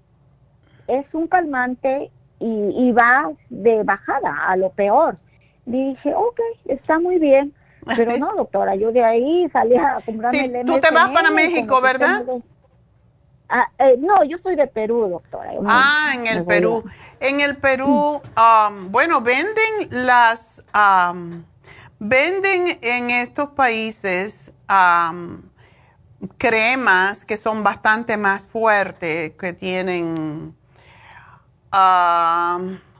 [0.86, 5.18] Es un calmante y, y va de bajada a lo peor.
[5.66, 7.52] dije, ok, está muy bien.
[7.84, 11.80] Pero no, doctora, yo de ahí salí a comprarme el Tú te vas para México,
[11.80, 12.22] ¿verdad?
[13.48, 15.52] Ah, eh, no, yo soy de Perú, doctora.
[15.66, 16.84] ah, en el Perú.
[17.18, 21.44] En el Perú, um, bueno, venden las, um,
[21.98, 25.40] venden en estos países um,
[26.36, 30.55] cremas que son bastante más fuertes, que tienen,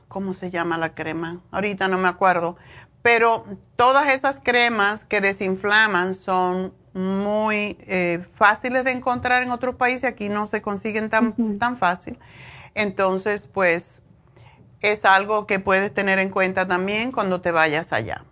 [0.07, 1.41] ¿cómo se llama la crema?
[1.51, 2.57] Ahorita no me acuerdo
[3.01, 3.45] Pero
[3.75, 10.29] todas esas cremas que desinflaman son muy eh, fáciles de encontrar en otros países, aquí
[10.29, 12.17] no se consiguen tan, tan fácil.
[12.75, 14.01] Entonces, pues
[14.81, 18.23] es algo que puedes tener en cuenta también cuando te vayas allá.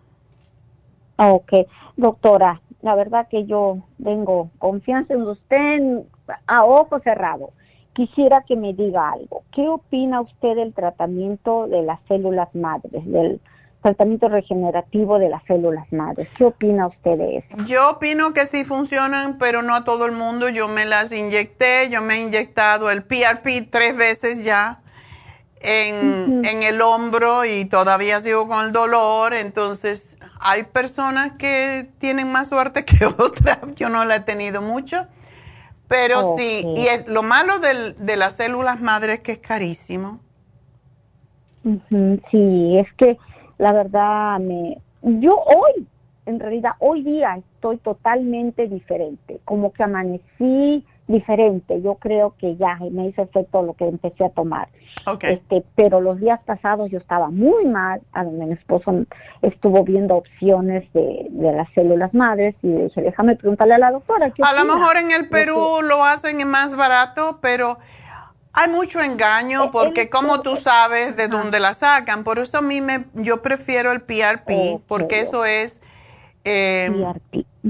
[1.17, 1.53] Ok,
[1.95, 6.03] doctora, la verdad que yo tengo confianza en usted
[6.45, 7.51] a ojo cerrado.
[7.93, 9.43] Quisiera que me diga algo.
[9.51, 13.41] ¿Qué opina usted del tratamiento de las células madres, del
[13.87, 16.27] tratamiento regenerativo de las células madres?
[16.37, 17.63] ¿Qué opina usted de eso?
[17.65, 20.49] Yo opino que sí funcionan, pero no a todo el mundo.
[20.49, 24.81] Yo me las inyecté, yo me he inyectado el PRP tres veces ya
[25.61, 29.33] en, en el hombro y todavía sigo con el dolor.
[29.33, 33.59] Entonces, hay personas que tienen más suerte que otras.
[33.75, 35.07] Yo no la he tenido mucho.
[35.87, 40.19] Pero sí, y es lo malo del, de las células madres que es carísimo.
[42.29, 43.17] Sí, es que
[43.57, 45.87] la verdad me yo hoy
[46.25, 51.81] en realidad hoy día estoy totalmente diferente, como que amanecí diferente.
[51.81, 54.67] Yo creo que ya me hizo efecto lo que empecé a tomar.
[55.21, 58.01] Este, pero los días pasados yo estaba muy mal.
[58.11, 59.05] A donde mi esposo
[59.41, 64.33] estuvo viendo opciones de, las células madres y dije, déjame preguntarle a la doctora.
[64.41, 67.77] a lo mejor en el Perú lo hacen más barato, pero
[68.53, 72.23] hay mucho engaño eh, porque como tú sabes de dónde la sacan.
[72.23, 75.79] Por eso a mí me, yo prefiero el PRP porque eso es...
[76.43, 76.91] Eh,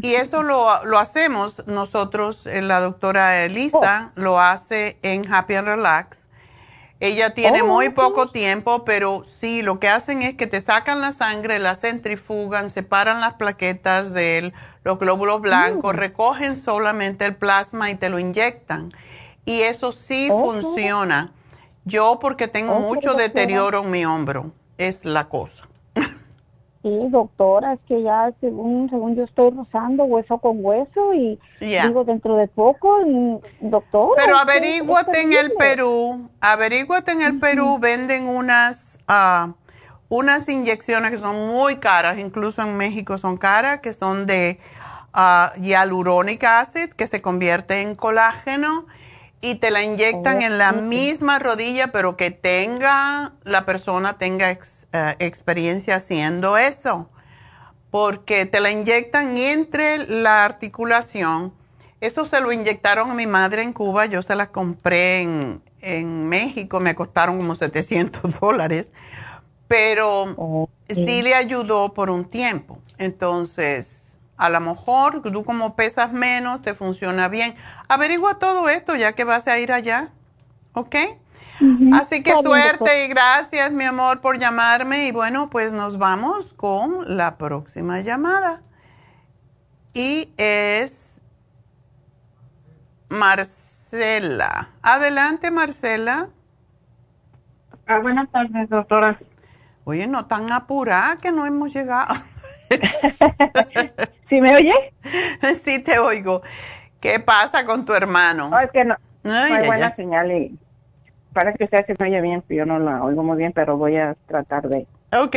[0.02, 4.22] y eso lo, lo hacemos nosotros, eh, la doctora Elisa oh.
[4.22, 6.28] lo hace en Happy and Relax.
[7.00, 11.00] Ella tiene oh, muy poco tiempo, pero sí, lo que hacen es que te sacan
[11.00, 14.52] la sangre, la centrifugan, separan las plaquetas de
[14.84, 15.98] los glóbulos blancos, mm.
[15.98, 18.92] recogen solamente el plasma y te lo inyectan.
[19.48, 21.32] Y eso sí funciona.
[21.86, 25.70] Yo porque tengo mucho deterioro en mi hombro, es la cosa.
[26.84, 32.04] Sí, doctora, es que ya según, según yo estoy rozando hueso con hueso y digo
[32.04, 32.98] dentro de poco,
[33.62, 34.22] doctora.
[34.22, 39.54] Pero averíguate en el Perú, averíguate en el Perú, venden unas, uh,
[40.10, 44.60] unas inyecciones que son muy caras, incluso en México son caras, que son de
[45.16, 48.86] uh, hialuronic acid, que se convierte en colágeno
[49.42, 54.58] y te la inyectan en la misma rodilla, pero que tenga, la persona tenga eh,
[55.20, 57.10] experiencia haciendo eso,
[57.92, 61.54] porque te la inyectan entre la articulación.
[62.02, 65.62] Eso se lo inyectaron a mi madre en Cuba, yo se las compré en,
[66.28, 68.92] México, me costaron como 700 dólares,
[69.70, 72.80] pero sí le ayudó por un tiempo.
[72.98, 73.97] Entonces,
[74.38, 77.56] a lo mejor tú como pesas menos, te funciona bien.
[77.90, 80.10] Averigua todo esto ya que vas a ir allá,
[80.74, 80.96] ¿ok?
[81.94, 85.08] Así que suerte y gracias, mi amor, por llamarme.
[85.08, 88.62] Y bueno, pues nos vamos con la próxima llamada.
[89.94, 91.20] Y es
[93.10, 94.70] Marcela.
[94.84, 96.30] Adelante, Marcela.
[97.88, 99.18] Ah, buenas tardes, doctora.
[99.86, 102.14] Oye, no tan apurada que no hemos llegado.
[104.30, 104.74] ¿Sí me oye?
[105.56, 106.42] Sí, te oigo.
[107.00, 108.50] ¿Qué pasa con tu hermano?
[108.50, 110.58] No, es que no, hay buena señal y
[111.34, 113.98] parece que usted se me oye bien, yo no la oigo muy bien, pero voy
[113.98, 114.88] a tratar de...
[115.16, 115.36] Ok.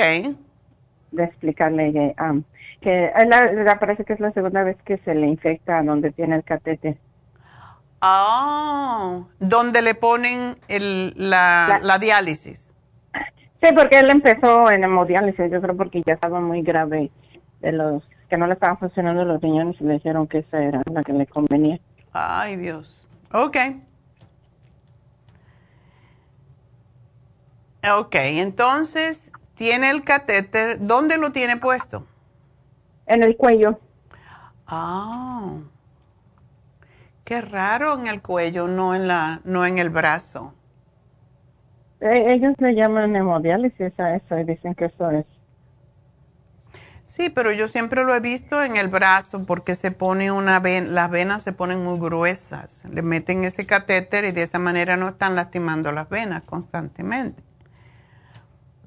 [1.12, 2.42] De explicarle que, um,
[2.80, 6.44] que la, parece que es la segunda vez que se le infecta donde tiene el
[6.44, 6.96] catete.
[8.00, 12.74] Ah, donde le ponen el, la, la, diálisis.
[13.62, 17.10] Sí, porque él empezó en hemodiálisis, yo creo porque ya estaba muy grave
[17.60, 20.82] de los que no le estaban funcionando los riñones y le dijeron que esa era
[20.90, 21.78] la que le convenía.
[22.12, 23.07] Ay, Dios.
[23.32, 23.57] Ok.
[27.98, 30.78] Ok, entonces tiene el catéter.
[30.81, 32.07] ¿Dónde lo tiene puesto?
[33.07, 33.78] En el cuello.
[34.66, 35.57] Ah.
[37.24, 40.55] Qué raro en el cuello, no en la, no en el brazo.
[42.01, 45.27] Eh, ellos le llaman hemodiálisis a eso y dicen que eso es
[47.11, 50.95] Sí, pero yo siempre lo he visto en el brazo porque se pone una ven
[50.95, 52.85] las venas se ponen muy gruesas.
[52.85, 57.43] Le meten ese catéter y de esa manera no están lastimando las venas constantemente.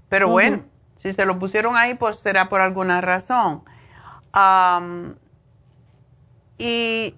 [0.07, 0.63] Pero bueno,
[0.95, 3.65] si se lo pusieron ahí, pues será por alguna razón.
[6.57, 7.15] y,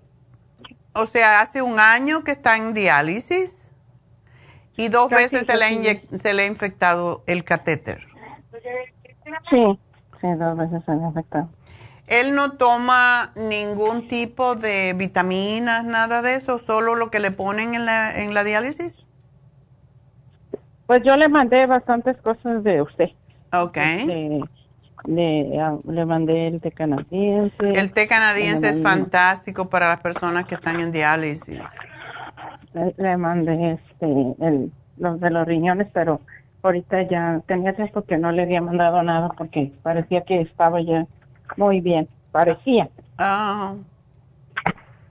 [0.94, 3.72] o sea, hace un año que está en diálisis
[4.76, 8.07] y dos veces se le, se le ha infectado el catéter.
[9.52, 9.80] Sí
[10.21, 11.49] dos veces se ha afectado.
[12.07, 17.73] ¿Él no toma ningún tipo de vitaminas, nada de eso, solo lo que le ponen
[17.73, 19.05] en la, en la diálisis?
[20.85, 23.09] Pues yo le mandé bastantes cosas de usted.
[23.51, 23.77] Ok.
[23.77, 24.39] Este,
[25.05, 27.71] le, ah, le mandé el té canadiense.
[27.73, 31.63] El té canadiense es fantástico para las personas que están en diálisis.
[32.73, 34.05] Le, le mandé este,
[34.41, 36.21] el, los de los riñones, pero
[36.65, 41.07] ahorita ya tenía tiempo que no le había mandado nada porque parecía que estaba ya
[41.57, 42.07] muy bien.
[42.31, 42.89] Parecía.
[43.17, 43.75] Ah,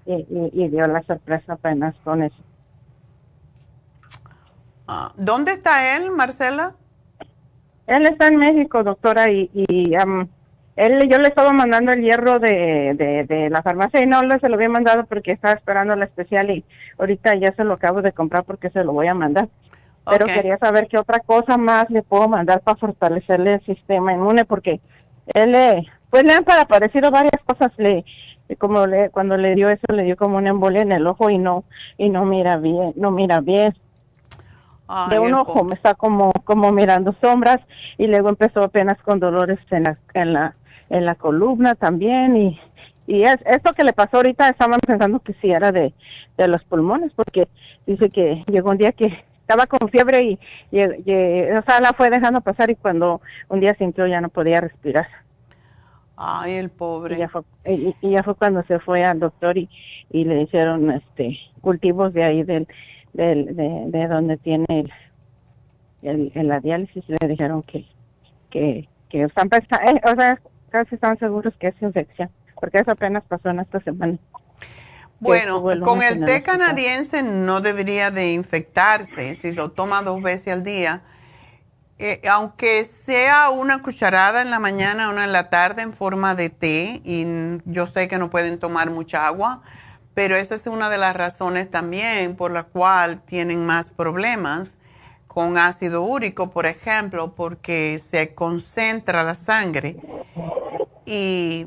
[0.06, 2.36] Y, y, y dio la sorpresa apenas con eso.
[4.89, 5.12] ah.
[5.16, 6.74] ¿Dónde está él, Marcela?
[7.86, 10.28] Él está en México, doctora, y, y am,
[10.76, 14.39] él, yo le estaba mandando el hierro de, de, de la farmacia y no le
[14.40, 16.64] se lo había mandado porque estaba esperando la especial y
[16.98, 19.48] ahorita ya se lo acabo de comprar porque se lo voy a mandar.
[20.09, 24.44] Pero quería saber qué otra cosa más le puedo mandar para fortalecerle el sistema inmune
[24.44, 24.81] porque
[25.35, 28.05] él, le- pues le han aparecido varias cosas, le
[28.59, 31.39] como le cuando le dio eso le dio como una embolia en el ojo y
[31.39, 31.64] no
[31.97, 33.74] y no mira bien, no mira bien.
[34.86, 37.60] Ay, de un ojo me está como como mirando sombras
[37.97, 40.55] y luego empezó apenas con dolores en la en la
[40.90, 42.60] en la columna también y
[43.06, 45.94] y es esto que le pasó ahorita estaban pensando que sí era de
[46.36, 47.48] de los pulmones porque
[47.86, 50.41] dice que llegó un día que estaba con fiebre y,
[50.71, 54.31] y, y, o sea la fue dejando pasar y cuando un día sintió ya no
[54.31, 55.07] podía respirar.
[56.16, 56.71] Ay, el
[57.09, 57.16] y pobre.
[57.16, 59.69] ya fue y, y ya fue cuando se fue al doctor y,
[60.11, 62.69] y le hicieron este cultivos de ahí del,
[63.12, 64.93] del de, de donde tiene el,
[66.03, 67.05] el, el- la diálisis.
[67.09, 67.87] Y le dijeron que
[68.51, 70.41] que que están eh, o sea
[70.71, 72.31] casi están seguros que es infección
[72.61, 74.19] porque eso apenas pasó en esta semana
[75.24, 80.62] Bueno, con el té canadiense no debería de infectarse si lo toma dos veces al
[80.62, 81.02] día.
[81.98, 86.51] Eh, aunque sea una cucharada en la mañana, una en la tarde en forma de
[86.51, 87.24] té, y
[87.64, 89.62] yo sé que no pueden tomar mucha agua,
[90.12, 94.76] pero esa es una de las razones también por la cual tienen más problemas
[95.26, 99.96] con ácido úrico, por ejemplo, porque se concentra la sangre
[101.06, 101.66] y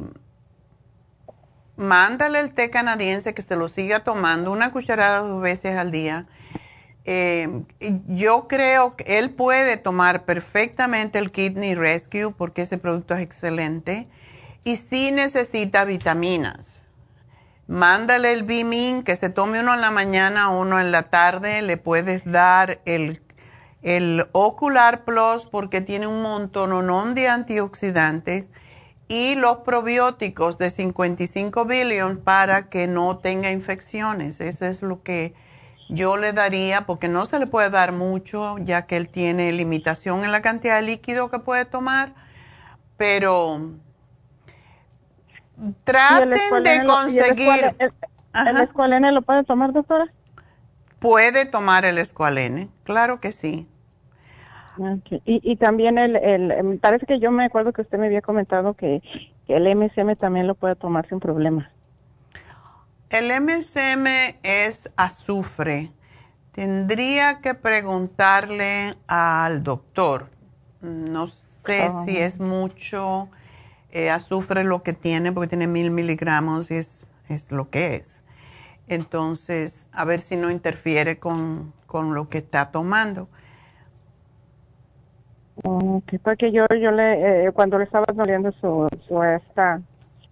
[1.77, 6.25] mándale el té canadiense que se lo siga tomando una cucharada dos veces al día.
[7.05, 7.63] Eh,
[8.07, 14.09] yo creo que él puede tomar perfectamente el Kidney Rescue porque ese producto es excelente
[14.65, 16.83] y sí necesita vitaminas.
[17.67, 21.61] Mándale el Bimin, que se tome uno en la mañana, uno en la tarde.
[21.61, 23.21] Le puedes dar el,
[23.81, 28.49] el Ocular Plus porque tiene un montón de antioxidantes
[29.07, 34.41] y los probióticos de 55 billion para que no tenga infecciones.
[34.41, 35.33] Eso es lo que
[35.89, 40.25] yo le daría porque no se le puede dar mucho ya que él tiene limitación
[40.25, 42.13] en la cantidad de líquido que puede tomar,
[42.97, 43.61] pero
[45.59, 47.93] ¿Y el traten de el conseguir, el-
[48.45, 50.05] ¿El escualene lo puede tomar, doctora?
[50.99, 53.67] puede tomar el escualene, claro que sí.
[54.77, 55.21] Ok.
[55.25, 58.21] Y, y también el, el, em, parece que yo me acuerdo que usted me había
[58.21, 59.01] comentado que,
[59.47, 61.71] que el MSM también lo puede tomar sin problema.
[63.09, 64.07] El MSM
[64.43, 65.91] es azufre.
[66.51, 70.29] Tendría que preguntarle al doctor.
[70.81, 72.03] No sé Ah.
[72.05, 73.29] si es mucho
[73.91, 78.23] eh, azufre lo que tiene, porque tiene mil miligramos y es, es lo que es.
[78.87, 83.29] Entonces, a ver si no interfiere con, con lo que está tomando.
[85.63, 89.81] Ok, porque yo, yo le, eh, cuando le estaba doliendo su, su esta,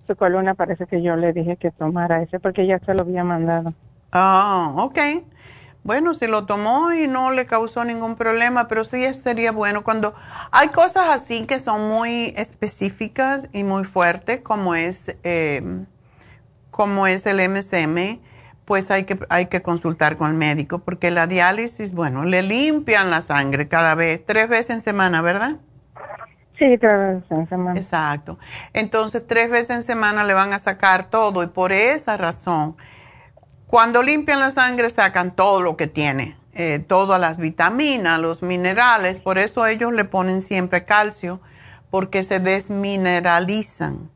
[0.06, 3.23] su columna, parece que yo le dije que tomara ese porque ya se lo había
[3.23, 3.73] mandado.
[4.11, 4.99] Ah, ok.
[5.84, 10.15] Bueno, si lo tomó y no le causó ningún problema, pero sí sería bueno cuando
[10.52, 15.85] hay cosas así que son muy específicas y muy fuertes, como es, eh,
[16.72, 18.19] como es el MSM,
[18.66, 23.12] pues hay que, hay que consultar con el médico, porque la diálisis, bueno, le limpian
[23.12, 25.58] la sangre cada vez, tres veces en semana, ¿verdad?
[26.58, 27.80] Sí, tres veces en semana.
[27.80, 28.40] Exacto.
[28.74, 32.76] Entonces, tres veces en semana le van a sacar todo y por esa razón,
[33.68, 39.20] cuando limpian la sangre sacan todo lo que tiene, eh, todas las vitaminas, los minerales,
[39.20, 41.42] por eso ellos le ponen siempre calcio,
[41.92, 44.10] porque se desmineralizan.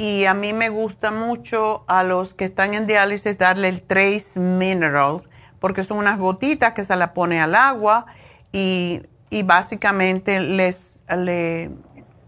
[0.00, 4.38] Y a mí me gusta mucho a los que están en diálisis darle el Trace
[4.38, 8.06] Minerals, porque son unas gotitas que se la pone al agua
[8.52, 11.72] y, y básicamente les le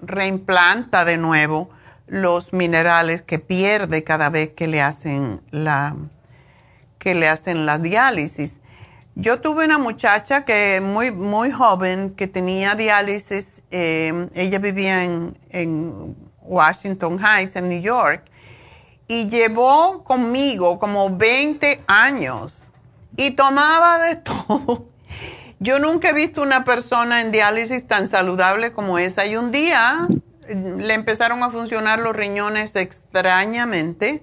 [0.03, 1.71] reimplanta de nuevo
[2.09, 5.95] los minerales que pierde cada vez que le hacen la
[6.99, 8.59] que le hacen la diálisis.
[9.15, 15.39] Yo tuve una muchacha que muy muy joven que tenía diálisis, eh, ella vivía en,
[15.51, 16.17] en
[16.51, 18.25] Washington Heights, en New York,
[19.07, 22.69] y llevó conmigo como 20 años
[23.17, 24.87] y tomaba de todo.
[25.59, 29.27] Yo nunca he visto una persona en diálisis tan saludable como esa.
[29.27, 30.09] Y un día
[30.49, 34.23] le empezaron a funcionar los riñones extrañamente,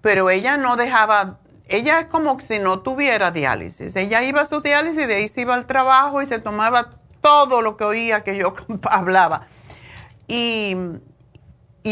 [0.00, 3.94] pero ella no dejaba, ella es como si no tuviera diálisis.
[3.96, 6.90] Ella iba a su diálisis, de ahí se iba al trabajo y se tomaba
[7.20, 8.54] todo lo que oía que yo
[8.84, 9.46] hablaba.
[10.26, 10.74] Y,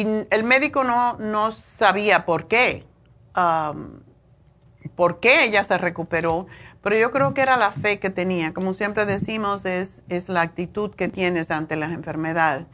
[0.02, 2.86] el médico no, no sabía por qué,
[3.36, 4.00] um,
[4.96, 6.46] por qué ella se recuperó
[6.84, 8.52] pero yo creo que era la fe que tenía.
[8.52, 12.66] Como siempre decimos, es, es la actitud que tienes ante las enfermedades.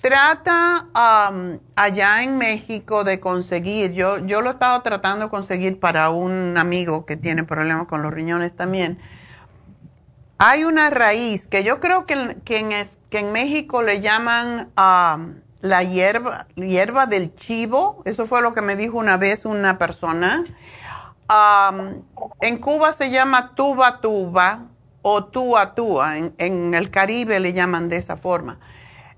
[0.00, 0.88] Trata
[1.76, 6.56] allá en México de conseguir, yo, yo lo he estado tratando de conseguir para un
[6.56, 8.98] amigo que tiene problemas con los riñones también.
[10.38, 14.72] Hay una raíz que yo creo que, que, en, que en, México le llaman
[15.62, 18.02] la hierba, hierba del chivo.
[18.04, 20.44] Eso fue lo que me dijo una vez una persona
[22.40, 24.66] en Cuba se llama tuba tuba
[25.02, 28.58] o tua tua, en, en, el Caribe le llaman de esa forma.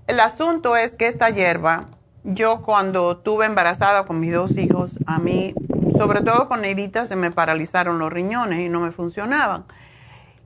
[0.06, 1.86] El asunto es que esta hierba,
[2.22, 5.54] yo cuando estuve embarazada con mis dos hijos, a mí,
[5.98, 9.64] sobre todo con Neidita, se me paralizaron los riñones y no me funcionaban.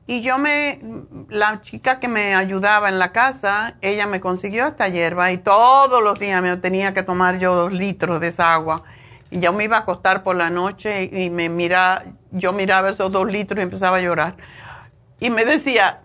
[0.09, 0.81] Y yo me,
[1.29, 6.03] la chica que me ayudaba en la casa, ella me consiguió esta hierba y todos
[6.03, 8.83] los días me tenía que tomar yo dos litros de esa agua
[9.31, 13.13] y yo me iba a acostar por la noche y me mira, yo miraba esos
[13.13, 14.37] dos litros y empezaba a llorar.
[15.21, 16.01] Y me decía,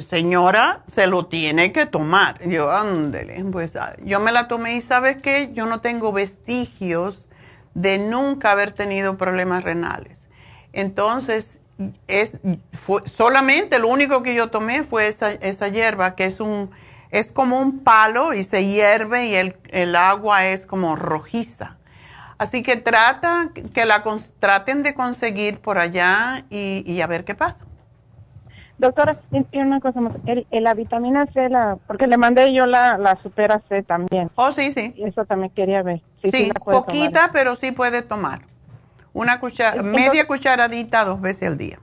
[0.00, 2.42] señora, se lo tiene que tomar.
[2.48, 7.28] yo, ándele, pues ah, yo me la tomé y sabes qué, yo no tengo vestigios
[7.74, 10.28] de nunca haber tenido problemas renales.
[10.72, 11.59] Entonces,
[12.08, 12.38] es
[12.72, 16.70] fue, solamente lo único que yo tomé fue esa, esa hierba, que es un,
[17.10, 21.76] es como un palo y se hierve y el, el agua es como rojiza.
[22.40, 24.02] Así que trata, que la
[24.38, 27.66] traten de conseguir por allá y, a ver qué pasa.
[28.78, 29.20] Doctora,
[29.52, 30.14] una cosa más.
[30.50, 34.30] la vitamina C, la, porque le mandé yo la, la Supera C también.
[34.36, 34.94] Oh, sí, sí.
[34.96, 36.00] Eso también quería ver.
[36.24, 38.40] Sí, poquita, pero sí puede tomar.
[39.12, 41.78] Una cuchara, media cucharadita dos veces al día.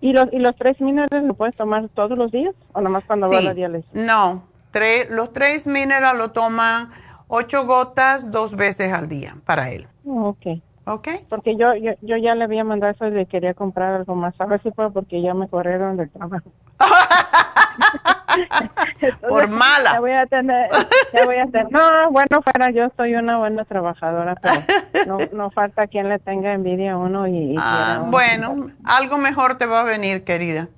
[0.00, 3.30] ¿Y los, ¿Y los tres minerales lo puedes tomar todos los días o nomás cuando
[3.30, 3.90] va a la diálisis?
[3.94, 6.90] No, tres, los tres minerales lo toman
[7.26, 9.88] ocho gotas dos veces al día para él.
[10.06, 10.46] Ok.
[10.86, 11.08] ¿Ok?
[11.28, 14.38] Porque yo, yo, yo ya le había mandado eso y le quería comprar algo más.
[14.38, 16.50] A ver si puedo porque ya me corrieron del trabajo.
[19.28, 19.94] Por mala.
[19.94, 20.70] Ya voy a tener,
[21.12, 21.72] ya voy a tener.
[21.72, 26.52] No, bueno, fuera yo soy una buena trabajadora, pero no, no falta quien le tenga
[26.52, 27.56] envidia a uno y...
[27.58, 30.68] ah, bueno, algo mejor te va a venir, querida.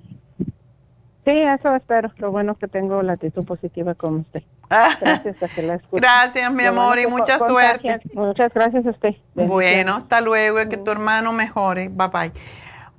[1.27, 2.09] Sí, eso espero.
[2.19, 4.43] Lo bueno es que tengo la actitud positiva con usted.
[4.69, 5.35] Gracias
[5.91, 7.99] Gracias, mi amor, y mucha suerte.
[8.13, 9.13] Muchas gracias a usted.
[9.33, 11.89] Bueno, hasta luego, y que tu hermano mejore.
[11.89, 12.31] Bye bye.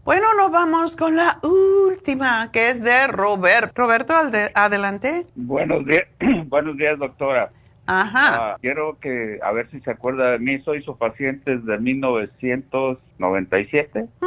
[0.04, 3.74] Bueno, nos vamos con la última, que es de Robert.
[3.74, 4.12] Roberto,
[4.54, 5.24] adelante.
[5.34, 6.04] Buenos días,
[6.48, 7.50] buenos días, doctora.
[7.86, 8.52] Ajá.
[8.52, 14.06] Ah, quiero que, a ver si se acuerda de mí, soy su paciente desde 1997.
[14.20, 14.26] Mm.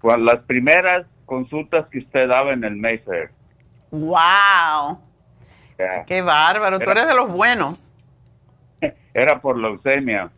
[0.00, 3.30] Con las primeras consultas que usted daba en el Mayfair.
[3.92, 4.98] ¡Wow!
[6.04, 6.80] ¡Qué bárbaro!
[6.80, 7.88] Tú eres de los buenos.
[9.14, 10.28] Era por leucemia.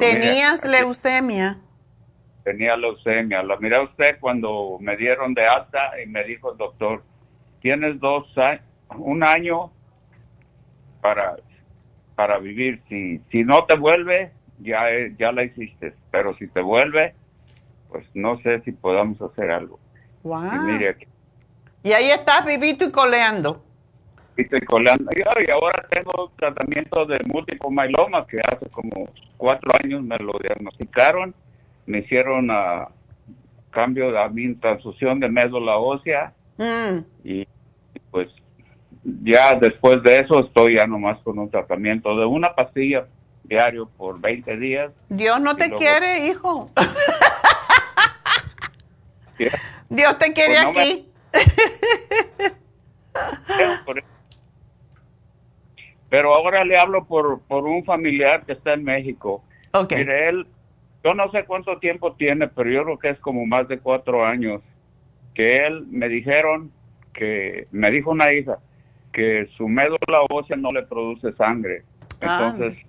[0.00, 1.60] ¿Tenías leucemia?
[2.42, 3.44] Tenía leucemia.
[3.44, 7.04] La miré usted cuando me dieron de alta y me dijo el doctor,
[7.60, 8.26] tienes dos
[8.96, 9.70] un año
[11.00, 11.36] para,
[12.16, 12.82] para vivir.
[12.88, 15.94] Si, si no te vuelve, ya, ya la hiciste.
[16.10, 17.14] Pero si te vuelve,
[17.88, 19.79] pues no sé si podamos hacer algo.
[21.82, 23.62] Y, ahí estás vivito y coleando.
[24.36, 25.10] Vivito y coleando.
[25.16, 31.34] Y ahora tengo tratamiento de múltiple myeloma que hace como cuatro años me lo diagnosticaron.
[31.86, 32.88] Me hicieron a
[33.70, 36.32] cambio de mi transfusión de médula ósea.
[36.58, 36.98] Mm.
[37.24, 37.48] Y
[38.10, 38.28] pues
[39.02, 43.06] ya después de eso estoy ya nomás con un tratamiento de una pastilla
[43.44, 44.92] diario por 20 días.
[45.08, 46.70] Dios no te quiere, hijo.
[49.90, 51.06] Dios te quiere pues aquí.
[56.08, 59.44] Pero ahora le hablo por, por un familiar que está en México.
[59.72, 59.98] Okay.
[59.98, 60.46] Mire, él,
[61.04, 64.26] yo no sé cuánto tiempo tiene, pero yo creo que es como más de cuatro
[64.26, 64.60] años,
[65.34, 66.72] que él me dijeron
[67.12, 68.58] que, me dijo una hija,
[69.12, 71.84] que su médula ósea no le produce sangre.
[72.20, 72.52] Ah.
[72.52, 72.84] Entonces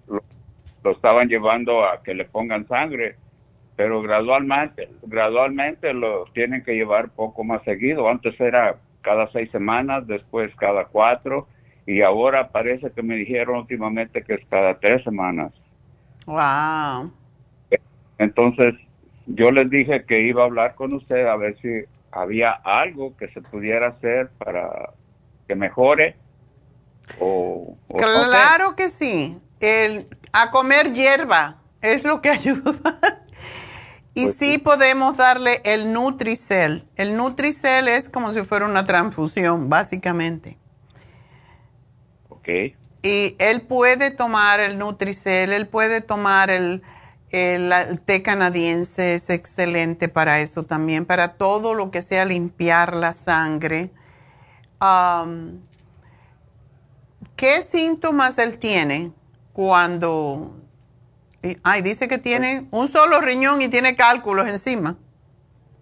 [0.83, 3.17] lo estaban llevando a que le pongan sangre
[3.75, 8.09] pero gradualmente, gradualmente lo tienen que llevar poco más seguido.
[8.09, 11.47] Antes era cada seis semanas, después cada cuatro,
[11.85, 15.51] y ahora parece que me dijeron últimamente que es cada tres semanas.
[16.25, 17.11] Wow.
[18.19, 18.75] Entonces,
[19.25, 23.29] yo les dije que iba a hablar con usted a ver si había algo que
[23.29, 24.91] se pudiera hacer para
[25.47, 26.15] que mejore
[27.19, 28.29] O, o no sé.
[28.29, 29.39] Claro que sí.
[29.59, 33.20] El, a comer hierba es lo que ayuda.
[34.21, 36.85] Y Pues sí podemos darle el Nutricel.
[36.95, 40.57] El Nutricel es como si fuera una transfusión, básicamente.
[42.29, 42.49] Ok.
[43.03, 46.83] Y él puede tomar el Nutricel, él puede tomar el,
[47.29, 52.95] el, el té canadiense, es excelente para eso también, para todo lo que sea limpiar
[52.95, 53.91] la sangre.
[57.35, 59.11] ¿Qué síntomas él tiene
[59.53, 60.60] cuando...
[61.63, 64.97] Ay, dice que tiene un solo riñón y tiene cálculos encima.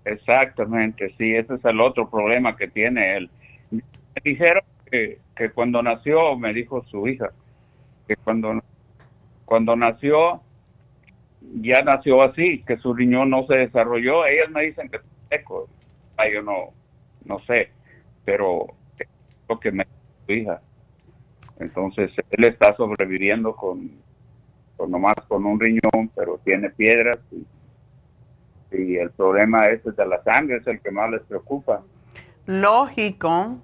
[0.05, 3.29] Exactamente, sí, ese es el otro problema que tiene él.
[3.69, 3.81] Me
[4.23, 7.31] dijeron que, que cuando nació, me dijo su hija,
[8.07, 8.63] que cuando,
[9.45, 10.41] cuando nació,
[11.41, 14.25] ya nació así, que su riñón no se desarrolló.
[14.25, 15.67] Ellas me dicen que es seco.
[16.17, 16.73] Ay, yo no,
[17.25, 17.71] no sé,
[18.25, 18.67] pero
[18.97, 19.07] es
[19.47, 20.61] lo que me dijo su hija.
[21.59, 23.91] Entonces, él está sobreviviendo con,
[24.79, 27.45] con nomás con un riñón, pero tiene piedras y
[28.71, 31.81] y el problema ese de la sangre es el que más les preocupa.
[32.45, 33.59] Lógico.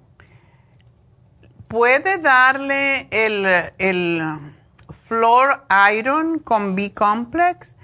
[1.68, 3.44] Puede darle el,
[3.78, 4.22] el
[4.90, 5.64] Flor
[5.96, 7.76] Iron con B-Complex.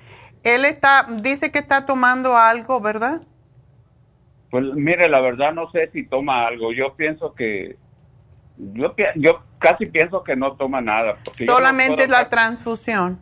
[0.45, 3.23] Él está, dice que está tomando algo, ¿verdad?
[4.51, 6.73] Pues mire, la verdad no sé si toma algo.
[6.73, 7.77] Yo pienso que
[8.57, 11.17] yo yo casi pienso que no toma nada.
[11.25, 13.19] Porque no Solamente puedo la transfusión.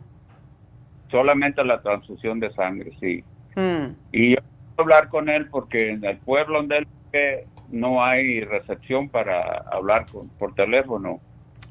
[1.09, 3.23] solamente la transfusión de sangre, sí.
[3.55, 3.93] Mm.
[4.11, 4.43] Y yo quiero
[4.77, 10.05] hablar con él porque en el pueblo donde él vive no hay recepción para hablar
[10.11, 11.19] con, por teléfono.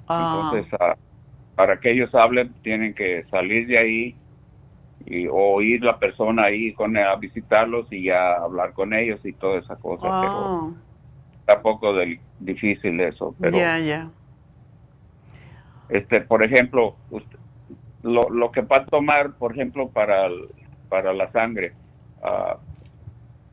[0.09, 0.51] Ah.
[0.53, 0.97] Entonces, ah,
[1.55, 4.17] para que ellos hablen, tienen que salir de ahí
[5.07, 9.33] y, o ir la persona ahí con, a visitarlos y ya hablar con ellos y
[9.33, 10.03] toda esa cosa.
[10.21, 10.75] Pero Oh,
[11.51, 13.35] está un poco del- difícil eso.
[13.41, 14.11] Pero, ya, ya.
[15.89, 17.39] este, por ejemplo, usted-
[18.03, 20.49] lo, lo que va a tomar, por ejemplo, para, el-
[20.89, 21.73] para la sangre,
[22.23, 22.57] ah,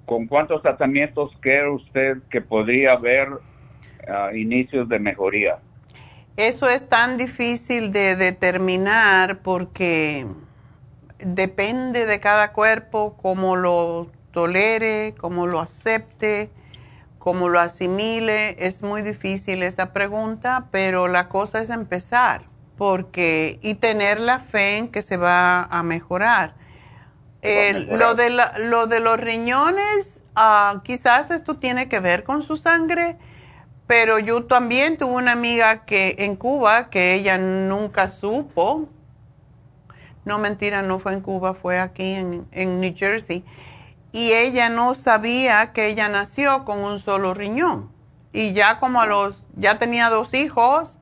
[0.06, 3.30] ¿con cuántos tratamientos cree usted que podría haber
[4.08, 5.58] ah, inicios de mejoría?
[6.38, 10.26] Eso es tan difícil de determinar porque
[11.20, 16.52] depende de cada cuerpo, cómo lo tolere, cómo lo acepte,
[17.28, 18.56] cómo lo asimile.
[18.66, 22.44] Es muy difícil esa pregunta, pero la cosa es empezar
[22.78, 26.56] porque y tener la fe en que se va a mejorar.
[27.90, 32.56] Lo, de la- lo de los riñones, ah, quizás esto tiene que ver con su
[32.56, 33.18] sangre,
[33.88, 38.90] pero yo también tuve una amiga que en Cuba que ella nunca supo.
[40.26, 43.44] No, mentira, no fue en Cuba, fue aquí en, en New Jersey.
[44.12, 47.92] Y ella no sabía que ella nació con un solo riñón.
[48.34, 50.98] Y ya como a los, ya tenía dos hijos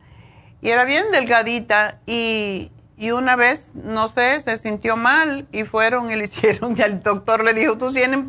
[0.62, 6.10] y era bien delgadita y, y una vez, no sé, se sintió mal y fueron
[6.10, 8.22] y le hicieron y el doctor le dijo, tú tienes,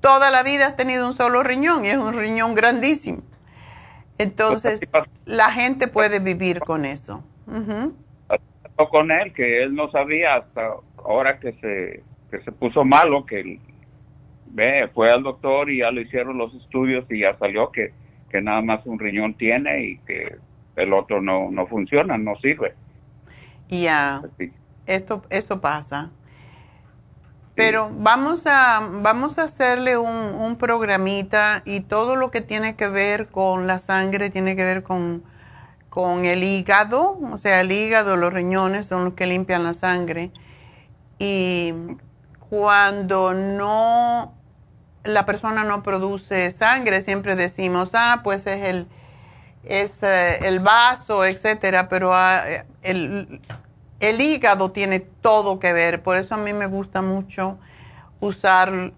[0.00, 3.22] toda la vida has tenido un solo riñón y es un riñón grandísimo.
[4.18, 4.80] Entonces,
[5.24, 7.22] la gente puede vivir con eso.
[8.26, 13.24] Pasó con él, que él no sabía hasta ahora que se, que se puso malo,
[13.24, 13.60] que
[14.50, 17.92] ve, fue al doctor y ya le hicieron los estudios y ya salió que,
[18.30, 20.36] que nada más un riñón tiene y que
[20.76, 22.74] el otro no, no funciona, no sirve.
[23.68, 24.22] Ya,
[24.86, 26.10] esto, eso pasa.
[27.54, 32.88] Pero vamos a, vamos a hacerle un, un programita y todo lo que tiene que
[32.88, 35.24] ver con la sangre tiene que ver con,
[35.88, 40.30] con el hígado, o sea, el hígado, los riñones son los que limpian la sangre.
[41.18, 41.74] Y
[42.48, 44.37] cuando no,
[45.08, 48.86] la persona no produce sangre, siempre decimos, ah, pues es el,
[49.64, 53.40] es eh, el vaso, etcétera, pero ah, eh, el,
[54.00, 57.58] el hígado tiene todo que ver, por eso a mí me gusta mucho
[58.20, 58.92] usar, eh,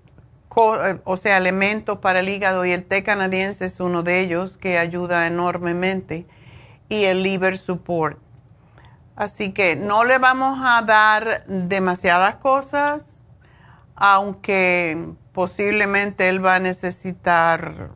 [1.05, 4.79] o sea, elementos para el hígado y el té canadiense es uno de ellos que
[4.79, 6.27] ayuda enormemente
[6.89, 8.19] y el liver support.
[9.17, 13.23] Así que no le vamos a dar demasiadas cosas,
[13.95, 17.93] aunque posiblemente él va a necesitar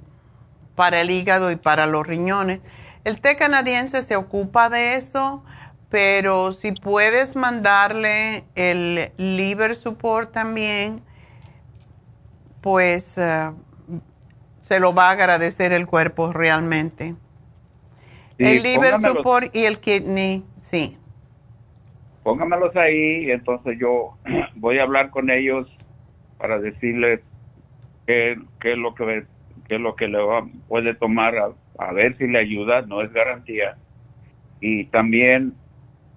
[0.75, 2.61] para el hígado y para los riñones.
[3.05, 5.45] El té canadiense se ocupa de eso,
[5.91, 11.03] pero si puedes mandarle el liver support también,
[12.63, 13.51] pues eh,
[14.63, 17.15] se lo va a agradecer el cuerpo realmente.
[18.39, 20.97] Sí, el liver support y el kidney, sí.
[22.23, 24.17] póngamelos ahí entonces yo
[24.55, 25.69] voy a hablar con ellos
[26.39, 27.21] para decirles
[28.07, 29.27] qué, qué es lo que
[29.69, 31.49] qué es lo que le va- puede tomar a,
[31.79, 33.77] a ver si le ayuda no es garantía
[34.61, 35.55] y también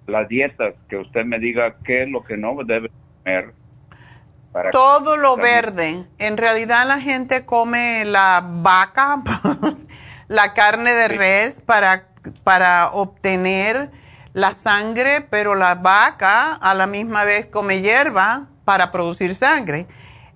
[0.06, 2.90] las dietas, que usted me diga qué es lo que no debe
[3.22, 3.52] comer.
[4.52, 6.04] para Todo que lo también- verde.
[6.18, 9.22] En realidad la gente come la vaca,
[10.28, 12.06] la carne de res para,
[12.44, 13.90] para obtener
[14.32, 19.86] la sangre, pero la vaca a la misma vez come hierba para producir sangre.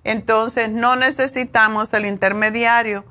[0.03, 3.05] Entonces no necesitamos el intermediario.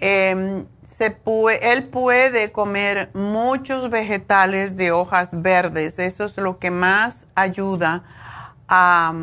[0.00, 1.16] Em, se
[1.62, 5.98] él puede comer muchos vegetales de hojas verdes.
[5.98, 8.04] Eso es lo que más ayuda
[8.68, 9.14] a,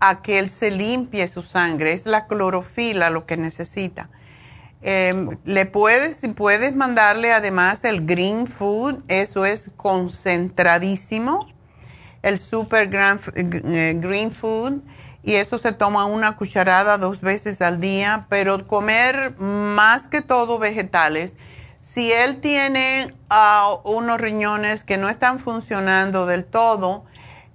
[0.00, 1.92] a que él se limpie su sangre.
[1.92, 4.08] Es la clorofila lo que necesita.
[4.86, 11.48] Em, le puedes, si puedes mandarle además el green food, eso es concentradísimo,
[12.22, 14.82] el super gran- eh, green food,
[15.24, 20.58] y eso se toma una cucharada dos veces al día, pero comer más que todo
[20.58, 21.34] vegetales.
[21.80, 27.04] Si él tiene ah, unos riñones que no están funcionando del todo,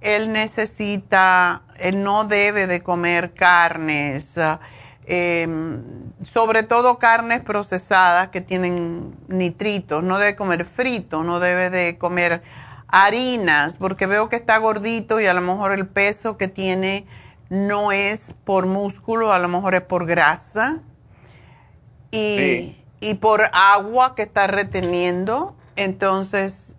[0.00, 4.58] él necesita, él no debe de comer carnes, ah,
[5.06, 5.82] em,
[6.24, 12.42] sobre todo carnes procesadas que tienen nitritos, no debe comer frito, no debe de comer
[12.88, 17.06] harinas, porque veo que está gordito y a lo mejor el peso que tiene
[17.50, 20.78] no es por músculo, a lo mejor es por grasa
[22.10, 22.84] y, Sí.
[23.00, 25.54] y por agua que está reteniendo.
[25.76, 26.74] Entonces,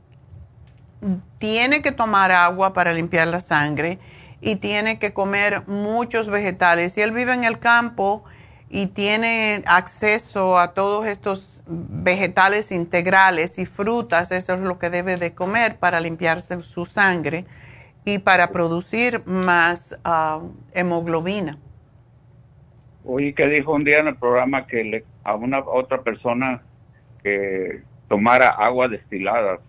[1.37, 3.99] tiene que tomar agua para limpiar la sangre
[4.39, 6.93] y tiene que comer muchos vegetales.
[6.93, 8.23] Si él vive en el campo
[8.69, 15.17] y tiene acceso a todos estos vegetales integrales y frutas, eso es lo que debe
[15.17, 17.45] de comer para limpiarse su sangre
[18.05, 20.41] y para producir más ah,
[20.73, 21.57] hemoglobina.
[23.05, 26.61] Oí que dijo un día en el programa que le, a una otra persona
[27.23, 29.59] que tomara agua destilada.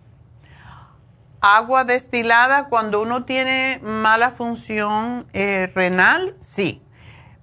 [1.41, 6.81] Agua destilada cuando uno tiene mala función eh, renal, sí,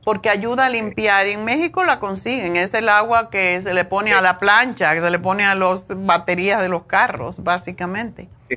[0.05, 1.27] porque ayuda a limpiar.
[1.27, 5.01] En México la consiguen, es el agua que se le pone a la plancha, que
[5.01, 8.29] se le pone a las baterías de los carros, básicamente.
[8.49, 8.57] Sí.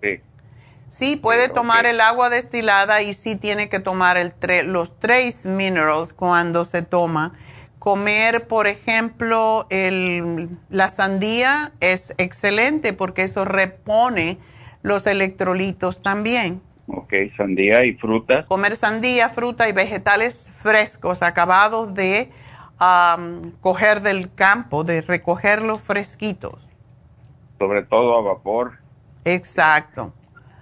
[0.00, 0.20] Sí,
[1.20, 1.90] puede Sí, tomar ok.
[1.92, 6.82] el agua destilada y sí tiene que tomar el tre- los trace minerals cuando se
[6.82, 7.32] toma.
[7.78, 14.38] Comer, por ejemplo, el, la sandía es excelente porque eso repone
[14.82, 16.62] los electrolitos también.
[16.86, 18.46] Ok, sandía y frutas.
[18.46, 22.30] Comer sandía, fruta y vegetales frescos, acabados de
[23.60, 26.68] coger del campo, de recogerlos fresquitos.
[27.58, 28.72] sobre todo a vapor.
[29.24, 30.12] Exacto.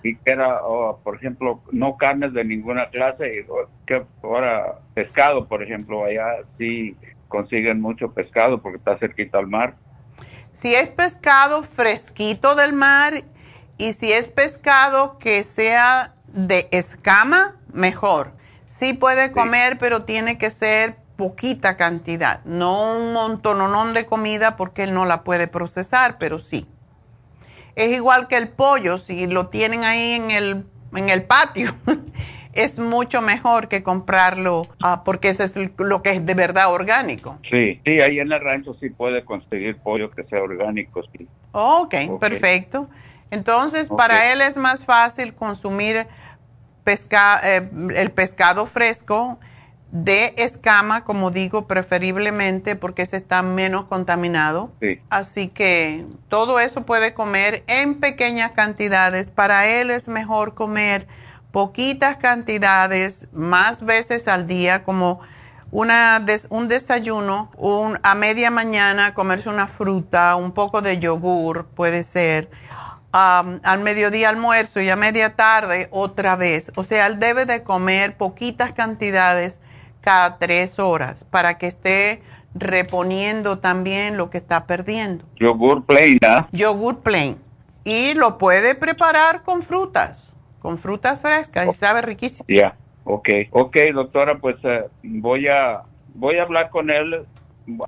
[0.02, 3.36] Y que era, oh, por ejemplo, no carnes de ninguna clase.
[3.36, 6.96] y, oh, que ahora pescado, por ejemplo, allá sí
[7.28, 9.76] consiguen mucho pescado porque está cerquita al mar.
[10.52, 13.24] Si es pescado fresquito del mar
[13.78, 18.32] y si es pescado que sea de escama, mejor.
[18.66, 24.84] Sí puede comer, pero tiene que ser poquita cantidad, no un montononón de comida porque
[24.84, 26.66] él no la puede procesar, pero sí.
[27.80, 31.74] Es igual que el pollo, si lo tienen ahí en el, en el patio,
[32.52, 37.38] es mucho mejor que comprarlo ah, porque eso es lo que es de verdad orgánico.
[37.48, 41.26] Sí, sí, ahí en el rancho sí puede conseguir pollo que sea orgánico, sí.
[41.52, 42.20] Ok, Ok.
[42.20, 42.88] perfecto.
[43.30, 46.06] Entonces, para él es más fácil consumir
[46.84, 47.62] pesca- eh,
[47.96, 49.38] el pescado fresco
[49.92, 54.70] de escama, como digo, preferiblemente porque ese está menos contaminado.
[54.80, 55.00] Sí.
[55.10, 59.28] Así que todo eso puede comer en pequeñas cantidades.
[59.28, 61.08] Para él es mejor comer
[61.50, 65.20] poquitas cantidades, más veces al día, como
[65.72, 71.66] una des- un desayuno, un, a media mañana comerse una fruta, un poco de yogur,
[71.66, 72.48] puede ser.
[73.12, 76.70] Am, al mediodía almuerzo y a media tarde otra vez.
[76.76, 79.58] O sea, él debe de comer poquitas cantidades
[80.00, 82.22] cada tres horas para que esté
[82.54, 85.24] reponiendo también lo que está perdiendo.
[85.36, 86.48] Yogur plain, ¿ah?
[86.52, 87.38] Yogur plain.
[87.84, 92.44] Y lo puede preparar con frutas, con frutas frescas y sabe riquísimo.
[92.48, 93.28] Ya, ok.
[93.50, 95.82] Ok, doctora, pues eh, voy a
[96.14, 97.24] voy a hablar con él,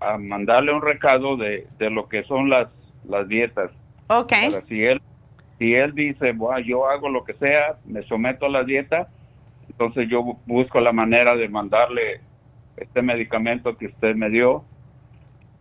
[0.00, 2.68] a mandarle un recado de, de lo que son las,
[3.06, 3.70] las dietas.
[4.08, 4.32] Ok.
[4.50, 5.02] Para si él
[5.58, 9.08] si él dice, bueno, yo hago lo que sea, me someto a la dieta,
[9.84, 12.20] entonces yo bu- busco la manera de mandarle
[12.76, 14.64] este medicamento que usted me dio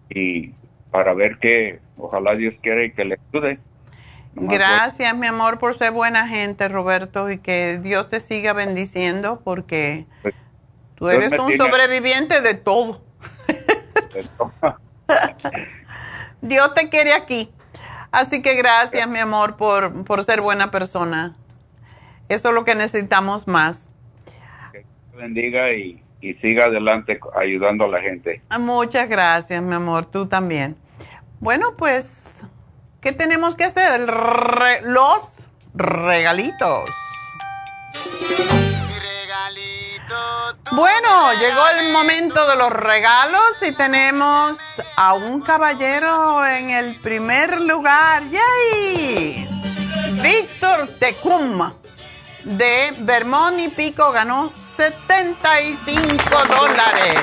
[0.10, 0.54] y
[0.92, 3.60] para ver que ojalá Dios quiera y que le ayude.
[4.34, 8.54] Nomás voy- Gracias, mi amor, por ser buena gente, Roberto, y que Dios te siga
[8.54, 10.06] bendiciendo porque
[10.96, 13.02] tú Dios eres un tiene- sobreviviente de todo.
[16.42, 17.52] Dios te quiere aquí.
[18.12, 21.36] Así que gracias, mi amor, por, por ser buena persona.
[22.30, 23.90] Eso es lo que necesitamos más.
[25.16, 28.42] Bendiga y, y siga adelante ayudando a la gente.
[28.60, 30.06] Muchas gracias, mi amor.
[30.06, 30.76] Tú también.
[31.40, 32.42] Bueno, pues,
[33.02, 34.02] ¿qué tenemos que hacer?
[34.84, 35.44] Los
[35.74, 36.90] regalitos.
[40.72, 44.58] Bueno, llegó el momento de los regalos y tenemos
[44.96, 48.24] a un caballero en el primer lugar.
[48.30, 49.48] ¡Yay!
[50.22, 51.72] Víctor Tecum
[52.44, 57.18] de Vermont y Pico ganó 75 dólares.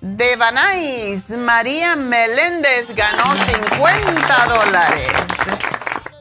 [0.00, 5.08] De Banais, María Meléndez ganó 50 dólares.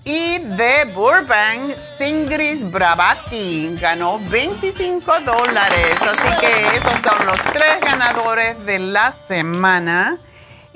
[0.04, 5.96] Y de Burbank, Singris Bravati ganó 25 dólares.
[6.02, 10.18] Así que esos son los tres ganadores de la semana.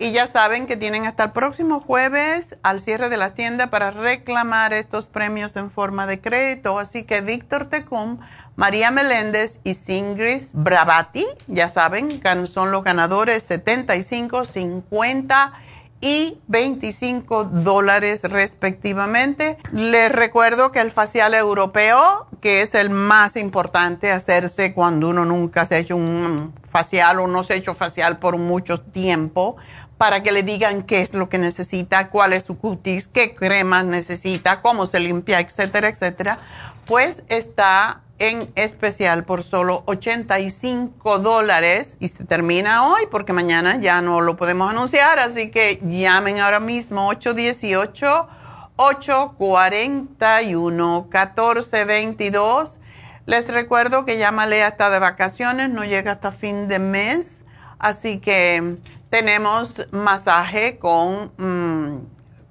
[0.02, 3.92] Y ya saben que tienen hasta el próximo jueves al cierre de la tienda para
[3.92, 6.80] reclamar estos premios en forma de crédito.
[6.80, 8.18] Así que Víctor Tecum,
[8.62, 15.54] María Meléndez y Singris Bravati, ya saben, son los ganadores 75, 50
[16.00, 19.58] y 25 dólares respectivamente.
[19.72, 25.66] Les recuerdo que el facial europeo, que es el más importante hacerse cuando uno nunca
[25.66, 29.58] se ha hecho un facial o no se ha hecho facial por mucho tiempo,
[29.98, 33.86] para que le digan qué es lo que necesita, cuál es su cutis, qué cremas
[33.86, 36.38] necesita, cómo se limpia, etcétera, etcétera,
[36.86, 44.00] pues está en especial por solo 85 dólares y se termina hoy porque mañana ya
[44.04, 48.28] no lo podemos anunciar, así que llamen ahora mismo 818
[48.76, 52.78] 841 1422.
[53.26, 57.44] Les recuerdo que llámale hasta de vacaciones, no llega hasta fin de mes,
[57.80, 58.78] así que
[59.10, 62.06] tenemos masaje con mm,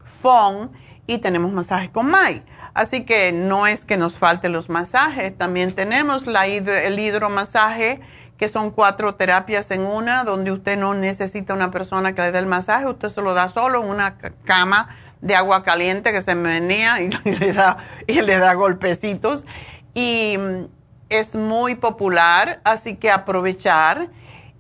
[0.05, 0.73] Fon
[1.07, 2.43] y tenemos masaje con Mai.
[2.75, 8.01] Así que no es que nos falten los masajes, también tenemos el hidromasaje,
[8.39, 12.39] que son cuatro terapias en una, donde usted no necesita una persona que le dé
[12.39, 14.89] el masaje, usted se lo da solo en una ca- cama
[15.21, 17.77] de agua caliente que se menea y, le da,
[18.07, 19.45] y le da golpecitos.
[19.93, 20.65] Y mm,
[21.11, 24.09] es muy popular, así que aprovechar.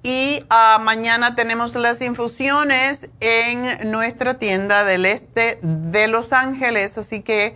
[0.02, 7.20] Y ah, mañana tenemos las infusiones en nuestra tienda del este de Los Ángeles, así
[7.20, 7.54] que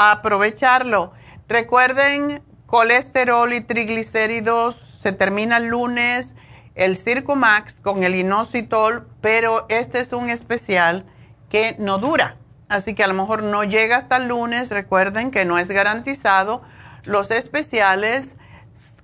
[0.00, 1.12] aprovecharlo.
[1.48, 6.34] Recuerden, colesterol y triglicéridos se termina el lunes,
[6.74, 11.04] el Circumax con el inositol, pero este es un especial
[11.50, 12.36] que no dura.
[12.68, 14.70] Así que a lo mejor no llega hasta el lunes.
[14.70, 16.62] Recuerden que no es garantizado.
[17.04, 18.36] Los especiales,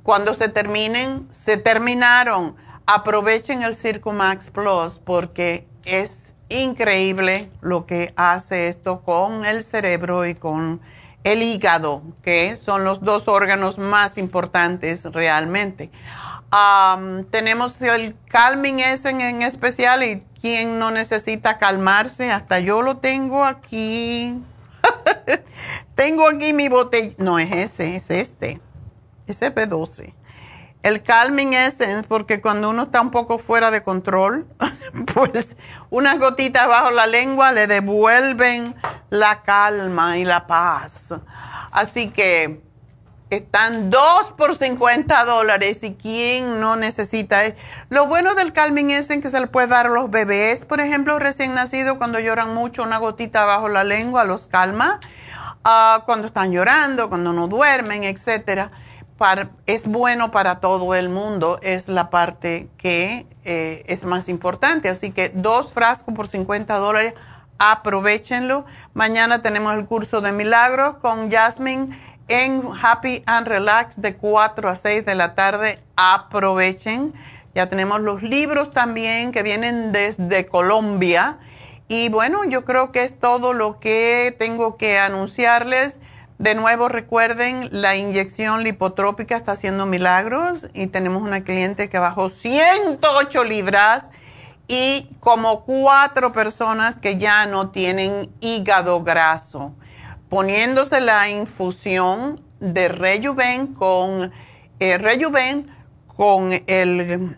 [0.05, 2.57] cuando se terminen, se terminaron.
[2.87, 10.35] Aprovechen el Circumax Plus porque es increíble lo que hace esto con el cerebro y
[10.35, 10.81] con
[11.25, 15.91] el hígado, que son los dos órganos más importantes realmente.
[17.31, 22.99] Tenemos el Calming S en, en especial y quien no necesita calmarse, hasta yo lo
[22.99, 24.41] tengo aquí.
[25.97, 28.61] tengo aquí mi botella, no es ese, es este,
[29.27, 30.15] es B12.
[30.87, 34.47] El Calming Essence, porque cuando uno está un poco fuera de control,
[35.15, 35.57] pues
[35.91, 38.73] unas gotitas bajo la lengua le devuelven
[39.11, 41.13] la calma y la paz.
[41.73, 42.63] Así que
[43.31, 47.43] están dos por 50 dólares y quién no necesita.
[47.89, 51.19] Lo bueno del Calming Essence que se le puede dar a los bebés, por ejemplo,
[51.19, 55.01] recién nacidos cuando lloran mucho, una gotita bajo la lengua los calma.
[55.65, 58.71] Ah, cuando están llorando, cuando no duermen, etcétera
[59.67, 64.89] es bueno para todo el mundo, es la parte que eh, es más importante.
[64.89, 67.15] Así que dos frascos por 50 dólares,
[67.59, 68.67] aprovechenlo.
[68.93, 71.99] Mañana tenemos el curso de milagros con Jasmine
[72.29, 75.81] en Happy and Relax de 4 a 6 de la tarde.
[75.97, 77.15] Aprovechen.
[77.55, 81.39] Ya tenemos los libros también que vienen desde Colombia.
[81.89, 86.01] Y bueno, yo creo que es todo lo que tengo que anunciarles.
[86.39, 92.29] De nuevo, recuerden, la inyección lipotrópica está haciendo milagros y tenemos una cliente que bajó
[92.29, 94.11] 108 libras
[94.69, 99.73] y como cuatro personas que ya no tienen hígado graso.
[100.29, 104.31] Poniéndose la infusión de Rejuven con,
[104.79, 105.71] eh, Rejuven
[106.07, 107.35] con el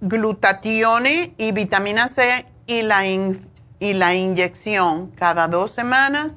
[0.00, 6.34] glutatione y vitamina C y la, y la inyección cada dos semanas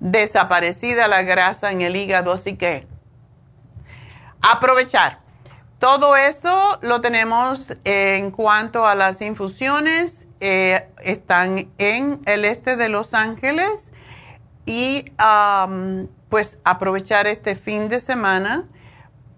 [0.00, 2.86] desaparecida la grasa en el hígado, así que
[4.42, 5.20] aprovechar.
[5.78, 12.88] Todo eso lo tenemos en cuanto a las infusiones eh, están en el este de
[12.88, 13.92] Los Ángeles
[14.66, 15.12] y
[16.28, 18.64] pues aprovechar este fin de semana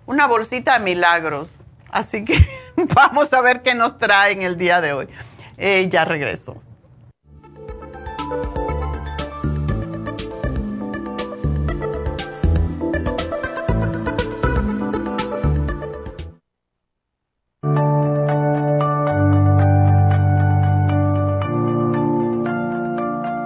[0.06, 1.54] una bolsita de milagros,
[1.90, 2.38] así que
[2.94, 5.08] vamos a ver qué nos trae en el día de hoy.
[5.56, 6.62] Eh, ya regreso.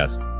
[0.00, 0.39] Yes.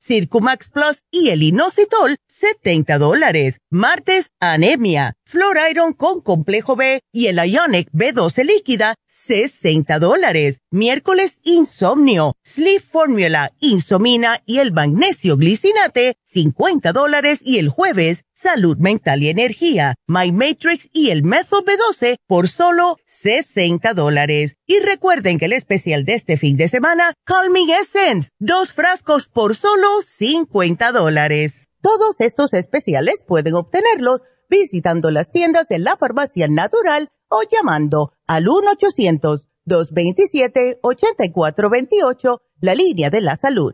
[0.11, 3.59] Circumax Plus y el inositol, 70 dólares.
[3.69, 5.15] Martes, anemia,
[5.69, 10.59] Iron con complejo B y el Ionic B12 líquida, 60 dólares.
[10.69, 17.39] Miércoles, insomnio, Sleep Formula, insomina y el magnesio glicinate, 50 dólares.
[17.41, 22.97] Y el jueves, salud mental y energía, My Matrix y el Methyl B12 por solo
[23.05, 24.55] 60 dólares.
[24.65, 29.55] Y recuerden que el especial de este fin de semana, Calming Essence, dos frascos por
[29.55, 31.53] solo 50 dólares.
[31.81, 38.45] Todos estos especiales pueden obtenerlos visitando las tiendas de la farmacia natural o llamando al
[39.67, 43.73] 1-800-227-8428, la línea de la salud.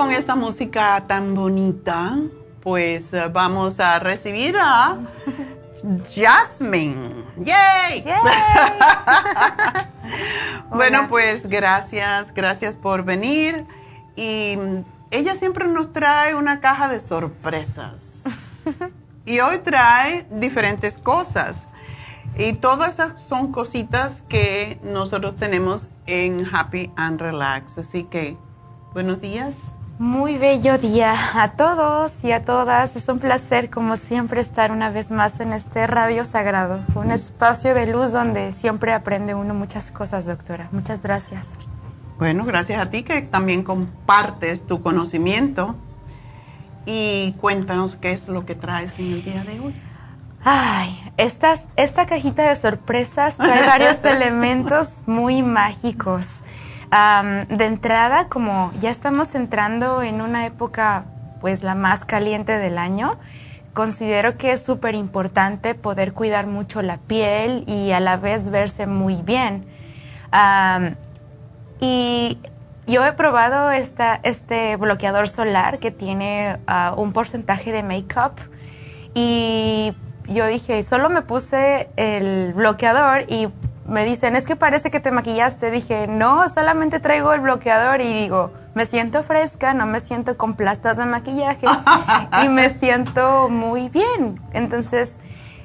[0.00, 2.16] Con esta música tan bonita,
[2.62, 4.96] pues eh, vamos a recibir a
[6.14, 7.26] Jasmine.
[7.36, 8.02] ¡Yay!
[10.70, 13.66] bueno, pues gracias, gracias por venir.
[14.16, 14.56] Y
[15.10, 18.22] ella siempre nos trae una caja de sorpresas.
[19.26, 21.68] y hoy trae diferentes cosas.
[22.38, 27.76] Y todas esas son cositas que nosotros tenemos en Happy and Relax.
[27.76, 28.38] Así que,
[28.94, 29.74] buenos días.
[30.00, 32.96] Muy bello día a todos y a todas.
[32.96, 37.74] Es un placer, como siempre, estar una vez más en este Radio Sagrado, un espacio
[37.74, 40.70] de luz donde siempre aprende uno muchas cosas, doctora.
[40.72, 41.50] Muchas gracias.
[42.18, 45.76] Bueno, gracias a ti que también compartes tu conocimiento
[46.86, 49.74] y cuéntanos qué es lo que traes en el día de hoy.
[50.42, 56.40] Ay, estas, esta cajita de sorpresas trae varios elementos muy mágicos.
[56.90, 61.04] De entrada, como ya estamos entrando en una época
[61.40, 63.16] pues la más caliente del año,
[63.74, 68.86] considero que es súper importante poder cuidar mucho la piel y a la vez verse
[68.86, 69.66] muy bien.
[71.80, 72.38] y
[72.86, 78.32] yo he probado esta, este bloqueador solar que tiene ah, un porcentaje de make-up
[79.14, 79.92] y
[80.28, 83.48] yo dije, solo me puse el bloqueador y
[83.90, 85.70] me dicen, es que parece que te maquillaste.
[85.70, 90.54] Dije, no, solamente traigo el bloqueador y digo, me siento fresca, no me siento con
[90.54, 91.66] plastas de maquillaje
[92.44, 94.40] y me siento muy bien.
[94.52, 95.16] Entonces,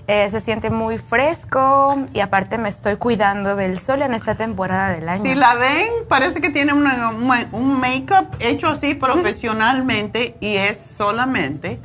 [0.07, 4.89] eh, se siente muy fresco y aparte me estoy cuidando del sol en esta temporada
[4.89, 5.21] del año.
[5.21, 11.79] Si la ven, parece que tiene un make-up hecho así profesionalmente y es solamente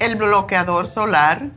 [0.00, 1.50] el bloqueador solar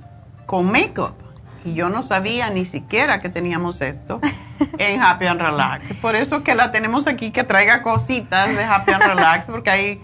[0.46, 1.27] con make-up.
[1.66, 4.20] Y yo no sabía ni siquiera que teníamos esto
[4.78, 5.94] en Happy and Relax.
[6.02, 10.02] Por eso que la tenemos aquí, que traiga cositas de Happy and Relax, porque hay,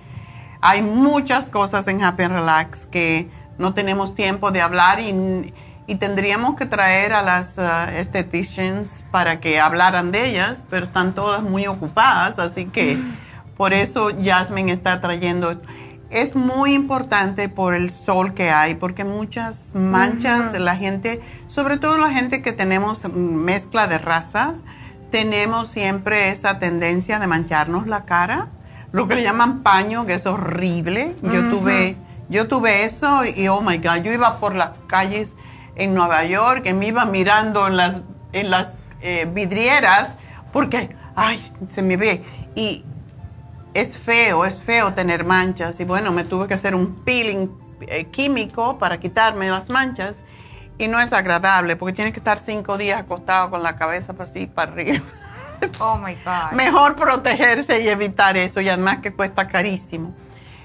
[0.61, 5.53] hay muchas cosas en Happy and Relax que no tenemos tiempo de hablar y,
[5.85, 11.13] y tendríamos que traer a las uh, estheticians para que hablaran de ellas, pero están
[11.13, 12.97] todas muy ocupadas, así que
[13.57, 15.61] por eso Jasmine está trayendo
[16.13, 21.97] es muy importante por el sol que hay, porque muchas manchas, la gente, sobre todo
[21.97, 24.59] la gente que tenemos mezcla de razas,
[25.09, 28.49] tenemos siempre esa tendencia de mancharnos la cara,
[28.91, 31.15] lo que le llaman paño, que es horrible.
[31.23, 31.97] Yo tuve,
[32.29, 35.33] yo tuve eso y oh my god, yo iba por las calles
[35.75, 38.03] en Nueva York y me iba mirando en las,
[38.33, 40.15] en las eh, vidrieras
[40.51, 42.23] porque, ay, se me ve.
[42.55, 42.85] Y
[43.73, 47.49] es feo, es feo tener manchas y bueno, me tuve que hacer un peeling
[47.81, 50.17] eh, químico para quitarme las manchas
[50.77, 54.47] y no es agradable porque tiene que estar cinco días acostado con la cabeza así
[54.47, 55.01] para arriba.
[55.79, 56.51] Oh my God.
[56.51, 60.13] Mejor protegerse y evitar eso y además que cuesta carísimo.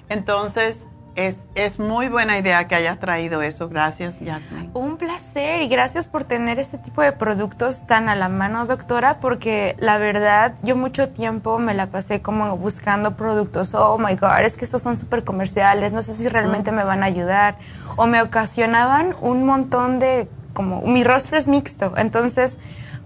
[0.09, 0.87] Entonces,
[1.19, 3.69] es, muy buena idea que hayas traído eso.
[3.69, 4.71] Gracias, Yasmin.
[4.73, 9.19] Un placer y gracias por tener este tipo de productos tan a la mano, doctora,
[9.19, 13.75] porque la verdad yo mucho tiempo me la pasé como buscando productos.
[13.75, 17.03] Oh my God, es que estos son súper comerciales, no sé si realmente me van
[17.03, 17.57] a ayudar.
[17.97, 22.59] O me ocasionaban un montón de, como mi rostro es mixto, entonces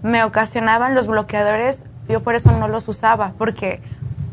[0.03, 3.81] me ocasionaban los bloqueadores, yo por eso no los usaba, porque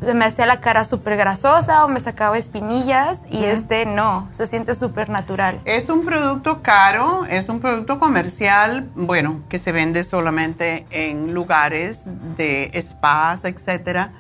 [0.01, 4.75] me hacía la cara súper grasosa o me sacaba espinillas y este no, se siente
[4.75, 5.61] súper natural.
[5.65, 12.03] Es un producto caro, es un producto comercial, bueno, que se vende solamente en lugares
[12.37, 14.13] de spas, etcétera.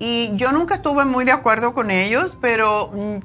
[0.00, 3.18] Y yo nunca estuve muy de acuerdo con ellos, pero mm,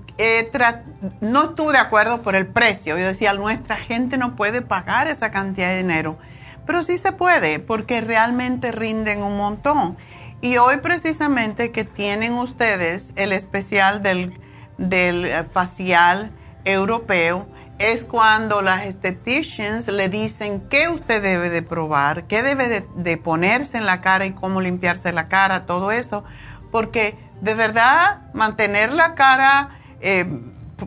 [1.22, 2.98] no estuve de acuerdo por el precio.
[2.98, 6.18] Yo decía, nuestra gente no puede pagar esa cantidad de dinero.
[6.66, 9.98] Pero sí se puede, porque realmente rinden un montón.
[10.44, 14.38] Y hoy precisamente que tienen ustedes el especial del,
[14.78, 16.34] del facial
[16.66, 17.48] europeo,
[17.80, 23.78] es cuando las estheticians le dicen qué usted debe de probar, qué debe de, ponerse
[23.78, 26.26] en la cara y cómo limpiarse la cara, todo eso,
[26.74, 30.26] porque de verdad mantener la cara eh,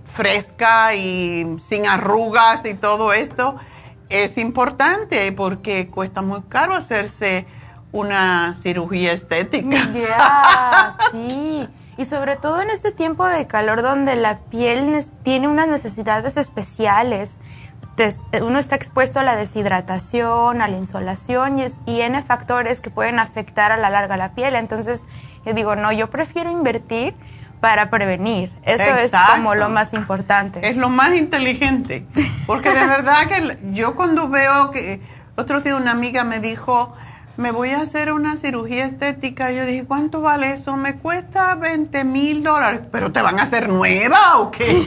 [0.05, 3.57] fresca y sin arrugas y todo esto
[4.11, 7.47] es importante porque cuesta muy caro hacerse
[7.97, 9.91] una cirugía estética.
[9.93, 11.69] Ya, sí.
[11.99, 17.41] Y sobre todo en este tiempo de calor donde la piel tiene unas necesidades especiales.
[18.43, 22.91] Uno está expuesto a la deshidratación, a la insolación y, es, y N factores que
[22.91, 24.55] pueden afectar a la larga la piel.
[24.55, 25.07] Entonces,
[25.47, 27.15] yo digo, no, yo prefiero invertir
[27.61, 28.53] para prevenir.
[28.65, 30.69] Eso es como lo más importante.
[30.69, 32.05] Es lo más inteligente.
[32.47, 35.01] Porque de verdad que yo cuando veo que...
[35.39, 36.95] Otro día una amiga me dijo,
[37.37, 39.51] me voy a hacer una cirugía estética.
[39.51, 40.77] Yo dije, ¿cuánto vale eso?
[40.77, 42.81] Me cuesta 20 mil dólares.
[42.91, 44.83] ¿Pero te van a hacer nueva o qué?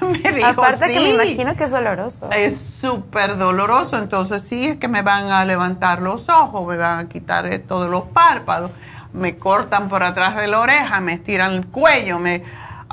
[0.00, 2.30] me dijo, Aparte que me imagino que es doloroso.
[2.30, 3.98] Es súper doloroso.
[3.98, 7.58] Entonces sí es que me van a levantar los ojos, me van a quitar eh,
[7.58, 8.70] todos los párpados,
[9.14, 12.44] me cortan por atrás de la oreja, me estiran el cuello, me...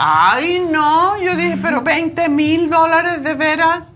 [0.02, 3.92] Ay, no, yo dije, pero 20 mil dólares de veras.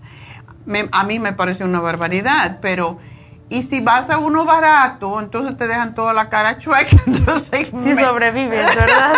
[0.92, 2.98] a mí me parece una barbaridad, pero
[3.50, 6.96] y si vas a uno barato, entonces te dejan toda la cara chueca.
[7.06, 9.14] Entonces, si sobrevives, ¿verdad?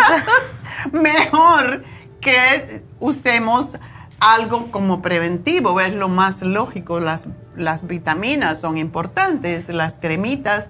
[0.91, 1.83] mejor
[2.19, 3.77] que usemos
[4.19, 6.99] algo como preventivo, es lo más lógico.
[6.99, 7.25] Las,
[7.55, 10.69] las vitaminas son importantes, las cremitas.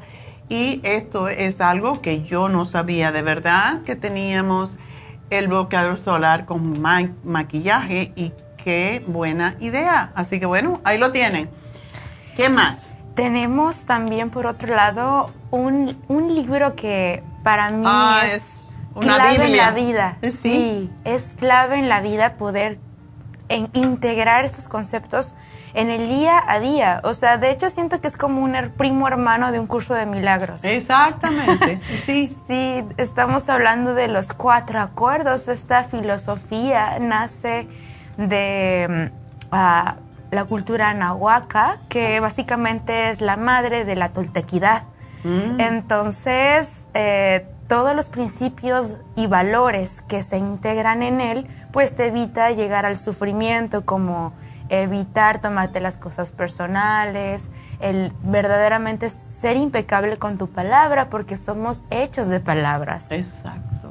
[0.49, 4.77] Y esto es algo que yo no sabía de verdad, que teníamos
[5.29, 6.81] el bloqueador solar con
[7.23, 8.31] maquillaje y
[8.63, 10.11] qué buena idea.
[10.15, 11.49] Así que bueno, ahí lo tienen.
[12.37, 12.86] ¿Qué más?
[13.17, 19.57] Tenemos también, por otro lado, un, un libro que para mí ah, es, clave en
[19.57, 20.17] la vida.
[20.21, 20.91] ¿Sí?
[21.03, 22.77] es clave en la vida poder
[23.73, 25.33] integrar estos conceptos
[25.73, 27.01] en el día a día.
[27.03, 30.05] O sea, de hecho siento que es como un primo hermano de un curso de
[30.05, 30.63] milagros.
[30.63, 32.37] Exactamente, sí.
[32.47, 35.47] Sí, estamos hablando de los cuatro acuerdos.
[35.47, 37.67] Esta filosofía nace
[38.15, 39.11] de...
[39.51, 44.83] Uh, la cultura nahuaca, que básicamente es la madre de la toltequidad.
[45.23, 45.59] Mm.
[45.59, 52.51] Entonces, eh, todos los principios y valores que se integran en él, pues te evita
[52.51, 54.33] llegar al sufrimiento, como
[54.69, 57.49] evitar tomarte las cosas personales,
[57.79, 63.11] el verdaderamente ser impecable con tu palabra, porque somos hechos de palabras.
[63.11, 63.89] Exacto.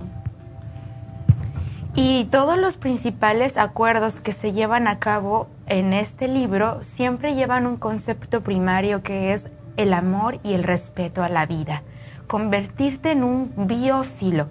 [1.94, 7.66] Y todos los principales acuerdos que se llevan a cabo en este libro siempre llevan
[7.66, 11.82] un concepto primario que es el amor y el respeto a la vida,
[12.26, 14.48] convertirte en un biófilo.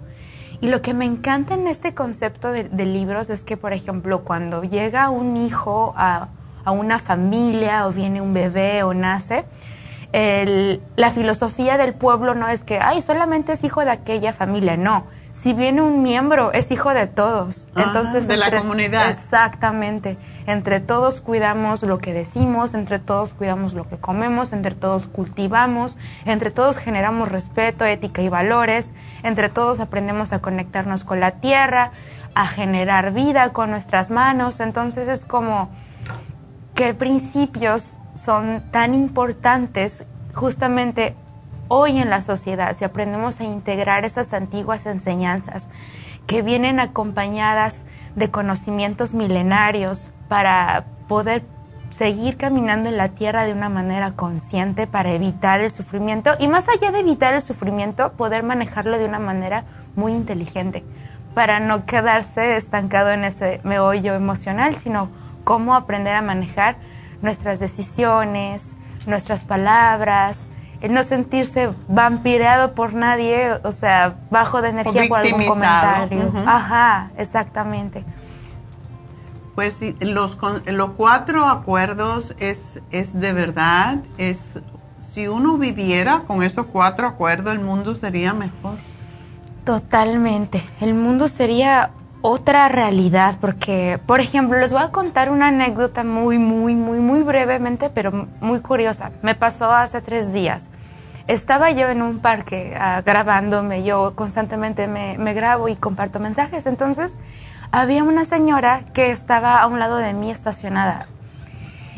[0.60, 4.62] Y lo que me encanta en este concepto de, libros es que, por ejemplo, cuando
[4.62, 6.28] llega un hijo a,
[6.66, 9.44] una familia o viene un bebé o nace,
[10.12, 15.04] la filosofía del pueblo no es que, ay, solamente es hijo de aquella familia, no
[15.42, 17.68] si viene un miembro, es hijo de todos.
[17.76, 19.10] Entonces, de la comunidad.
[19.10, 20.16] Exactamente.
[20.46, 25.98] Entre todos cuidamos lo que decimos, entre todos cuidamos lo que comemos, entre todos cultivamos,
[26.24, 28.92] entre todos generamos respeto, ética y valores,
[29.22, 31.92] entre todos aprendemos a conectarnos con la tierra,
[32.34, 34.60] a generar vida con nuestras manos.
[34.60, 35.68] Entonces es como
[36.74, 40.04] que principios son tan importantes
[40.34, 41.14] justamente
[41.68, 45.68] hoy en la sociedad, si aprendemos a integrar esas antiguas enseñanzas
[46.26, 47.84] que vienen acompañadas
[48.14, 51.44] de conocimientos milenarios para poder
[51.90, 56.68] seguir caminando en la tierra de una manera consciente para evitar el sufrimiento y más
[56.68, 59.64] allá de evitar el sufrimiento, poder manejarlo de una manera
[59.94, 60.84] muy inteligente
[61.34, 65.08] para no quedarse estancado en ese meollo emocional, sino
[65.44, 66.76] cómo aprender a manejar
[67.22, 68.74] nuestras decisiones,
[69.06, 70.46] nuestras palabras,
[70.80, 76.32] el no sentirse vampireado por nadie, o sea, bajo de energía por algún comentario.
[76.46, 78.04] Ajá, exactamente.
[79.54, 80.36] Pues los,
[80.66, 84.58] los cuatro acuerdos es, es de verdad, es
[84.98, 88.74] si uno viviera con esos cuatro acuerdos, el mundo sería mejor.
[89.64, 91.90] Totalmente, el mundo sería
[92.28, 97.22] otra realidad, porque, por ejemplo, les voy a contar una anécdota muy, muy, muy, muy
[97.22, 99.12] brevemente, pero muy curiosa.
[99.22, 100.68] Me pasó hace tres días.
[101.28, 106.66] Estaba yo en un parque ah, grabándome, yo constantemente me, me grabo y comparto mensajes,
[106.66, 107.14] entonces
[107.70, 111.06] había una señora que estaba a un lado de mí estacionada.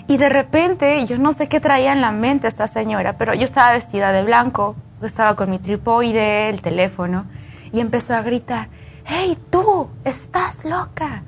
[0.08, 3.44] Y de repente, yo no sé qué traía en la mente esta señora, pero yo
[3.44, 7.24] estaba vestida de blanco, estaba con mi tripoide, el teléfono,
[7.72, 8.68] y empezó a gritar,
[9.08, 11.22] hey tú, estás loca.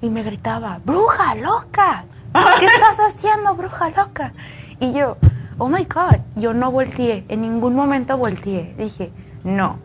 [0.00, 2.04] Y me gritaba, bruja loca,
[2.58, 4.32] ¿qué estás haciendo, bruja loca?
[4.78, 5.16] Y yo,
[5.58, 8.74] oh my God, yo no volteé, en ningún momento volteé.
[8.76, 9.12] Dije,
[9.44, 9.78] no,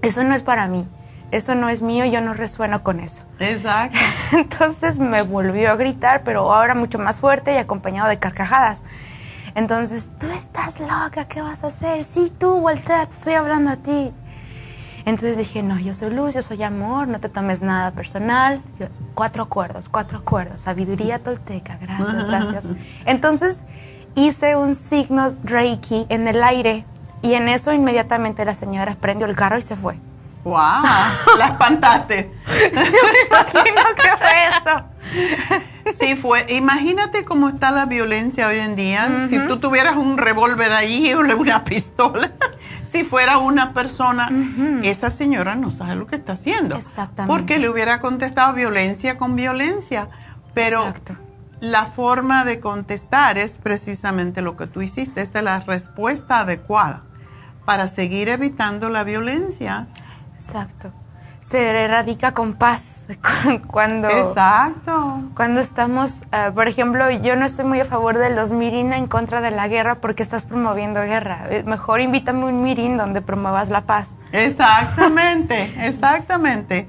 [0.00, 0.88] eso no es para mí,
[1.32, 3.24] eso no es mío, yo no resueno con eso.
[3.38, 3.98] Exacto.
[4.32, 8.82] Entonces me volvió a gritar, pero ahora mucho más fuerte y acompañado de carcajadas.
[9.54, 12.02] Entonces, tú estás loca, ¿qué vas a hacer?
[12.04, 14.14] Sí, tú, voltea, te estoy hablando a ti.
[15.04, 18.62] Entonces dije, no, yo soy luz, yo soy amor, no te tomes nada personal.
[19.14, 22.64] cuatro acuerdos, cuatro acuerdos, sabiduría tolteca, gracias, gracias.
[23.04, 23.60] Entonces
[24.14, 26.84] hice un signo Reiki en el aire
[27.22, 29.96] y en eso inmediatamente la señora prendió el carro y se fue.
[30.44, 30.58] ¡Wow!
[31.38, 32.32] La espantaste.
[32.48, 32.70] me
[33.28, 34.84] imagino que fue eso.
[36.00, 36.46] Sí, fue.
[36.48, 39.26] Imagínate cómo está la violencia hoy en día.
[39.28, 42.32] Si tú tuvieras un revólver ahí o una pistola,
[42.92, 44.30] si fuera una persona,
[44.82, 46.76] esa señora no sabe lo que está haciendo.
[46.76, 47.26] Exactamente.
[47.26, 50.08] Porque le hubiera contestado violencia con violencia.
[50.52, 50.92] Pero
[51.60, 55.22] la forma de contestar es precisamente lo que tú hiciste.
[55.22, 57.02] Esta es la respuesta adecuada
[57.64, 59.86] para seguir evitando la violencia.
[60.34, 60.92] Exacto.
[61.40, 63.01] Se erradica con paz
[63.66, 65.20] cuando Exacto.
[65.34, 69.06] cuando estamos ah, por ejemplo yo no estoy muy a favor de los mirin en
[69.06, 73.68] contra de la guerra porque estás promoviendo guerra Eh, mejor invítame un mirin donde promuevas
[73.68, 76.88] la paz Exactamente, exactamente.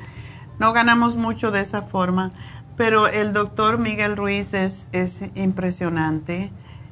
[0.59, 2.31] No ganamos mucho de esa forma,
[2.77, 6.51] pero el doctor Miguel Ruiz es, es impresionante.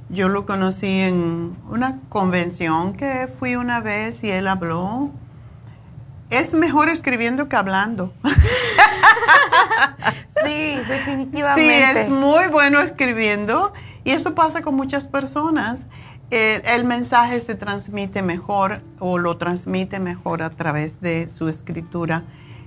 [0.09, 5.09] Yo lo conocí en una convención que fui una vez y él habló.
[6.29, 8.13] Es mejor escribiendo que hablando.
[9.02, 13.73] sí Sí, definitivamente es muy bueno escribiendo
[14.03, 15.86] y eso pasa con muchas personas.
[16.30, 22.23] El, el mensaje se transmite mejor o lo transmite mejor a través de su escritura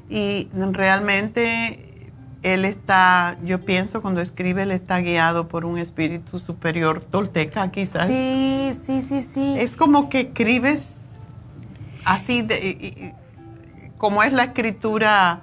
[0.09, 2.13] y realmente
[2.43, 8.07] él está, yo pienso cuando escribe, él está guiado por un espíritu superior tolteca quizás.
[8.07, 9.57] Sí, sí, sí, sí.
[9.59, 10.95] Es como que escribes
[12.05, 13.13] así, de, y- y-
[13.97, 15.41] como es la escritura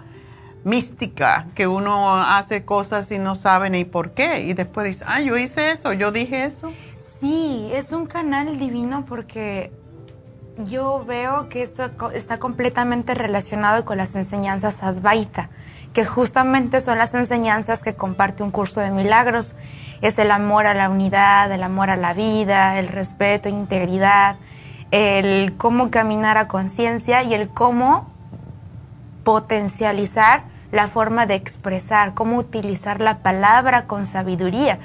[0.64, 5.22] mística, que uno hace cosas y no sabe ni por qué, y después dice, ah,
[5.22, 6.72] yo hice eso, yo dije eso.
[7.20, 9.72] Sí, es un canal divino porque
[10.58, 15.50] yo veo que esto está completamente relacionado con las enseñanzas Advaita,
[15.94, 19.56] que justamente son las enseñanzas que comparte un curso de milagros.
[20.02, 24.38] Es el amor a la unidad, el amor a la vida, el respeto, integridad,
[24.92, 28.11] el cómo caminar a conciencia y el cómo
[29.24, 34.80] potencializar la forma de expresar, cómo utilizar la palabra con sabiduría.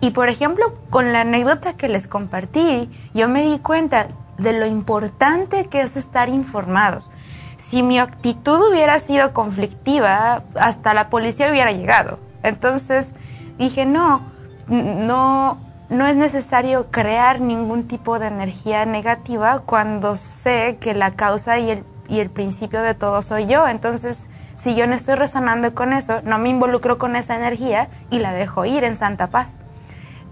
[0.00, 4.66] Y por ejemplo, con la anécdota que les compartí, yo me di cuenta de lo
[4.66, 7.10] importante que es estar informados.
[7.56, 12.18] Si mi actitud hubiera sido conflictiva, hasta la policía hubiera llegado.
[12.42, 13.12] Entonces
[13.58, 14.22] dije, no,
[14.68, 21.58] no, no es necesario crear ningún tipo de energía negativa cuando sé que la causa
[21.58, 23.66] y el, y el principio de todo soy yo.
[23.68, 28.18] Entonces, si yo no estoy resonando con eso, no me involucro con esa energía y
[28.18, 29.56] la dejo ir en santa paz.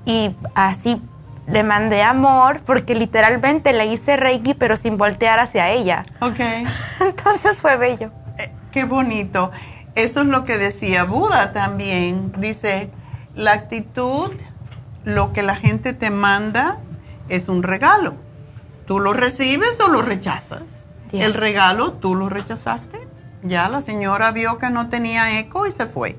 [0.04, 1.00] Y así
[1.46, 6.06] le mandé amor porque literalmente le hice reiki pero sin voltear hacia ella.
[6.20, 6.40] Ok.
[7.00, 8.10] Entonces fue bello.
[8.70, 9.50] Qué bonito.
[9.94, 12.32] Eso es lo que decía Buda también.
[12.38, 12.90] Dice,
[13.34, 14.30] la actitud,
[15.04, 16.78] lo que la gente te manda
[17.28, 18.14] es un regalo.
[18.86, 20.81] Tú lo recibes o lo rechazas.
[21.12, 21.26] Yes.
[21.26, 23.06] El regalo, tú lo rechazaste.
[23.42, 26.16] Ya la señora vio que no tenía eco y se fue.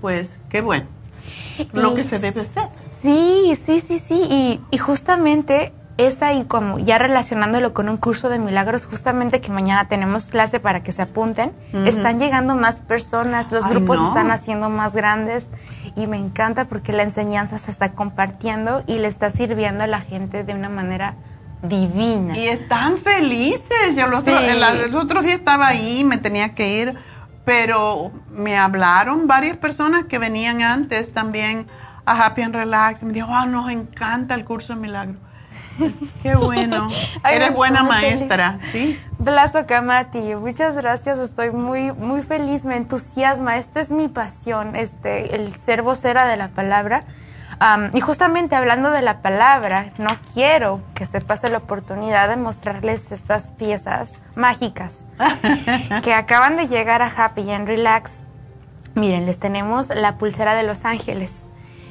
[0.00, 0.86] Pues qué bueno.
[1.72, 2.64] Lo Y que se debe hacer.
[3.02, 4.26] Sí, sí, sí, sí.
[4.30, 9.50] Y, y justamente es ahí como ya relacionándolo con un curso de milagros, justamente que
[9.52, 11.52] mañana tenemos clase para que se apunten.
[11.84, 14.08] Están llegando más personas, los Ay, grupos no.
[14.08, 15.50] están haciendo más grandes
[15.96, 20.00] y me encanta porque la enseñanza se está compartiendo y le está sirviendo a la
[20.00, 21.16] gente de una manera
[21.62, 22.36] divina.
[22.36, 23.96] Y están felices.
[23.96, 24.30] Yo los, Sí.
[24.30, 26.94] otro- el, el otro día estaba ahí, me tenía que ir,
[27.44, 31.66] pero me hablaron varias personas que venían antes también
[32.06, 33.02] a Happy and Relax.
[33.02, 35.16] Me dijo, ah, nos encanta el curso de milagro.
[36.22, 36.88] Qué bueno.
[37.22, 37.90] Ay, Eres buena feliz.
[38.20, 39.00] maestra, ¿sí?
[39.18, 45.34] Blas Camati, muchas gracias, estoy muy, muy feliz, me entusiasma, esto es mi pasión, este,
[45.36, 47.04] el ser vocera de la palabra.
[47.62, 52.36] Am, y justamente hablando de la palabra, no quiero que se pase la oportunidad de
[52.36, 55.06] mostrarles estas piezas mágicas
[56.02, 58.24] que acaban de llegar a Happy and Relax.
[58.94, 61.48] Miren, les tenemos la pulsera de Los Ángeles.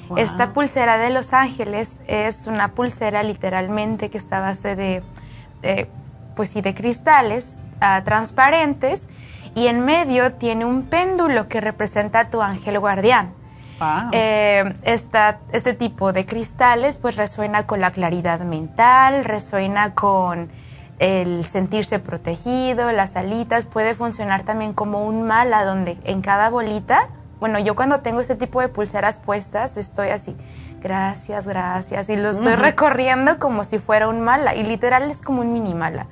[0.07, 0.17] Wow.
[0.17, 5.03] Esta pulsera de Los Ángeles es una pulsera literalmente que está a base de,
[5.61, 5.87] de,
[6.35, 9.07] pues sí, de cristales ah, transparentes
[9.53, 13.33] y en medio tiene un péndulo que representa a tu ángel guardián.
[14.11, 20.49] Eh, esta- este tipo de cristales pues resuena con la claridad mental, resuena con
[20.99, 27.07] el sentirse protegido, las alitas, puede funcionar también como un mala donde en cada bolita,
[27.39, 30.35] bueno, yo cuando tengo este tipo de pulseras puestas estoy así,
[30.81, 35.39] gracias, gracias, y lo estoy recorriendo como si fuera un mala, y literal es como
[35.39, 36.07] un mini mala.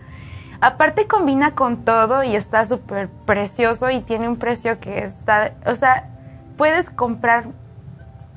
[0.61, 5.75] Aparte combina con todo y está súper precioso y tiene un precio que está, o
[5.75, 6.07] sea,
[6.57, 7.45] puedes comprar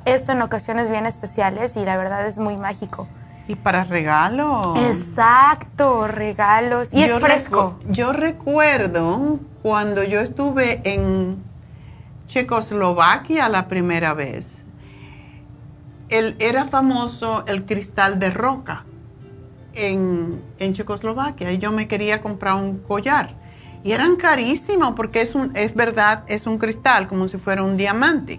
[0.05, 3.07] esto en ocasiones bien especiales y la verdad es muy mágico.
[3.49, 4.75] Y para regalo.
[4.77, 6.93] Exacto, regalos.
[6.93, 7.77] Y es Yo fresco.
[7.81, 11.43] recu- yo recuerdo cuando yo estuve en
[12.29, 14.65] Checoslovaquia la primera vez.
[16.09, 18.85] el, era famoso el cristal de roca
[19.75, 23.35] en, en Checoslovaquia y yo me quería comprar un collar.
[23.83, 27.77] Y eran carísimos porque es, un, es verdad, es un cristal como si fuera un
[27.77, 28.39] diamante.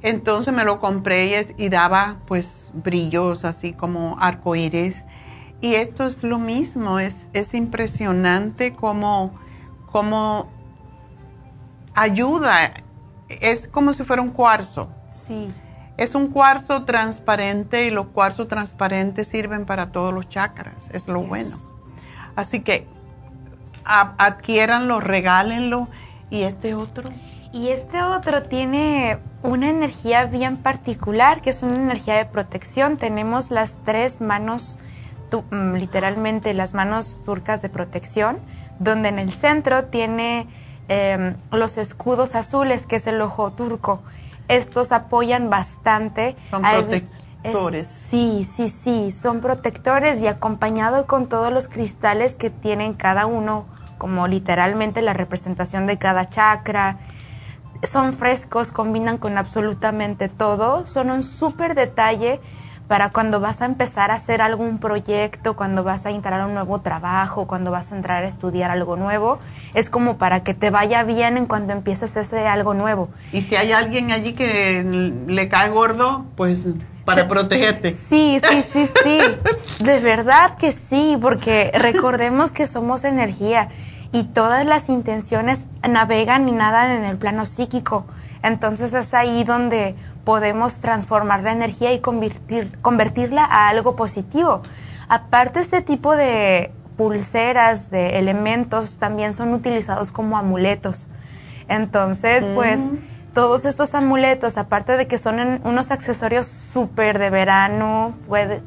[0.00, 1.26] Entonces me lo compré
[1.58, 5.04] y, y, daba pues brillos así como arcoíris.
[5.60, 9.32] Y esto es lo mismo, es, es impresionante como,
[9.90, 10.50] como
[11.94, 12.72] ayuda,
[13.28, 14.90] es como si fuera un cuarzo.
[15.26, 15.52] Sí.
[15.98, 21.20] Es un cuarzo transparente y los cuarzos transparentes sirven para todos los chakras, es lo
[21.20, 21.54] bueno.
[22.34, 22.88] Así que
[23.84, 25.88] adquiéranlo, regálenlo.
[26.30, 27.04] ¿Y este otro?
[27.52, 32.96] Y este otro tiene una energía bien particular, que es una energía de protección.
[32.96, 34.78] Tenemos las tres manos,
[35.50, 38.38] mm, literalmente las manos turcas de protección,
[38.78, 40.46] donde en el centro tiene
[40.88, 44.02] em, los escudos azules, que es el ojo turco.
[44.48, 46.36] Estos apoyan bastante.
[46.50, 47.86] Son protectores.
[47.86, 53.66] sí, sí, sí, son protectores y acompañado con todos los cristales que tienen cada uno
[54.02, 56.96] como literalmente la representación de cada chakra.
[57.84, 62.40] Son frescos, combinan con absolutamente todo, son un súper detalle
[62.88, 66.54] para cuando vas a empezar a hacer algún proyecto, cuando vas a entrar a un
[66.54, 69.38] nuevo trabajo, cuando vas a entrar a estudiar algo nuevo,
[69.72, 73.08] es como para que te vaya bien en cuando empieces ese algo nuevo.
[73.32, 74.82] Y si hay alguien allí que
[75.28, 76.66] le cae gordo, pues
[77.04, 77.92] para protegerte.
[77.92, 79.20] Sí, sí, sí, sí.
[79.84, 83.68] De verdad que sí, porque recordemos que somos energía
[84.12, 88.06] y todas las intenciones navegan y nadan en el plano psíquico.
[88.42, 89.94] Entonces es ahí donde
[90.24, 94.62] podemos transformar la energía y convertir, convertirla a algo positivo.
[95.08, 101.06] Aparte, este tipo de pulseras, de elementos, también son utilizados como amuletos.
[101.68, 102.90] Entonces, pues,
[103.32, 108.14] todos estos amuletos, aparte de que son unos accesorios súper de verano,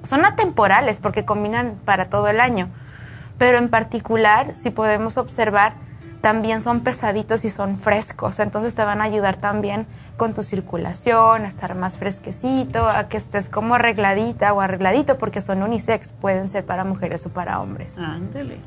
[0.04, 2.70] son atemporales porque combinan para todo el año
[3.38, 5.74] pero en particular, si podemos observar,
[6.22, 9.86] también son pesaditos y son frescos, entonces te van a ayudar también
[10.18, 15.42] con tu circulación, a estar más fresquecito, a que estés como arregladita o arregladito, porque
[15.42, 18.00] son unisex, pueden ser para mujeres o para hombres.
[18.00, 18.58] Ándele.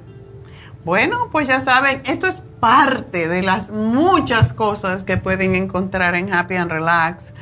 [0.85, 6.32] Bueno, pues ya saben, esto es parte de las muchas cosas que pueden encontrar en
[6.32, 7.32] Happy and Relax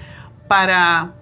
[0.48, 1.12] para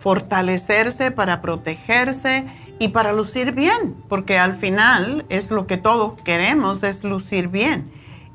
[0.00, 2.46] fortalecerse, para protegerse
[2.78, 7.90] y para lucir bien, porque al final es lo que todos queremos, es lucir bien.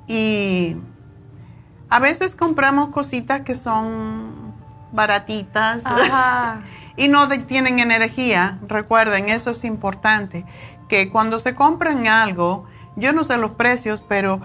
[0.08, 0.78] Y
[1.90, 4.54] a veces compramos cositas que son
[4.92, 5.84] baratitas
[6.98, 8.60] y no tienen energía.
[8.68, 10.46] Recuerden, eso es importante,
[10.88, 14.42] que cuando se compran algo, yo no sé los precios, pero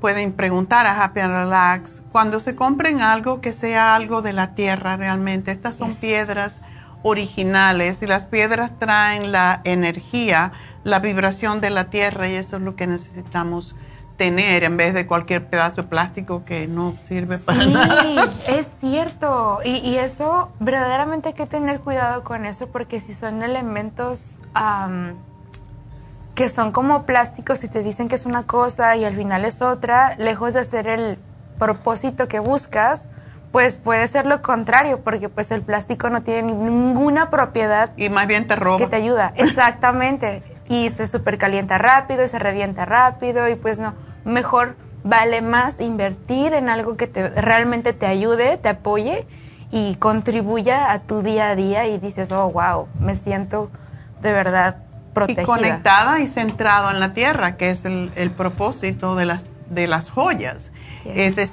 [0.00, 4.54] pueden preguntar a Happy and Relax, cuando se compren algo que sea algo de la
[4.54, 6.60] tierra realmente, estas son piedras
[7.04, 10.52] originales y las piedras traen la energía,
[10.84, 13.76] la vibración de la tierra y eso es lo que necesitamos
[14.16, 18.04] tener en vez de cualquier pedazo de plástico que no sirve para nada.
[18.48, 24.30] Es cierto, y, eso verdaderamente hay que tener cuidado con eso porque si son elementos
[26.34, 29.60] que son como plásticos y te dicen que es una cosa y al final es
[29.60, 31.18] otra, lejos de ser el
[31.58, 33.08] propósito que buscas,
[33.54, 37.92] pues puede ser lo contrario, porque pues el plástico no tiene ninguna propiedad.
[37.96, 38.78] Y más bien te roba.
[38.78, 40.42] Que te ayuda, exactamente.
[40.68, 43.94] y se supercalienta rápido y se revienta rápido y pues no,
[44.24, 44.74] mejor
[45.04, 49.24] vale más invertir en algo que te, realmente te ayude, te apoye
[49.70, 53.70] y contribuya a tu día a día y dices, oh, wow, me siento
[54.20, 54.78] de verdad
[55.12, 55.42] protegida.
[55.42, 60.10] Y conectada y centrado en la tierra, que es el, propósito de las, de las
[60.10, 60.72] joyas.
[61.04, 61.46] Es de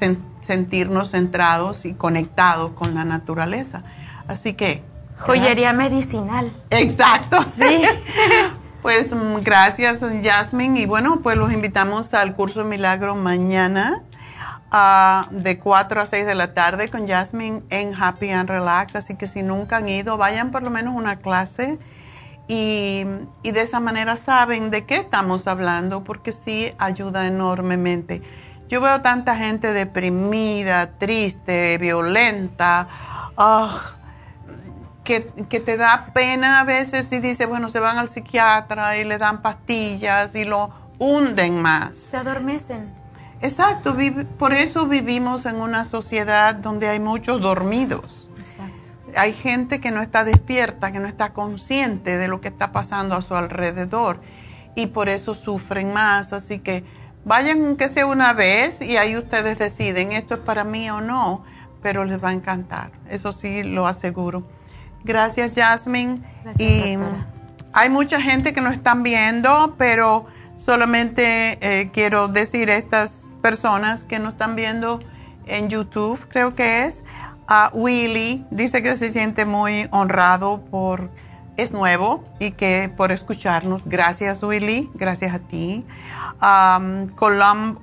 [0.52, 3.84] sentirnos centrados y conectados con la naturaleza.
[4.28, 4.84] Así que...
[5.18, 6.52] Joyería medicinal.
[6.70, 7.38] Exacto.
[7.58, 7.84] Sí.
[8.82, 10.82] pues mm, gracias, Jasmine.
[10.82, 14.02] Y bueno, pues los invitamos al curso Milagro mañana
[14.72, 18.98] ah, de 4 a 6 de la tarde con Jasmine en Happy and Relax.
[18.98, 21.80] Así que si nunca han ido, vayan por lo menos una clase.
[22.50, 23.06] Y,
[23.42, 28.22] y de esa manera saben de qué estamos hablando, porque sí ayuda enormemente.
[28.72, 32.88] Yo veo tanta gente deprimida, triste, violenta,
[33.36, 33.82] ah,
[35.04, 39.18] que, te da pena a veces y dice, bueno, se van al psiquiatra y le
[39.18, 40.70] dan pastillas y lo
[41.00, 41.98] hunden más.
[41.98, 42.94] Se adormecen.
[43.42, 43.94] Exacto,
[44.40, 48.30] por eso vivimos en una sociedad donde hay muchos dormidos.
[48.38, 48.88] Exacto.
[49.18, 53.16] Hay gente que no está despierta, que no está consciente de lo que está pasando
[53.16, 54.22] a su alrededor
[54.76, 56.32] y por eso sufren más.
[56.32, 56.86] Así que
[57.24, 61.44] Vayan aunque sea una vez y ahí ustedes deciden esto es para mí o no,
[61.82, 64.44] pero les va a encantar, eso sí lo aseguro.
[65.04, 66.22] Gracias, Jasmine.
[66.58, 66.98] y
[67.74, 70.26] hay mucha gente que nos están viendo, pero
[70.58, 75.00] solamente eh, quiero decir a estas personas que nos están viendo
[75.46, 77.04] en YouTube, creo que es.
[77.48, 81.10] a Willy dice que se siente muy honrado por
[81.62, 83.84] es nuevo y que por escucharnos.
[83.86, 84.90] Gracias, Willy.
[84.94, 85.86] Gracias a ti.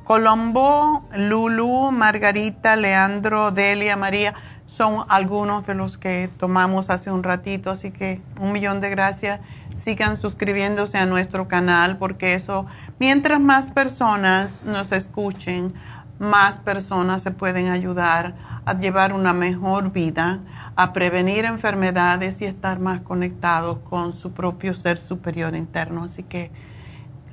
[0.05, 4.35] Colombo, Lulu, Margarita, Leandro, Delia, María
[4.67, 7.71] son algunos de los que tomamos hace un ratito.
[7.71, 9.41] Así que un millón de gracias.
[9.77, 12.67] Sigan suscribiéndose a nuestro canal porque eso,
[12.99, 15.73] mientras más personas nos escuchen,
[16.19, 18.35] más personas se pueden ayudar
[18.65, 20.41] a llevar una mejor vida
[20.79, 26.05] a prevenir enfermedades y estar más conectados con su propio ser superior interno.
[26.05, 26.53] Así que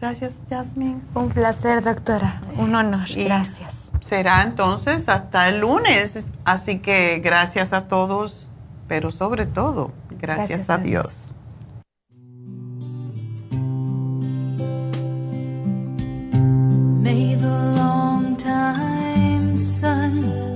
[0.01, 0.99] gracias, Jasmine.
[1.13, 2.41] Un placer, doctora.
[2.57, 3.07] Un honor.
[3.15, 3.91] gracias.
[4.01, 6.25] Será entonces hasta el lunes.
[6.43, 8.49] Así que gracias a todos,
[8.87, 11.31] pero sobre todo, gracias, a, Dios.
[16.99, 20.55] May the long time sun